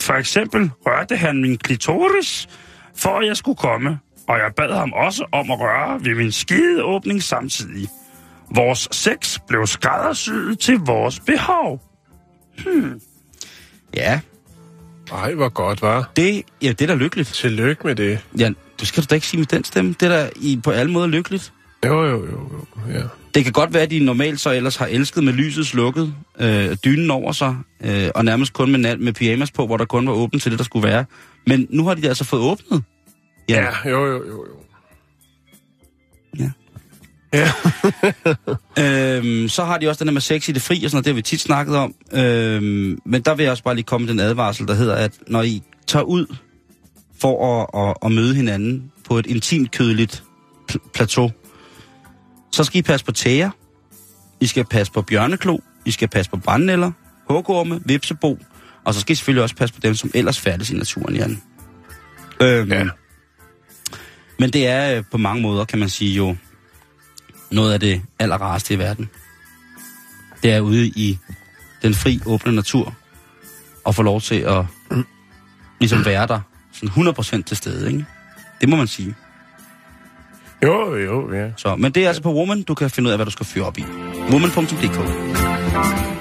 For 0.00 0.14
eksempel 0.14 0.70
rørte 0.86 1.16
han 1.16 1.40
min 1.40 1.58
klitoris, 1.58 2.48
for 2.96 3.18
at 3.18 3.26
jeg 3.26 3.36
skulle 3.36 3.56
komme, 3.56 3.98
og 4.28 4.38
jeg 4.38 4.52
bad 4.56 4.74
ham 4.74 4.92
også 4.92 5.26
om 5.32 5.50
at 5.50 5.60
røre 5.60 6.04
ved 6.04 6.14
min 6.14 6.32
skideåbning 6.32 7.22
samtidig. 7.22 7.88
Vores 8.54 8.88
sex 8.92 9.38
blev 9.48 9.66
skræddersyet 9.66 10.58
til 10.58 10.78
vores 10.78 11.20
behov. 11.20 11.82
Hmm. 12.64 13.00
Ja, 13.94 14.20
Ej, 15.12 15.34
hvor 15.34 15.48
godt, 15.48 15.82
var. 15.82 16.10
det, 16.16 16.42
ja, 16.62 16.68
det 16.68 16.80
er 16.80 16.86
da 16.86 16.94
lykkeligt. 16.94 17.28
Tillykke 17.28 17.86
med 17.86 17.94
det. 17.94 18.18
Ja, 18.38 18.50
det 18.80 18.88
skal 18.88 19.02
du 19.02 19.06
da 19.10 19.14
ikke 19.14 19.26
sige 19.26 19.38
med 19.38 19.46
den 19.46 19.64
stemme. 19.64 19.94
Det 20.00 20.12
er 20.12 20.16
da 20.16 20.30
i, 20.36 20.60
på 20.64 20.70
alle 20.70 20.92
måder 20.92 21.06
lykkeligt. 21.06 21.52
Jo, 21.86 22.04
jo, 22.04 22.26
jo, 22.26 22.40
jo. 22.52 22.92
Ja. 22.92 23.02
Det 23.34 23.44
kan 23.44 23.52
godt 23.52 23.74
være, 23.74 23.82
at 23.82 23.90
de 23.90 23.98
normalt 23.98 24.40
så 24.40 24.50
ellers 24.50 24.76
har 24.76 24.86
elsket 24.86 25.24
med 25.24 25.32
lyset 25.32 25.66
slukket, 25.66 26.14
øh, 26.40 26.76
dynen 26.84 27.10
over 27.10 27.32
sig, 27.32 27.56
øh, 27.84 28.08
og 28.14 28.24
nærmest 28.24 28.52
kun 28.52 28.70
med, 28.70 28.78
nat, 28.78 29.00
med 29.00 29.12
pyjamas 29.12 29.50
på, 29.50 29.66
hvor 29.66 29.76
der 29.76 29.84
kun 29.84 30.06
var 30.06 30.12
åbent 30.12 30.42
til 30.42 30.50
det, 30.50 30.58
der 30.58 30.64
skulle 30.64 30.88
være. 30.88 31.04
Men 31.46 31.66
nu 31.70 31.86
har 31.86 31.94
de 31.94 32.08
altså 32.08 32.24
fået 32.24 32.42
åbnet. 32.42 32.84
Ja, 33.48 33.66
jo, 33.84 34.06
jo, 34.06 34.12
jo, 34.12 34.46
jo. 34.46 34.56
Ja. 36.38 36.50
Ja. 37.34 37.50
Øhm, 38.78 39.48
så 39.48 39.64
har 39.64 39.78
de 39.78 39.88
også 39.88 39.98
den 39.98 40.06
der 40.06 40.12
med 40.12 40.20
sex 40.20 40.48
i 40.48 40.52
det 40.52 40.62
fri, 40.62 40.84
og 40.84 40.90
sådan 40.90 40.96
noget, 40.96 41.04
det 41.04 41.10
har 41.12 41.14
vi 41.14 41.22
tit 41.22 41.40
snakket 41.40 41.76
om. 41.76 41.94
Øhm, 42.12 42.98
men 43.06 43.22
der 43.22 43.34
vil 43.34 43.42
jeg 43.42 43.50
også 43.50 43.62
bare 43.62 43.74
lige 43.74 43.84
komme 43.84 44.04
med 44.06 44.12
den 44.12 44.20
advarsel, 44.20 44.66
der 44.68 44.74
hedder, 44.74 44.94
at 44.94 45.12
når 45.26 45.42
I 45.42 45.62
tager 45.86 46.02
ud 46.02 46.26
for 47.20 47.60
at, 47.62 47.88
at, 47.88 47.94
at 48.04 48.12
møde 48.12 48.34
hinanden 48.34 48.92
på 49.08 49.18
et 49.18 49.26
intimt 49.26 49.70
kødeligt 49.70 50.22
pl- 50.72 50.90
plateau, 50.94 51.30
så 52.52 52.64
skal 52.64 52.78
I 52.78 52.82
passe 52.82 53.06
på 53.06 53.12
tæger, 53.12 53.50
I 54.40 54.46
skal 54.46 54.64
passe 54.64 54.92
på 54.92 55.02
bjørneklo, 55.02 55.58
I 55.84 55.90
skal 55.90 56.08
passe 56.08 56.30
på 56.30 56.36
brandnælder, 56.36 56.90
hugorme, 57.30 57.80
vipsebo, 57.84 58.38
og 58.84 58.94
så 58.94 59.00
skal 59.00 59.12
I 59.12 59.16
selvfølgelig 59.16 59.42
også 59.42 59.56
passe 59.56 59.74
på 59.74 59.80
dem, 59.80 59.94
som 59.94 60.10
ellers 60.14 60.40
færdes 60.40 60.70
i 60.70 60.74
naturen, 60.74 61.16
Jan. 61.16 61.42
Øhm, 62.42 62.72
Ja. 62.72 62.84
Men 64.38 64.50
det 64.50 64.66
er 64.66 64.96
øh, 64.98 65.04
på 65.10 65.18
mange 65.18 65.42
måder, 65.42 65.64
kan 65.64 65.78
man 65.78 65.88
sige 65.88 66.14
jo, 66.14 66.36
noget 67.54 67.72
af 67.72 67.80
det 67.80 68.02
allerrareste 68.18 68.74
i 68.74 68.78
verden. 68.78 69.10
Det 70.42 70.52
er 70.52 70.60
ude 70.60 70.86
i 70.86 71.18
den 71.82 71.94
fri, 71.94 72.20
åbne 72.26 72.52
natur, 72.52 72.94
og 73.84 73.94
få 73.94 74.02
lov 74.02 74.20
til 74.20 74.40
at 74.40 74.64
ligesom 75.80 76.04
være 76.10 76.26
der 76.26 76.40
sådan 76.72 76.88
100% 76.88 77.42
til 77.42 77.56
stede, 77.56 77.92
ikke? 77.92 78.04
Det 78.60 78.68
må 78.68 78.76
man 78.76 78.86
sige. 78.86 79.14
Jo, 80.62 80.96
jo, 80.96 81.34
ja. 81.34 81.50
Så, 81.56 81.76
men 81.76 81.92
det 81.92 82.04
er 82.04 82.08
altså 82.08 82.22
på 82.22 82.32
Woman, 82.34 82.62
du 82.62 82.74
kan 82.74 82.90
finde 82.90 83.06
ud 83.08 83.12
af, 83.12 83.18
hvad 83.18 83.26
du 83.26 83.30
skal 83.32 83.46
fyre 83.46 83.64
op 83.64 83.78
i. 83.78 83.84
Woman.dk 84.30 86.13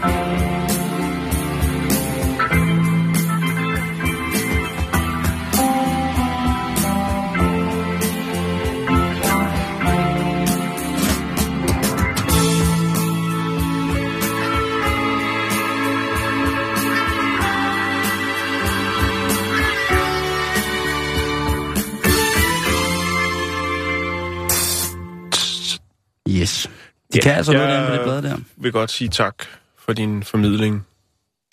Yes. 26.43 26.69
De 27.13 27.19
kan 27.19 27.31
altså 27.35 27.53
noget 27.53 27.67
derinde 27.69 27.87
på 27.87 27.93
det 27.93 28.03
blad 28.03 28.21
der. 28.31 28.37
vil 28.55 28.71
godt 28.71 28.91
sige 28.91 29.09
tak 29.09 29.35
for 29.77 29.93
din 29.93 30.23
formidling. 30.23 30.85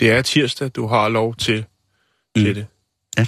Det 0.01 0.11
er 0.11 0.23
tirsdag, 0.23 0.69
du 0.69 0.87
har 0.87 1.09
lov 1.09 1.35
til, 1.37 1.65
Mm. 2.37 2.43
til 2.45 2.55
det. 2.55 2.67
Ja. 3.19 3.27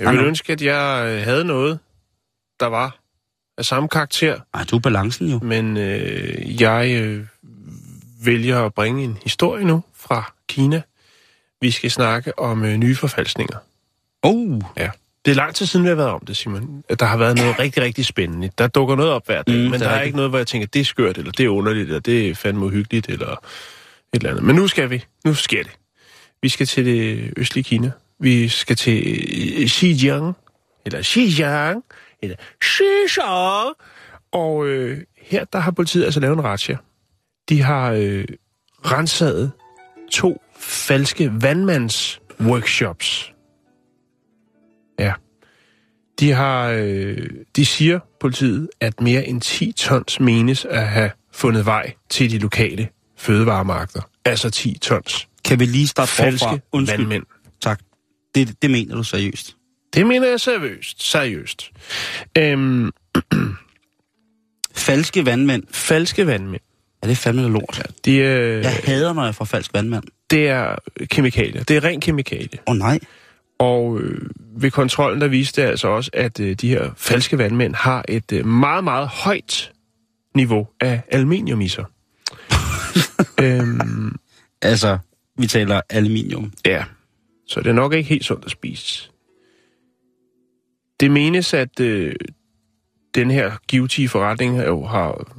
Jeg 0.00 0.08
ville 0.08 0.20
Ej, 0.22 0.26
ønske, 0.26 0.52
at 0.52 0.62
jeg 0.62 1.06
øh, 1.08 1.22
havde 1.24 1.44
noget, 1.44 1.78
der 2.60 2.66
var 2.66 2.96
af 3.58 3.64
samme 3.64 3.88
karakter, 3.88 4.40
Ej, 4.54 4.64
du 4.64 4.76
er 4.76 4.80
balancen 4.80 5.28
jo. 5.28 5.38
men 5.38 5.76
øh, 5.76 6.62
jeg 6.62 7.00
øh, 7.02 7.26
vælger 8.24 8.62
at 8.62 8.74
bringe 8.74 9.04
en 9.04 9.18
historie 9.22 9.64
nu 9.64 9.84
fra 9.94 10.32
Kina. 10.48 10.82
Vi 11.60 11.70
skal 11.70 11.90
snakke 11.90 12.38
om 12.38 12.64
øh, 12.64 12.76
nye 12.76 12.96
forfalskninger. 12.96 13.56
Oh, 14.22 14.60
Ja. 14.76 14.90
Det 15.24 15.30
er 15.30 15.34
lang 15.34 15.54
tid 15.54 15.66
siden, 15.66 15.84
vi 15.84 15.88
har 15.88 15.96
været 15.96 16.10
om 16.10 16.20
det, 16.26 16.36
Simon. 16.36 16.82
At 16.88 17.00
der 17.00 17.06
har 17.06 17.16
været 17.16 17.36
noget 17.36 17.58
rigtig, 17.58 17.82
rigtig 17.82 18.06
spændende. 18.06 18.50
Der 18.58 18.66
dukker 18.66 18.96
noget 18.96 19.12
op 19.12 19.26
hver 19.26 19.42
dag, 19.42 19.54
Mm, 19.56 19.60
men 19.62 19.74
er 19.74 19.78
der 19.78 19.86
er 19.86 19.92
rigtigt. 19.92 20.06
ikke 20.06 20.16
noget, 20.16 20.30
hvor 20.30 20.38
jeg 20.38 20.46
tænker, 20.46 20.66
det 20.66 20.80
er 20.80 20.84
skørt, 20.84 21.18
eller 21.18 21.32
det 21.32 21.44
er 21.44 21.48
underligt, 21.48 21.86
eller 21.86 22.00
det 22.00 22.28
er 22.30 22.34
fandme 22.34 22.64
uhyggeligt, 22.64 23.08
eller 23.08 23.30
et 23.32 23.38
eller 24.12 24.30
andet. 24.30 24.44
Men 24.44 24.56
nu 24.56 24.66
skal 24.68 24.90
vi. 24.90 25.04
Nu 25.24 25.34
sker 25.34 25.62
det. 25.62 25.72
Vi 26.42 26.48
skal 26.48 26.66
til 26.66 26.84
det 26.86 27.32
østlige 27.36 27.64
Kina. 27.64 27.90
Vi 28.20 28.48
skal 28.48 28.76
til 28.76 28.98
øh, 29.62 29.68
Xinjiang, 29.68 30.36
eller 30.86 31.02
Xinjiang, 31.02 31.84
eller 32.22 32.36
Xinjiang. 32.64 33.74
Og 34.32 34.66
øh, 34.66 34.98
her 35.22 35.44
der 35.44 35.58
har 35.58 35.70
politiet 35.70 36.04
altså 36.04 36.20
lavet 36.20 36.36
en 36.36 36.44
razzia. 36.44 36.76
De 37.48 37.62
har 37.62 37.92
øh, 37.92 38.24
renset 38.84 39.52
to 40.12 40.42
falske 40.60 41.32
vandmands-workshops. 41.42 43.32
Ja. 45.04 45.12
De 46.20 46.30
har, 46.32 46.68
øh, 46.68 47.16
de 47.56 47.64
siger, 47.66 48.00
politiet, 48.20 48.68
at 48.80 49.00
mere 49.00 49.26
end 49.26 49.40
10 49.40 49.72
tons 49.72 50.20
menes 50.20 50.64
at 50.64 50.88
have 50.88 51.10
fundet 51.32 51.66
vej 51.66 51.92
til 52.10 52.30
de 52.30 52.38
lokale 52.38 52.88
fødevaremarkeder. 53.16 54.02
Altså 54.24 54.50
10 54.50 54.78
tons. 54.78 55.28
Kan 55.44 55.60
vi 55.60 55.64
lige 55.64 55.86
starte 55.86 56.12
Falske 56.12 56.44
forfra? 56.44 56.58
Undskyld. 56.72 56.98
vandmænd. 56.98 57.22
Tak. 57.62 57.80
Det, 58.34 58.62
det 58.62 58.70
mener 58.70 58.94
du 58.94 59.02
seriøst? 59.02 59.56
Det 59.94 60.06
mener 60.06 60.28
jeg 60.28 60.40
seriøst. 60.40 61.02
Seriøst. 61.10 61.70
Øhm, 62.38 62.90
Falske 64.74 65.26
vandmænd. 65.26 65.62
falske 65.70 66.26
vandmænd. 66.26 66.62
Er 67.02 67.06
det 67.06 67.16
fandme 67.16 67.42
noget 67.42 67.52
lort? 67.52 67.92
De, 68.04 68.16
øh, 68.16 68.62
Jeg 68.64 68.80
hader, 68.84 69.12
når 69.12 69.24
jeg 69.24 69.34
får 69.34 69.44
falsk 69.44 69.74
vandmand. 69.74 70.04
Det 70.30 70.48
er 70.48 70.74
kemikalier. 71.10 71.62
Det 71.64 71.76
er 71.76 71.84
ren 71.84 72.00
kemikalie. 72.00 72.58
Åh 72.66 72.72
oh, 72.72 72.76
nej. 72.78 72.98
Og 73.60 74.00
øh, 74.00 74.30
ved 74.56 74.70
kontrollen, 74.70 75.20
der 75.20 75.28
viste 75.28 75.62
det 75.62 75.68
altså 75.68 75.88
også, 75.88 76.10
at 76.14 76.40
øh, 76.40 76.54
de 76.54 76.68
her 76.68 76.90
falske 76.96 77.38
vandmænd 77.38 77.74
har 77.74 78.04
et 78.08 78.32
øh, 78.32 78.46
meget, 78.46 78.84
meget 78.84 79.08
højt 79.08 79.72
niveau 80.34 80.68
af 80.80 81.02
aluminium 81.08 81.60
i 81.60 81.68
sig. 81.76 81.84
øhm, 83.40 84.16
Altså, 84.62 84.98
vi 85.38 85.46
taler 85.46 85.80
aluminium. 85.90 86.52
ja, 86.66 86.84
så 87.48 87.60
det 87.60 87.66
er 87.66 87.72
nok 87.72 87.92
ikke 87.94 88.08
helt 88.08 88.24
sundt 88.24 88.44
at 88.44 88.50
spise. 88.50 89.10
Det 91.00 91.10
menes, 91.10 91.54
at 91.54 91.80
øh, 91.80 92.14
den 93.14 93.30
her 93.30 93.52
givetige 93.68 94.08
forretning 94.08 94.66
jo 94.66 94.84
har 94.84 95.32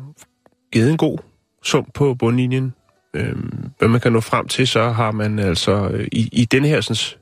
givet 0.74 0.92
en 0.92 0.98
god 0.98 1.18
sum 1.64 1.92
på 1.94 2.14
bundlinjen. 2.14 2.74
Øhm, 3.14 3.70
hvad 3.80 3.88
man 3.88 4.02
kan 4.02 4.12
nå 4.12 4.20
frem 4.20 4.48
til, 4.48 4.68
så 4.68 4.90
har 4.90 5.12
man 5.12 5.40
altså 5.40 5.90
øh, 5.90 6.08
i, 6.12 6.30
i 6.32 6.46
den 6.46 6.66
her 6.66 6.82
sådan, 6.82 7.21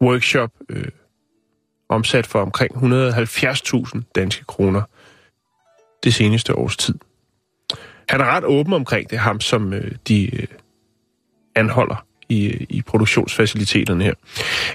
workshop 0.00 0.50
øh, 0.68 0.84
omsat 1.88 2.26
for 2.26 2.40
omkring 2.40 2.74
170.000 2.74 4.00
danske 4.14 4.44
kroner 4.44 4.82
det 6.04 6.14
seneste 6.14 6.54
års 6.54 6.76
tid. 6.76 6.94
Han 8.08 8.20
er 8.20 8.24
ret 8.24 8.44
åben 8.44 8.72
omkring 8.72 9.10
det, 9.10 9.18
ham 9.18 9.40
som 9.40 9.72
øh, 9.72 9.92
de 10.08 10.36
øh, 10.36 10.46
anholder 11.54 12.04
i, 12.28 12.66
i 12.68 12.82
produktionsfaciliteterne 12.82 14.04
her. 14.04 14.14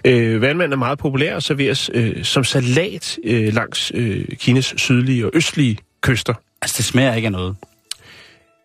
Øh, 0.06 0.42
vandmand 0.42 0.72
er 0.74 0.78
meget 0.78 1.00
populær 1.00 1.36
og 1.36 1.44
serveres 1.44 1.90
øh, 1.94 2.24
som 2.24 2.44
salat 2.44 3.20
øh, 3.24 3.54
langs 3.54 3.92
øh, 3.96 4.26
Kinas 4.28 4.74
sydlige 4.78 5.26
og 5.26 5.32
østlige 5.34 5.78
kyster. 6.02 6.34
Altså, 6.62 6.78
det 6.78 6.86
smager 6.86 7.14
ikke 7.14 7.26
af 7.26 7.32
noget. 7.32 7.56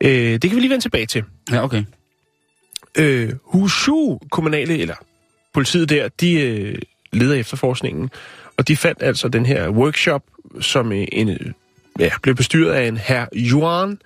Øh, 0.00 0.32
det 0.32 0.42
kan 0.42 0.54
vi 0.54 0.60
lige 0.60 0.70
vende 0.70 0.84
tilbage 0.84 1.06
til. 1.06 1.24
Ja, 1.50 1.64
okay. 1.64 1.84
Øh, 2.98 3.32
Hushu 3.44 4.18
kommunale, 4.30 4.78
eller 4.78 4.94
politiet 5.54 5.88
der, 5.88 6.08
de 6.08 6.40
øh, 6.40 6.78
leder 7.12 7.34
efterforskningen, 7.34 8.10
og 8.56 8.68
de 8.68 8.76
fandt 8.76 9.02
altså 9.02 9.28
den 9.28 9.46
her 9.46 9.68
workshop, 9.68 10.22
som 10.60 10.92
øh, 10.92 11.06
en, 11.12 11.54
ja, 11.98 12.10
blev 12.22 12.34
bestyret 12.34 12.72
af 12.72 12.88
en 12.88 12.96
herr 12.96 13.26
Yuan, 13.36 13.98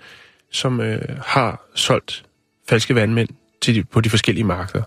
som 0.51 0.81
øh, 0.81 1.03
har 1.27 1.67
solgt 1.75 2.25
falske 2.69 2.95
vandmænd 2.95 3.29
til 3.63 3.75
de, 3.75 3.85
på 3.85 4.01
de 4.01 4.11
forskellige 4.11 4.45
markeder. 4.45 4.85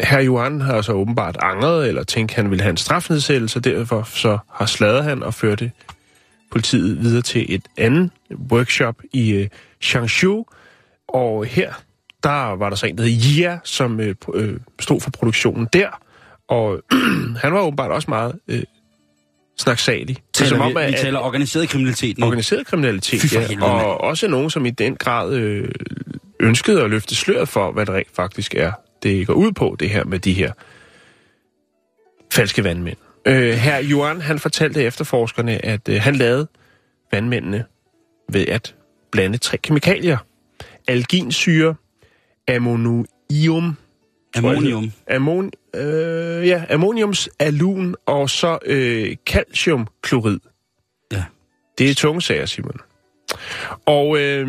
Herr 0.00 0.26
Yuan 0.26 0.60
har 0.60 0.82
så 0.82 0.92
åbenbart 0.92 1.36
angret, 1.40 1.88
eller 1.88 2.04
tænkt, 2.04 2.32
at 2.32 2.36
han 2.36 2.50
ville 2.50 2.62
have 2.62 2.70
en 2.70 2.76
strafnedsættelse, 2.76 3.60
derfor 3.60 4.02
så 4.02 4.38
har 4.50 4.66
sladet 4.66 5.04
han 5.04 5.22
og 5.22 5.34
førte 5.34 5.72
politiet 6.50 7.00
videre 7.00 7.22
til 7.22 7.54
et 7.54 7.62
andet 7.76 8.10
workshop 8.50 8.96
i 9.12 9.32
øh, 9.32 9.48
Changshu, 9.82 10.44
og 11.08 11.44
her 11.44 11.72
der 12.22 12.56
var 12.56 12.68
der 12.68 12.76
så 12.76 12.86
en, 12.86 12.98
der 12.98 13.04
hed 13.04 13.12
Jia, 13.12 13.58
som 13.64 14.00
øh, 14.00 14.14
øh, 14.34 14.56
stod 14.80 15.00
for 15.00 15.10
produktionen 15.10 15.68
der. 15.72 15.88
Og 16.48 16.80
han 17.42 17.52
var 17.52 17.60
åbenbart 17.60 17.90
også 17.90 18.10
meget 18.10 18.38
øh, 18.48 18.62
snaksalig. 19.58 20.16
Er 20.16 20.20
Taler, 20.32 20.68
vi, 20.68 20.74
vi 20.74 20.80
at- 20.80 20.94
taler 21.00 21.18
organiseret 21.18 21.68
kriminalitet 21.68 22.18
nu. 22.18 22.26
organiseret 22.26 22.66
kriminalitet, 22.66 23.20
Fy 23.20 23.34
ja, 23.34 23.40
helvede, 23.46 23.66
og 23.70 24.00
også 24.00 24.28
nogen, 24.28 24.50
som 24.50 24.66
i 24.66 24.70
den 24.70 24.96
grad 24.96 25.34
øh, 25.34 25.68
ønskede 26.40 26.82
at 26.82 26.90
løfte 26.90 27.14
sløret 27.14 27.48
for, 27.48 27.72
hvad 27.72 27.86
det 27.86 27.94
rent 27.94 28.16
faktisk 28.16 28.54
er, 28.54 28.72
det 29.02 29.26
går 29.26 29.34
ud 29.34 29.52
på, 29.52 29.76
det 29.80 29.90
her 29.90 30.04
med 30.04 30.18
de 30.18 30.32
her 30.32 30.52
falske 32.32 32.64
vandmænd. 32.64 32.96
Øh, 33.26 33.52
her 33.52 33.78
Johan, 33.78 34.20
han 34.20 34.38
fortalte 34.38 34.82
efterforskerne, 34.82 35.64
at 35.64 35.88
øh, 35.88 36.00
han 36.00 36.16
lavede 36.16 36.48
vandmændene 37.12 37.64
ved 38.32 38.46
at 38.48 38.74
blande 39.12 39.38
tre 39.38 39.56
kemikalier. 39.58 40.16
Alginsyre, 40.88 41.74
ammonium, 42.48 43.76
Ammonium. 44.34 44.92
Ammon, 45.10 45.50
øh, 45.74 46.48
ja, 46.48 46.64
ammoniums 46.70 47.28
alun 47.38 47.94
og 48.06 48.30
så 48.30 48.58
øh, 48.66 49.16
calciumklorid. 49.26 50.38
Ja. 51.12 51.24
Det 51.78 51.90
er 51.90 51.94
tunge 51.94 52.22
sager, 52.22 52.46
Simon. 52.46 52.80
Og 53.86 54.18
øh, 54.18 54.46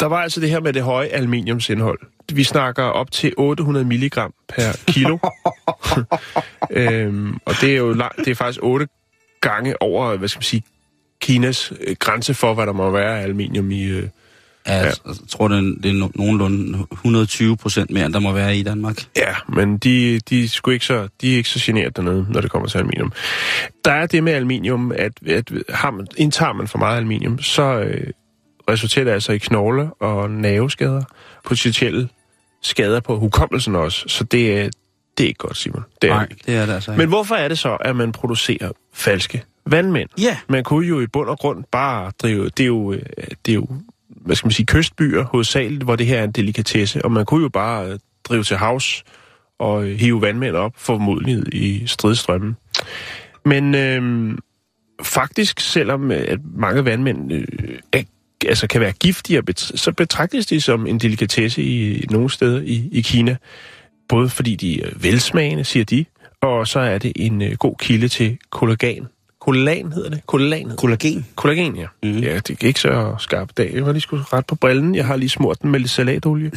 der 0.00 0.06
var 0.06 0.22
altså 0.22 0.40
det 0.40 0.50
her 0.50 0.60
med 0.60 0.72
det 0.72 0.82
høje 0.82 1.08
aluminiumsindhold. 1.08 1.98
Vi 2.32 2.44
snakker 2.44 2.82
op 2.82 3.10
til 3.10 3.34
800 3.36 3.86
milligram 3.86 4.34
per 4.48 4.80
kilo. 4.86 5.18
øhm, 6.80 7.34
og 7.44 7.54
det 7.60 7.72
er 7.72 7.76
jo 7.76 7.92
langt, 7.92 8.16
det 8.18 8.28
er 8.28 8.34
faktisk 8.34 8.60
8 8.62 8.88
gange 9.40 9.82
over, 9.82 10.16
hvad 10.16 10.28
skal 10.28 10.38
man 10.38 10.42
sige, 10.42 10.62
Kinas 11.20 11.72
øh, 11.80 11.96
grænse 11.98 12.34
for, 12.34 12.54
hvad 12.54 12.66
der 12.66 12.72
må 12.72 12.90
være 12.90 13.18
af 13.18 13.22
aluminium 13.22 13.70
i... 13.70 13.84
Øh, 13.84 14.08
Ja, 14.66 14.74
jeg 14.84 14.92
tror, 15.28 15.48
det 15.48 15.58
er, 15.58 15.60
det 15.82 15.90
er 15.90 16.06
no- 16.06 16.10
nogenlunde 16.14 16.86
120 16.92 17.56
procent 17.56 17.90
mere, 17.90 18.06
end 18.06 18.14
der 18.14 18.20
må 18.20 18.32
være 18.32 18.56
i 18.56 18.62
Danmark. 18.62 19.04
Ja, 19.16 19.34
men 19.48 19.78
de, 19.78 20.20
de, 20.20 20.44
er 20.44 20.48
sgu 20.48 20.70
ikke 20.70 20.84
så, 20.86 21.08
de 21.20 21.32
er 21.32 21.36
ikke 21.36 21.48
så 21.48 21.60
generet 21.62 21.96
dernede, 21.96 22.26
når 22.30 22.40
det 22.40 22.50
kommer 22.50 22.68
til 22.68 22.78
aluminium. 22.78 23.12
Der 23.84 23.92
er 23.92 24.06
det 24.06 24.24
med 24.24 24.32
aluminium, 24.32 24.92
at, 24.94 25.12
at 25.28 25.50
har 25.68 25.90
man, 25.90 26.06
indtager 26.16 26.52
man 26.52 26.68
for 26.68 26.78
meget 26.78 26.96
aluminium, 26.96 27.38
så 27.42 27.62
øh, 27.62 28.06
resulterer 28.70 29.04
det 29.04 29.12
altså 29.12 29.32
i 29.32 29.38
knogle- 29.38 29.90
og 30.00 30.30
nerveskader, 30.30 31.02
potentielle 31.44 32.08
skader 32.62 33.00
på 33.00 33.18
hukommelsen 33.18 33.76
også. 33.76 34.04
Så 34.08 34.24
det 34.24 34.58
er, 34.60 34.68
det 35.18 35.24
er 35.24 35.28
ikke 35.28 35.38
godt, 35.38 35.56
Simon. 35.56 35.82
Det 36.02 36.10
er 36.10 36.14
Nej, 36.14 36.26
ikke. 36.30 36.42
det 36.46 36.56
er 36.56 36.66
det 36.66 36.72
altså 36.72 36.90
ikke. 36.90 36.98
Men 36.98 37.08
hvorfor 37.08 37.34
er 37.34 37.48
det 37.48 37.58
så, 37.58 37.76
at 37.80 37.96
man 37.96 38.12
producerer 38.12 38.70
falske 38.94 39.42
vandmænd? 39.66 40.08
Ja, 40.20 40.36
Man 40.48 40.64
kunne 40.64 40.86
jo 40.88 41.00
i 41.00 41.06
bund 41.06 41.28
og 41.28 41.38
grund 41.38 41.64
bare 41.72 42.12
drive... 42.22 42.48
Det 42.48 42.60
er 42.62 42.66
jo, 42.66 42.92
øh, 42.92 43.02
det 43.46 43.52
er 43.52 43.54
jo 43.54 43.66
hvad 44.24 44.36
skal 44.36 44.46
man 44.46 44.52
sige, 44.52 44.66
kystbyer 44.66 45.24
hovedsageligt, 45.24 45.82
hvor 45.82 45.96
det 45.96 46.06
her 46.06 46.18
er 46.18 46.24
en 46.24 46.32
delikatesse, 46.32 47.04
og 47.04 47.12
man 47.12 47.24
kunne 47.24 47.42
jo 47.42 47.48
bare 47.48 47.88
øh, 47.88 47.98
drive 48.24 48.44
til 48.44 48.56
havs 48.56 49.04
og 49.58 49.84
øh, 49.88 49.98
hive 49.98 50.22
vandmænd 50.22 50.56
op, 50.56 50.72
formodentlig 50.76 51.54
i 51.54 51.86
stridstrømmen. 51.86 52.56
Men 53.44 53.74
øh, 53.74 54.32
faktisk, 55.02 55.60
selvom 55.60 56.10
øh, 56.10 56.24
at 56.28 56.38
mange 56.54 56.84
vandmænd 56.84 57.32
øh, 57.32 57.44
er, 57.92 58.02
altså 58.46 58.66
kan 58.66 58.80
være 58.80 58.92
giftige, 58.92 59.42
så 59.56 59.92
betragtes 59.92 60.46
de 60.46 60.60
som 60.60 60.86
en 60.86 60.98
delikatesse 60.98 61.62
i, 61.62 61.96
i 61.96 62.06
nogle 62.10 62.30
steder 62.30 62.60
i, 62.60 62.88
i 62.92 63.00
Kina. 63.00 63.36
Både 64.08 64.28
fordi 64.28 64.56
de 64.56 64.82
er 64.82 64.90
velsmagende, 64.96 65.64
siger 65.64 65.84
de, 65.84 66.04
og 66.42 66.68
så 66.68 66.80
er 66.80 66.98
det 66.98 67.12
en 67.16 67.42
øh, 67.42 67.52
god 67.52 67.74
kilde 67.78 68.08
til 68.08 68.38
kollagen. 68.50 69.06
Kollagen 69.44 69.92
hedder 69.92 70.10
det? 70.10 70.26
Kollagen 70.26 70.66
hedder 70.70 70.80
kollagen. 70.80 71.26
Kollagen, 71.34 71.76
ja. 71.76 71.86
Mm. 72.02 72.18
Ja, 72.18 72.36
det 72.36 72.50
er 72.62 72.66
ikke 72.66 72.80
så 72.80 73.14
skarp 73.18 73.50
dag. 73.56 73.74
Jeg 73.74 73.86
var 73.86 73.92
lige 73.92 74.00
skulle 74.00 74.24
ret 74.32 74.46
på 74.46 74.54
brillen. 74.54 74.94
Jeg 74.94 75.06
har 75.06 75.16
lige 75.16 75.28
smurt 75.28 75.62
den 75.62 75.70
med 75.70 75.80
lidt 75.80 75.90
salatolie. 75.90 76.50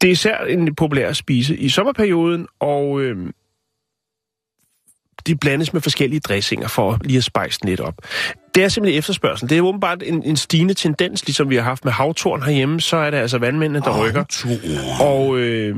det 0.00 0.06
er 0.06 0.10
især 0.10 0.38
en 0.38 0.74
populær 0.74 1.08
at 1.08 1.16
spise 1.16 1.56
i 1.56 1.68
sommerperioden, 1.68 2.46
og 2.60 3.00
øh, 3.00 3.16
de 5.26 5.36
blandes 5.36 5.72
med 5.72 5.80
forskellige 5.80 6.20
dressinger 6.20 6.68
for 6.68 6.98
lige 7.04 7.18
at 7.18 7.24
spejse 7.24 7.58
den 7.60 7.68
lidt 7.68 7.80
op. 7.80 7.94
Det 8.54 8.64
er 8.64 8.68
simpelthen 8.68 8.98
efterspørgsel. 8.98 9.48
Det 9.48 9.58
er 9.58 9.62
åbenbart 9.62 10.02
en, 10.02 10.22
en 10.22 10.36
stigende 10.36 10.74
tendens, 10.74 11.26
ligesom 11.26 11.50
vi 11.50 11.56
har 11.56 11.62
haft 11.62 11.84
med 11.84 11.92
havtorn 11.92 12.42
herhjemme, 12.42 12.80
så 12.80 12.96
er 12.96 13.10
det 13.10 13.18
altså 13.18 13.38
vandmændene, 13.38 13.80
der 13.80 14.06
rykker. 14.06 14.24
Og 15.00 15.38
øh, 15.38 15.76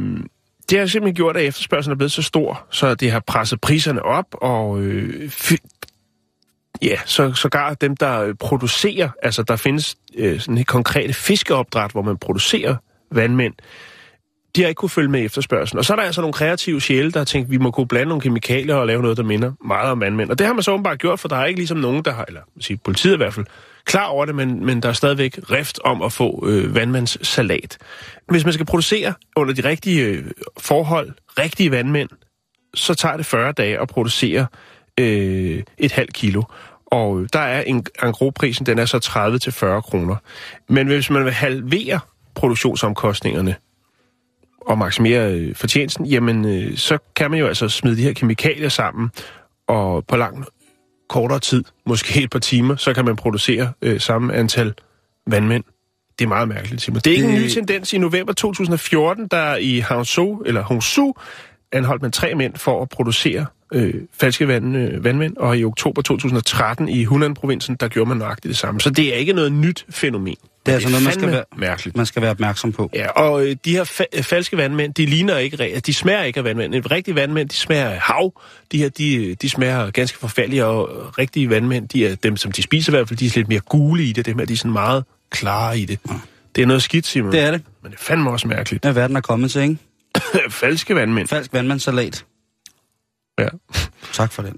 det 0.70 0.78
har 0.78 0.86
simpelthen 0.86 1.14
gjort, 1.14 1.36
at 1.36 1.44
efterspørgselen 1.44 1.92
er 1.92 1.96
blevet 1.96 2.12
så 2.12 2.22
stor, 2.22 2.66
så 2.70 2.94
det 2.94 3.12
har 3.12 3.20
presset 3.20 3.60
priserne 3.60 4.02
op, 4.02 4.26
og 4.32 4.80
øh, 4.80 5.30
ja, 6.82 6.96
så 7.06 7.34
sågar 7.34 7.74
dem, 7.74 7.96
der 7.96 8.20
øh, 8.20 8.34
producerer, 8.34 9.08
altså 9.22 9.42
der 9.42 9.56
findes 9.56 9.96
øh, 10.16 10.40
sådan 10.40 10.58
et 10.58 10.66
konkrete 10.66 11.12
fiskeopdræt, 11.12 11.90
hvor 11.90 12.02
man 12.02 12.16
producerer 12.18 12.76
vandmænd, 13.10 13.54
de 14.56 14.60
har 14.60 14.68
ikke 14.68 14.78
kunne 14.78 14.88
følge 14.88 15.08
med 15.08 15.24
efterspørgselen. 15.24 15.78
Og 15.78 15.84
så 15.84 15.92
er 15.92 15.96
der 15.96 16.02
altså 16.02 16.20
nogle 16.20 16.32
kreative 16.32 16.80
sjæle, 16.80 17.10
der 17.10 17.20
har 17.20 17.24
tænkt, 17.24 17.50
vi 17.50 17.58
må 17.58 17.70
kunne 17.70 17.88
blande 17.88 18.08
nogle 18.08 18.20
kemikalier 18.20 18.74
og 18.74 18.86
lave 18.86 19.02
noget, 19.02 19.16
der 19.16 19.22
minder 19.22 19.52
meget 19.64 19.90
om 19.90 20.00
vandmænd. 20.00 20.30
Og 20.30 20.38
det 20.38 20.46
har 20.46 20.54
man 20.54 20.62
så 20.62 20.72
åbenbart 20.72 20.98
gjort, 20.98 21.20
for 21.20 21.28
der 21.28 21.36
er 21.36 21.44
ikke 21.44 21.60
ligesom 21.60 21.78
nogen, 21.78 22.04
der 22.04 22.12
har, 22.12 22.24
eller 22.28 22.40
sige, 22.60 22.76
politiet 22.84 23.14
i 23.14 23.16
hvert 23.16 23.34
fald, 23.34 23.46
klar 23.84 24.06
over 24.06 24.24
det, 24.24 24.34
men, 24.34 24.66
men 24.66 24.82
der 24.82 24.88
er 24.88 24.92
stadigvæk 24.92 25.38
rift 25.50 25.80
om 25.84 26.02
at 26.02 26.12
få 26.12 26.48
øh, 26.48 26.74
vandmandssalat. 26.74 27.78
Hvis 28.28 28.44
man 28.44 28.52
skal 28.52 28.66
producere 28.66 29.14
under 29.36 29.54
de 29.54 29.68
rigtige 29.68 30.04
øh, 30.04 30.24
forhold, 30.58 31.10
rigtige 31.38 31.70
vandmænd, 31.70 32.08
så 32.74 32.94
tager 32.94 33.16
det 33.16 33.26
40 33.26 33.52
dage 33.52 33.80
at 33.80 33.88
producere 33.88 34.46
øh, 35.00 35.62
et 35.78 35.92
halvt 35.92 36.12
kilo. 36.12 36.42
Og 36.92 37.26
der 37.32 37.38
er 37.38 37.62
en 37.62 37.86
engrosprisen, 38.02 38.66
den 38.66 38.78
er 38.78 38.84
så 38.84 38.96
30-40 39.76 39.80
kroner. 39.80 40.16
Men 40.68 40.86
hvis 40.86 41.10
man 41.10 41.24
vil 41.24 41.32
halvere 41.32 42.00
produktionsomkostningerne 42.34 43.54
og 44.60 44.78
maksimere 44.78 45.32
øh, 45.32 45.54
fortjenesten, 45.54 46.06
jamen 46.06 46.44
øh, 46.44 46.76
så 46.76 46.98
kan 47.16 47.30
man 47.30 47.40
jo 47.40 47.46
altså 47.46 47.68
smide 47.68 47.96
de 47.96 48.02
her 48.02 48.12
kemikalier 48.12 48.68
sammen, 48.68 49.10
og 49.66 50.06
på 50.06 50.16
lang 50.16 50.44
kortere 51.08 51.38
tid, 51.38 51.64
måske 51.86 52.22
et 52.22 52.30
par 52.30 52.38
timer, 52.38 52.76
så 52.76 52.94
kan 52.94 53.04
man 53.04 53.16
producere 53.16 53.72
øh, 53.82 54.00
samme 54.00 54.34
antal 54.34 54.74
vandmænd. 55.26 55.64
Det 56.18 56.24
er 56.24 56.28
meget 56.28 56.48
mærkeligt, 56.48 56.82
Simon. 56.82 57.00
Det 57.00 57.06
er 57.06 57.14
ikke 57.14 57.26
det... 57.26 57.34
en 57.34 57.42
ny 57.42 57.48
tendens. 57.48 57.92
I 57.92 57.98
november 57.98 58.32
2014, 58.32 59.28
der 59.30 59.56
i 59.56 59.78
Hangzhou, 59.78 60.42
eller 60.46 60.62
Hangzhou, 60.62 61.14
anholdt 61.72 62.02
man 62.02 62.12
tre 62.12 62.34
mænd 62.34 62.56
for 62.56 62.82
at 62.82 62.88
producere 62.88 63.46
øh, 63.74 63.94
falske 64.20 64.48
vand, 64.48 64.76
øh, 64.76 65.04
vandmænd, 65.04 65.36
og 65.36 65.58
i 65.58 65.64
oktober 65.64 66.02
2013 66.02 66.88
i 66.88 67.04
Hunan-provincen, 67.04 67.74
der 67.80 67.88
gjorde 67.88 68.08
man 68.08 68.18
nøjagtigt 68.18 68.48
det 68.48 68.56
samme. 68.56 68.80
Så 68.80 68.90
det 68.90 69.14
er 69.14 69.18
ikke 69.18 69.32
noget 69.32 69.52
nyt 69.52 69.86
fænomen. 69.90 70.36
Det 70.66 70.72
er 70.72 70.76
altså 70.76 70.88
noget, 70.88 71.04
man 71.04 71.12
skal, 71.12 71.30
være, 71.30 71.44
mærkeligt. 71.56 71.96
man 71.96 72.06
skal 72.06 72.22
være 72.22 72.30
opmærksom 72.30 72.72
på. 72.72 72.90
Ja, 72.94 73.08
og 73.10 73.46
øh, 73.46 73.56
de 73.64 73.70
her 73.70 73.84
fa- 73.84 74.16
øh, 74.18 74.22
falske 74.22 74.56
vandmænd, 74.56 74.94
de 74.94 75.06
ligner 75.06 75.38
ikke, 75.38 75.80
de 75.86 75.94
smager 75.94 76.22
ikke 76.22 76.38
af 76.38 76.44
vandmænd. 76.44 76.74
En 76.74 76.90
rigtig 76.90 77.14
vandmænd, 77.14 77.48
de 77.48 77.54
smager 77.54 77.88
af 77.88 77.98
hav. 77.98 78.32
De 78.72 78.78
her, 78.78 78.88
de, 78.88 79.34
de 79.42 79.48
smager 79.48 79.90
ganske 79.90 80.18
forfærdelige, 80.18 80.64
og 80.64 80.88
rigtige 81.18 81.50
vandmænd, 81.50 81.88
de 81.88 82.06
er 82.06 82.14
dem, 82.14 82.36
som 82.36 82.52
de 82.52 82.62
spiser 82.62 82.92
i 82.92 82.94
hvert 82.96 83.08
fald, 83.08 83.18
de 83.18 83.26
er 83.26 83.30
lidt 83.34 83.48
mere 83.48 83.60
gule 83.60 84.04
i 84.04 84.12
det. 84.12 84.26
Dem 84.26 84.38
her, 84.38 84.46
de 84.46 84.52
er 84.52 84.56
sådan 84.56 84.72
meget 84.72 85.04
klare 85.30 85.78
i 85.78 85.84
det. 85.84 85.98
Ja. 86.08 86.14
Det 86.54 86.62
er 86.62 86.66
noget 86.66 86.82
skidt, 86.82 87.06
Simon. 87.06 87.32
Det 87.32 87.40
er 87.40 87.50
det. 87.50 87.62
Men 87.82 87.92
det 87.92 87.98
er 87.98 88.02
fandme 88.02 88.30
også 88.30 88.48
mærkeligt. 88.48 88.84
Ja, 88.84 88.90
verden 88.90 89.16
er 89.16 89.20
kommet 89.20 89.50
til, 89.50 89.62
ikke? 89.62 89.76
Falske 90.50 90.94
vandmænd. 90.94 91.28
Falsk 91.28 91.52
vandmandssalat. 91.52 92.24
Ja. 93.38 93.48
Tak 94.12 94.32
for 94.32 94.42
den. 94.42 94.56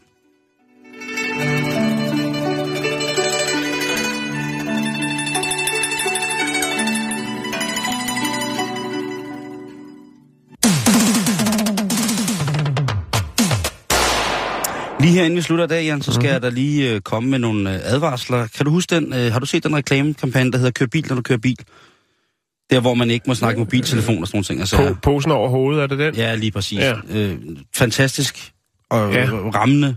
Lige 15.01 15.12
her 15.12 15.25
inden 15.25 15.37
vi 15.37 15.43
slutter 15.43 15.66
dag, 15.66 15.85
Jan, 15.85 16.03
så 16.03 16.12
skal 16.12 16.20
mm-hmm. 16.20 16.33
jeg 16.33 16.43
da 16.43 16.49
lige 16.49 16.91
øh, 16.91 17.01
komme 17.01 17.31
med 17.31 17.39
nogle 17.39 17.75
øh, 17.75 17.81
advarsler. 17.85 18.47
Kan 18.47 18.64
du 18.66 18.70
huske 18.70 18.95
den? 18.95 19.12
Øh, 19.12 19.33
har 19.33 19.39
du 19.41 19.47
set 19.47 19.64
den 19.64 19.77
reklamekampagne, 19.77 20.53
der 20.53 20.59
hedder 20.59 20.70
Kør 20.72 20.87
bil, 20.87 21.07
når 21.09 21.16
du 21.16 21.22
kører 21.22 21.39
bil? 21.39 21.59
Der, 22.70 22.81
hvor 22.81 22.95
man 22.95 23.11
ikke 23.11 23.25
må 23.27 23.35
snakke 23.35 23.59
mobiltelefon 23.61 24.18
og 24.20 24.27
sådan 24.27 24.37
nogle 24.37 24.45
ting. 24.45 24.61
Altså, 24.61 24.77
Po- 24.77 25.01
posen 25.03 25.31
over 25.31 25.49
hovedet, 25.49 25.83
er 25.83 25.87
det 25.87 25.99
den? 25.99 26.14
Ja, 26.14 26.35
lige 26.35 26.51
præcis. 26.51 26.79
Ja. 26.79 26.95
Øh, 27.11 27.39
fantastisk 27.77 28.53
og 28.95 29.12
ja. 29.12 29.24
rammende, 29.55 29.97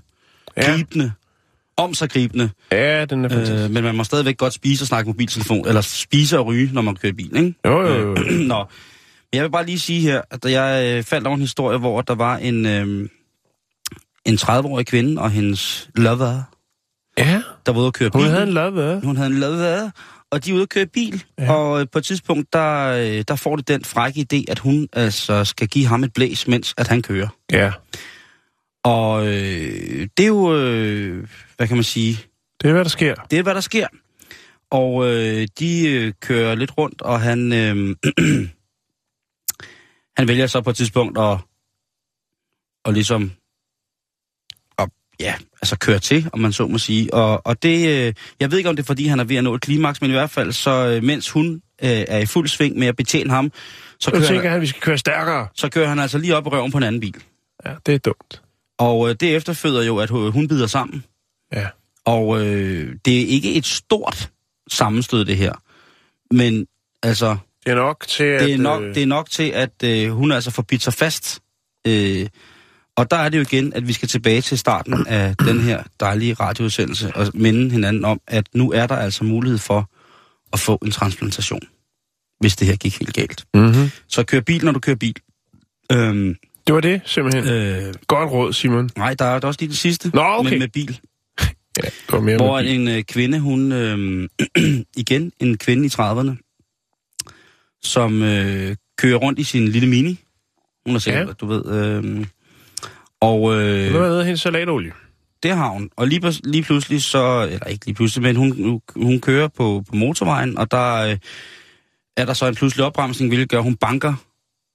gribende, 0.61 1.05
ja. 1.05 1.83
om 1.83 1.93
sig 1.93 2.09
gribende. 2.09 2.49
Ja, 2.71 3.05
den 3.05 3.25
er 3.25 3.29
fantastisk. 3.29 3.63
Øh, 3.63 3.71
men 3.71 3.83
man 3.83 3.95
må 3.95 4.03
stadigvæk 4.03 4.37
godt 4.37 4.53
spise 4.53 4.83
og 4.83 4.87
snakke 4.87 5.09
mobiltelefon, 5.09 5.67
eller 5.67 5.81
spise 5.81 6.39
og 6.39 6.45
ryge, 6.45 6.69
når 6.73 6.81
man 6.81 6.95
kører 6.95 7.13
bil, 7.13 7.35
ikke? 7.37 7.53
Jo, 7.65 7.81
jo, 7.81 7.93
jo. 7.93 8.15
Øh, 8.17 8.39
nå. 8.51 8.65
Men 9.31 9.37
jeg 9.37 9.43
vil 9.43 9.49
bare 9.49 9.65
lige 9.65 9.79
sige 9.79 10.01
her, 10.01 10.21
at 10.31 10.51
jeg 10.51 10.97
øh, 10.97 11.03
faldt 11.03 11.27
over 11.27 11.35
en 11.35 11.41
historie, 11.41 11.77
hvor 11.77 12.01
der 12.01 12.15
var 12.15 12.37
en, 12.37 12.65
øh, 12.65 13.09
en 14.25 14.35
30-årig 14.35 14.85
kvinde 14.85 15.21
og 15.21 15.31
hendes 15.31 15.89
lover, 15.95 16.43
ja. 17.17 17.41
der 17.65 17.71
var 17.71 17.79
ude 17.79 17.87
at 17.87 17.93
køre 17.93 18.11
bil. 18.11 18.21
Hun 18.21 18.29
havde 18.29 18.43
en 18.43 18.53
lover. 18.53 18.99
Hun 19.01 19.17
havde 19.17 19.29
en 19.29 19.39
lover, 19.39 19.89
og 20.31 20.45
de 20.45 20.49
er 20.49 20.53
ude 20.53 20.61
at 20.61 20.69
køre 20.69 20.85
bil. 20.85 21.23
Ja. 21.39 21.53
Og 21.53 21.81
øh, 21.81 21.87
på 21.91 21.99
et 21.99 22.05
tidspunkt, 22.05 22.53
der, 22.53 22.87
øh, 22.87 23.23
der 23.27 23.35
får 23.35 23.55
de 23.55 23.61
den 23.61 23.83
frække 23.83 24.25
idé, 24.33 24.43
at 24.47 24.59
hun 24.59 24.87
altså 24.93 25.43
skal 25.43 25.67
give 25.67 25.85
ham 25.85 26.03
et 26.03 26.13
blæs, 26.13 26.47
mens 26.47 26.73
at 26.77 26.87
han 26.87 27.01
kører. 27.01 27.27
Ja. 27.51 27.71
Og 28.87 29.27
øh, 29.27 30.07
det 30.17 30.23
er 30.23 30.27
jo, 30.27 30.55
øh, 30.55 31.27
hvad 31.57 31.67
kan 31.67 31.77
man 31.77 31.83
sige? 31.83 32.17
Det 32.61 32.67
er, 32.67 32.73
hvad 32.73 32.83
der 32.83 32.89
sker. 32.89 33.15
Det 33.31 33.39
er, 33.39 33.43
hvad 33.43 33.55
der 33.55 33.61
sker. 33.61 33.87
Og 34.71 35.07
øh, 35.07 35.47
de 35.59 35.89
øh, 35.89 36.13
kører 36.21 36.55
lidt 36.55 36.77
rundt, 36.77 37.01
og 37.01 37.21
han, 37.21 37.53
øh, 37.53 37.95
han 40.17 40.27
vælger 40.27 40.47
så 40.47 40.61
på 40.61 40.69
et 40.69 40.75
tidspunkt 40.75 41.17
at, 41.17 41.37
og 42.85 42.93
ligesom 42.93 43.31
ja, 45.19 45.35
altså 45.61 45.77
køre 45.77 45.99
til, 45.99 46.29
om 46.33 46.39
man 46.39 46.53
så 46.53 46.67
må 46.67 46.77
sige. 46.77 47.13
Og, 47.13 47.41
og 47.45 47.63
det, 47.63 48.07
øh, 48.07 48.13
jeg 48.39 48.51
ved 48.51 48.57
ikke, 48.57 48.69
om 48.69 48.75
det 48.75 48.83
er, 48.83 48.87
fordi 48.87 49.07
han 49.07 49.19
er 49.19 49.23
ved 49.23 49.35
at 49.35 49.43
nå 49.43 49.53
et 49.53 49.61
klimaks, 49.61 50.01
men 50.01 50.09
i 50.09 50.13
hvert 50.13 50.29
fald, 50.29 50.51
så 50.51 50.71
øh, 50.71 51.03
mens 51.03 51.29
hun 51.29 51.53
øh, 51.83 52.05
er 52.07 52.17
i 52.17 52.25
fuld 52.25 52.47
sving 52.47 52.77
med 52.77 52.87
at 52.87 52.95
betjene 52.95 53.29
ham, 53.29 53.51
så 53.99 54.11
kører, 54.11 54.27
tænker 54.27 54.49
han, 54.49 54.55
at 54.55 54.61
vi 54.61 54.67
skal 54.67 54.81
køre 54.81 54.97
stærkere. 54.97 55.47
så 55.53 55.69
kører 55.69 55.87
han 55.87 55.99
altså 55.99 56.17
lige 56.17 56.35
op 56.35 56.45
i 56.45 56.49
røven 56.49 56.71
på 56.71 56.77
en 56.77 56.83
anden 56.83 57.01
bil. 57.01 57.15
Ja, 57.65 57.73
det 57.85 57.93
er 57.93 57.99
dumt. 57.99 58.41
Og 58.77 59.09
øh, 59.09 59.15
det 59.19 59.35
efterføder 59.35 59.83
jo, 59.83 59.97
at 59.97 60.09
hun 60.09 60.47
bider 60.47 60.67
sammen. 60.67 61.03
Ja. 61.53 61.67
Og 62.05 62.45
øh, 62.45 62.95
det 63.05 63.21
er 63.21 63.25
ikke 63.27 63.53
et 63.53 63.65
stort 63.65 64.31
sammenstød, 64.69 65.25
det 65.25 65.37
her. 65.37 65.53
Men 66.31 66.67
altså... 67.03 67.37
Det 67.65 67.71
er 67.71 67.75
nok 67.75 68.05
til, 68.07 68.23
at... 68.23 68.41
Det 68.41 68.53
er 68.53 68.57
nok, 68.57 68.83
øh... 68.83 68.95
det 68.95 69.03
er 69.03 69.07
nok 69.07 69.29
til, 69.29 69.43
at 69.43 69.83
øh, 69.83 70.11
hun 70.11 70.31
altså 70.31 70.51
får 70.51 70.63
bidt 70.63 70.83
sig 70.83 70.93
fast. 70.93 71.39
Øh, 71.87 72.27
og 72.97 73.11
der 73.11 73.17
er 73.17 73.29
det 73.29 73.37
jo 73.37 73.41
igen, 73.41 73.73
at 73.73 73.87
vi 73.87 73.93
skal 73.93 74.09
tilbage 74.09 74.41
til 74.41 74.57
starten 74.57 75.07
af 75.07 75.35
den 75.35 75.59
her 75.59 75.83
dejlige 75.99 76.33
radioudsendelse 76.33 77.11
og 77.15 77.27
minde 77.33 77.71
hinanden 77.71 78.05
om, 78.05 78.21
at 78.27 78.47
nu 78.53 78.71
er 78.71 78.87
der 78.87 78.95
altså 78.95 79.23
mulighed 79.23 79.57
for 79.57 79.89
at 80.53 80.59
få 80.59 80.75
en 80.85 80.91
transplantation, 80.91 81.61
hvis 82.39 82.55
det 82.55 82.67
her 82.67 82.75
gik 82.75 82.99
helt 82.99 83.13
galt. 83.13 83.45
Mm-hmm. 83.53 83.89
Så 84.07 84.23
kør 84.23 84.39
bil, 84.39 84.65
når 84.65 84.71
du 84.71 84.79
kører 84.79 84.95
bil. 84.95 85.15
Øhm, 85.91 86.35
det 86.67 86.75
var 86.75 86.81
det, 86.81 87.01
simpelthen. 87.05 87.53
Øh, 87.53 87.93
Godt 88.07 88.31
råd, 88.31 88.53
Simon. 88.53 88.89
Nej, 88.97 89.13
der 89.13 89.25
er 89.25 89.39
også 89.39 89.57
lige 89.59 89.69
det 89.69 89.77
sidste 89.77 90.11
Nå, 90.13 90.21
okay. 90.21 90.49
med, 90.49 90.59
med 90.59 90.67
bil. 90.67 90.99
ja, 91.77 91.81
det 91.81 92.11
var 92.11 92.19
mere 92.19 92.37
Hvor 92.37 92.61
med 92.61 92.63
bil. 92.63 92.79
en 92.79 92.87
øh, 92.87 93.03
kvinde, 93.03 93.39
hun... 93.39 93.71
Øh, 93.71 94.29
igen, 95.03 95.31
en 95.39 95.57
kvinde 95.57 95.85
i 95.85 95.89
30'erne, 95.93 96.31
som 97.83 98.23
øh, 98.23 98.75
kører 98.97 99.17
rundt 99.17 99.39
i 99.39 99.43
sin 99.43 99.67
lille 99.67 99.89
mini. 99.89 100.19
Hun 100.85 100.95
har 100.95 100.99
sikkert, 100.99 101.27
ja. 101.27 101.33
du 101.33 101.45
ved... 101.45 101.65
Øh, 101.65 102.25
og, 103.21 103.53
øh, 103.53 103.91
Hvad 103.91 104.09
hedder 104.09 104.23
hendes 104.23 104.41
salatolie? 104.41 104.91
Det 105.43 105.51
har 105.51 105.69
hun. 105.69 105.89
Og 105.95 106.07
lige, 106.07 106.33
lige 106.43 106.63
pludselig 106.63 107.03
så, 107.03 107.47
eller 107.51 107.65
ikke 107.65 107.85
lige 107.85 107.95
pludselig, 107.95 108.23
men 108.23 108.35
hun, 108.35 108.81
hun 108.95 109.19
kører 109.19 109.47
på, 109.47 109.83
på 109.89 109.95
motorvejen, 109.95 110.57
og 110.57 110.71
der 110.71 110.93
øh, 110.95 111.17
er 112.17 112.25
der 112.25 112.33
så 112.33 112.47
en 112.47 112.55
pludselig 112.55 112.85
opbremsning, 112.85 113.29
hvilket 113.29 113.49
gør, 113.49 113.59
hun 113.59 113.75
banker, 113.75 114.13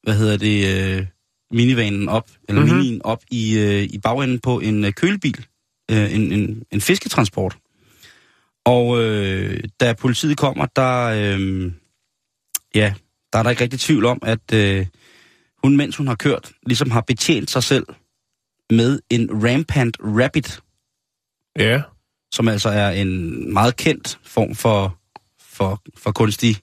hvad 0.03 0.15
hedder 0.15 0.37
det, 0.37 0.99
øh, 0.99 1.07
minivanen 1.53 2.09
op, 2.09 2.31
eller 2.49 2.63
mm-hmm. 2.63 2.77
minien 2.77 3.03
op 3.05 3.23
i, 3.31 3.59
øh, 3.59 3.83
i 3.83 3.99
bagenden 3.99 4.39
på 4.39 4.61
en 4.61 4.85
øh, 4.85 4.93
kølebil, 4.93 5.47
øh, 5.91 6.15
en, 6.15 6.33
en, 6.33 6.63
en 6.71 6.81
fisketransport. 6.81 7.57
Og 8.65 9.03
øh, 9.03 9.61
da 9.81 9.93
politiet 9.93 10.37
kommer, 10.37 10.67
der, 10.67 11.05
øh, 11.05 11.73
ja, 12.75 12.95
der 13.33 13.39
er 13.39 13.43
der 13.43 13.51
ikke 13.51 13.63
rigtig 13.63 13.81
tvivl 13.81 14.05
om, 14.05 14.19
at 14.23 14.55
øh, 14.55 14.87
hun, 15.65 15.77
mens 15.77 15.97
hun 15.97 16.07
har 16.07 16.15
kørt, 16.15 16.53
ligesom 16.67 16.91
har 16.91 17.01
betjent 17.01 17.51
sig 17.51 17.63
selv 17.63 17.87
med 18.71 19.01
en 19.11 19.45
Rampant 19.45 19.97
Rabbit. 20.01 20.61
Ja. 21.59 21.83
Som 22.33 22.49
altså 22.49 22.69
er 22.69 22.91
en 22.91 23.53
meget 23.53 23.77
kendt 23.77 24.19
form 24.25 24.55
for, 24.55 24.99
for, 25.41 25.83
for 25.97 26.13
kunstig 26.13 26.57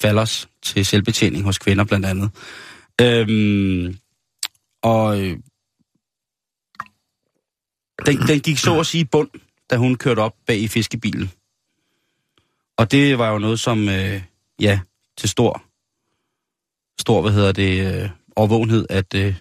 fallers 0.00 0.48
til 0.62 0.86
selvbetjening 0.86 1.44
hos 1.44 1.58
kvinder 1.58 1.84
blandt 1.84 2.06
andet. 2.06 2.30
Øhm, 3.00 3.98
og 4.82 5.20
øh, 5.20 5.38
den, 8.06 8.18
den 8.28 8.40
gik 8.40 8.58
så 8.58 8.80
at 8.80 8.86
sige 8.86 9.04
bund, 9.04 9.30
da 9.70 9.76
hun 9.76 9.94
kørte 9.94 10.20
op 10.20 10.34
bag 10.46 10.58
i 10.58 10.68
fiskebilen. 10.68 11.30
Og 12.76 12.90
det 12.90 13.18
var 13.18 13.30
jo 13.30 13.38
noget 13.38 13.60
som, 13.60 13.88
øh, 13.88 14.22
ja, 14.60 14.80
til 15.16 15.28
stor, 15.28 15.62
stor, 17.00 17.22
hvad 17.22 17.32
hedder 17.32 17.52
det, 17.52 18.02
øh, 18.02 18.10
overvågenhed, 18.36 18.86
at 18.90 19.14
øh, 19.14 19.34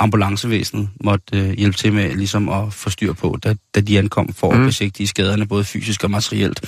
ambulancevæsenet 0.00 0.88
måtte 1.04 1.38
øh, 1.38 1.50
hjælpe 1.50 1.76
til 1.76 1.92
med 1.92 2.14
ligesom 2.14 2.48
at 2.48 2.72
få 2.72 2.90
styr 2.90 3.12
på, 3.12 3.38
da, 3.42 3.54
da 3.74 3.80
de 3.80 3.98
ankom 3.98 4.32
for 4.32 4.52
mm. 4.52 4.60
at 4.60 4.66
besigtige 4.66 5.06
skaderne, 5.06 5.46
både 5.46 5.64
fysisk 5.64 6.04
og 6.04 6.10
materielt. 6.10 6.60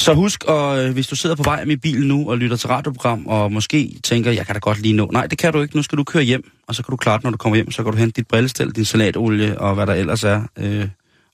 Så 0.00 0.14
husk, 0.14 0.44
og, 0.44 0.84
øh, 0.84 0.92
hvis 0.92 1.06
du 1.06 1.16
sidder 1.16 1.36
på 1.36 1.42
vej 1.42 1.64
med 1.64 1.76
bilen 1.76 2.08
nu 2.08 2.30
og 2.30 2.38
lytter 2.38 2.56
til 2.56 2.68
radioprogram, 2.68 3.26
og 3.26 3.52
måske 3.52 3.98
tænker, 4.04 4.30
jeg 4.30 4.46
kan 4.46 4.54
da 4.54 4.58
godt 4.58 4.80
lige 4.80 4.94
nå. 4.94 5.10
Nej, 5.12 5.26
det 5.26 5.38
kan 5.38 5.52
du 5.52 5.62
ikke. 5.62 5.76
Nu 5.76 5.82
skal 5.82 5.98
du 5.98 6.04
køre 6.04 6.22
hjem, 6.22 6.50
og 6.68 6.74
så 6.74 6.82
kan 6.82 6.92
du 6.92 6.96
klart, 6.96 7.24
når 7.24 7.30
du 7.30 7.36
kommer 7.36 7.56
hjem, 7.56 7.70
så 7.70 7.82
kan 7.82 7.92
du 7.92 7.98
hente 7.98 8.16
dit 8.20 8.28
brillestel, 8.28 8.70
din 8.70 8.84
salatolie 8.84 9.58
og 9.58 9.74
hvad 9.74 9.86
der 9.86 9.94
ellers 9.94 10.24
er, 10.24 10.42
øh, 10.58 10.88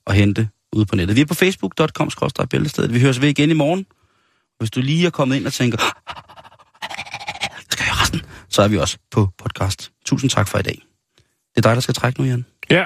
og 0.05 0.13
hente 0.13 0.49
ude 0.73 0.85
på 0.85 0.95
nettet. 0.95 1.15
Vi 1.15 1.21
er 1.21 1.25
på 1.25 1.33
facebook.com 1.33 2.09
bæltestedet. 2.49 2.93
Vi 2.93 2.99
høres 2.99 3.21
ved 3.21 3.29
igen 3.29 3.49
i 3.49 3.53
morgen. 3.53 3.85
Hvis 4.59 4.71
du 4.71 4.81
lige 4.81 5.05
er 5.05 5.09
kommet 5.09 5.35
ind 5.35 5.47
og 5.47 5.53
tænker, 5.53 5.77
skal 7.71 7.85
jeg 7.87 8.01
resten? 8.01 8.21
Så 8.49 8.61
er 8.61 8.67
vi 8.67 8.77
også 8.77 8.97
på 9.11 9.29
podcast. 9.37 9.91
Tusind 10.05 10.29
tak 10.29 10.47
for 10.47 10.57
i 10.57 10.61
dag. 10.61 10.81
Det 11.55 11.57
er 11.57 11.61
dig, 11.61 11.75
der 11.75 11.81
skal 11.81 11.93
trække 11.93 12.21
nu, 12.21 12.27
Jan. 12.27 12.45
Ja. 12.69 12.85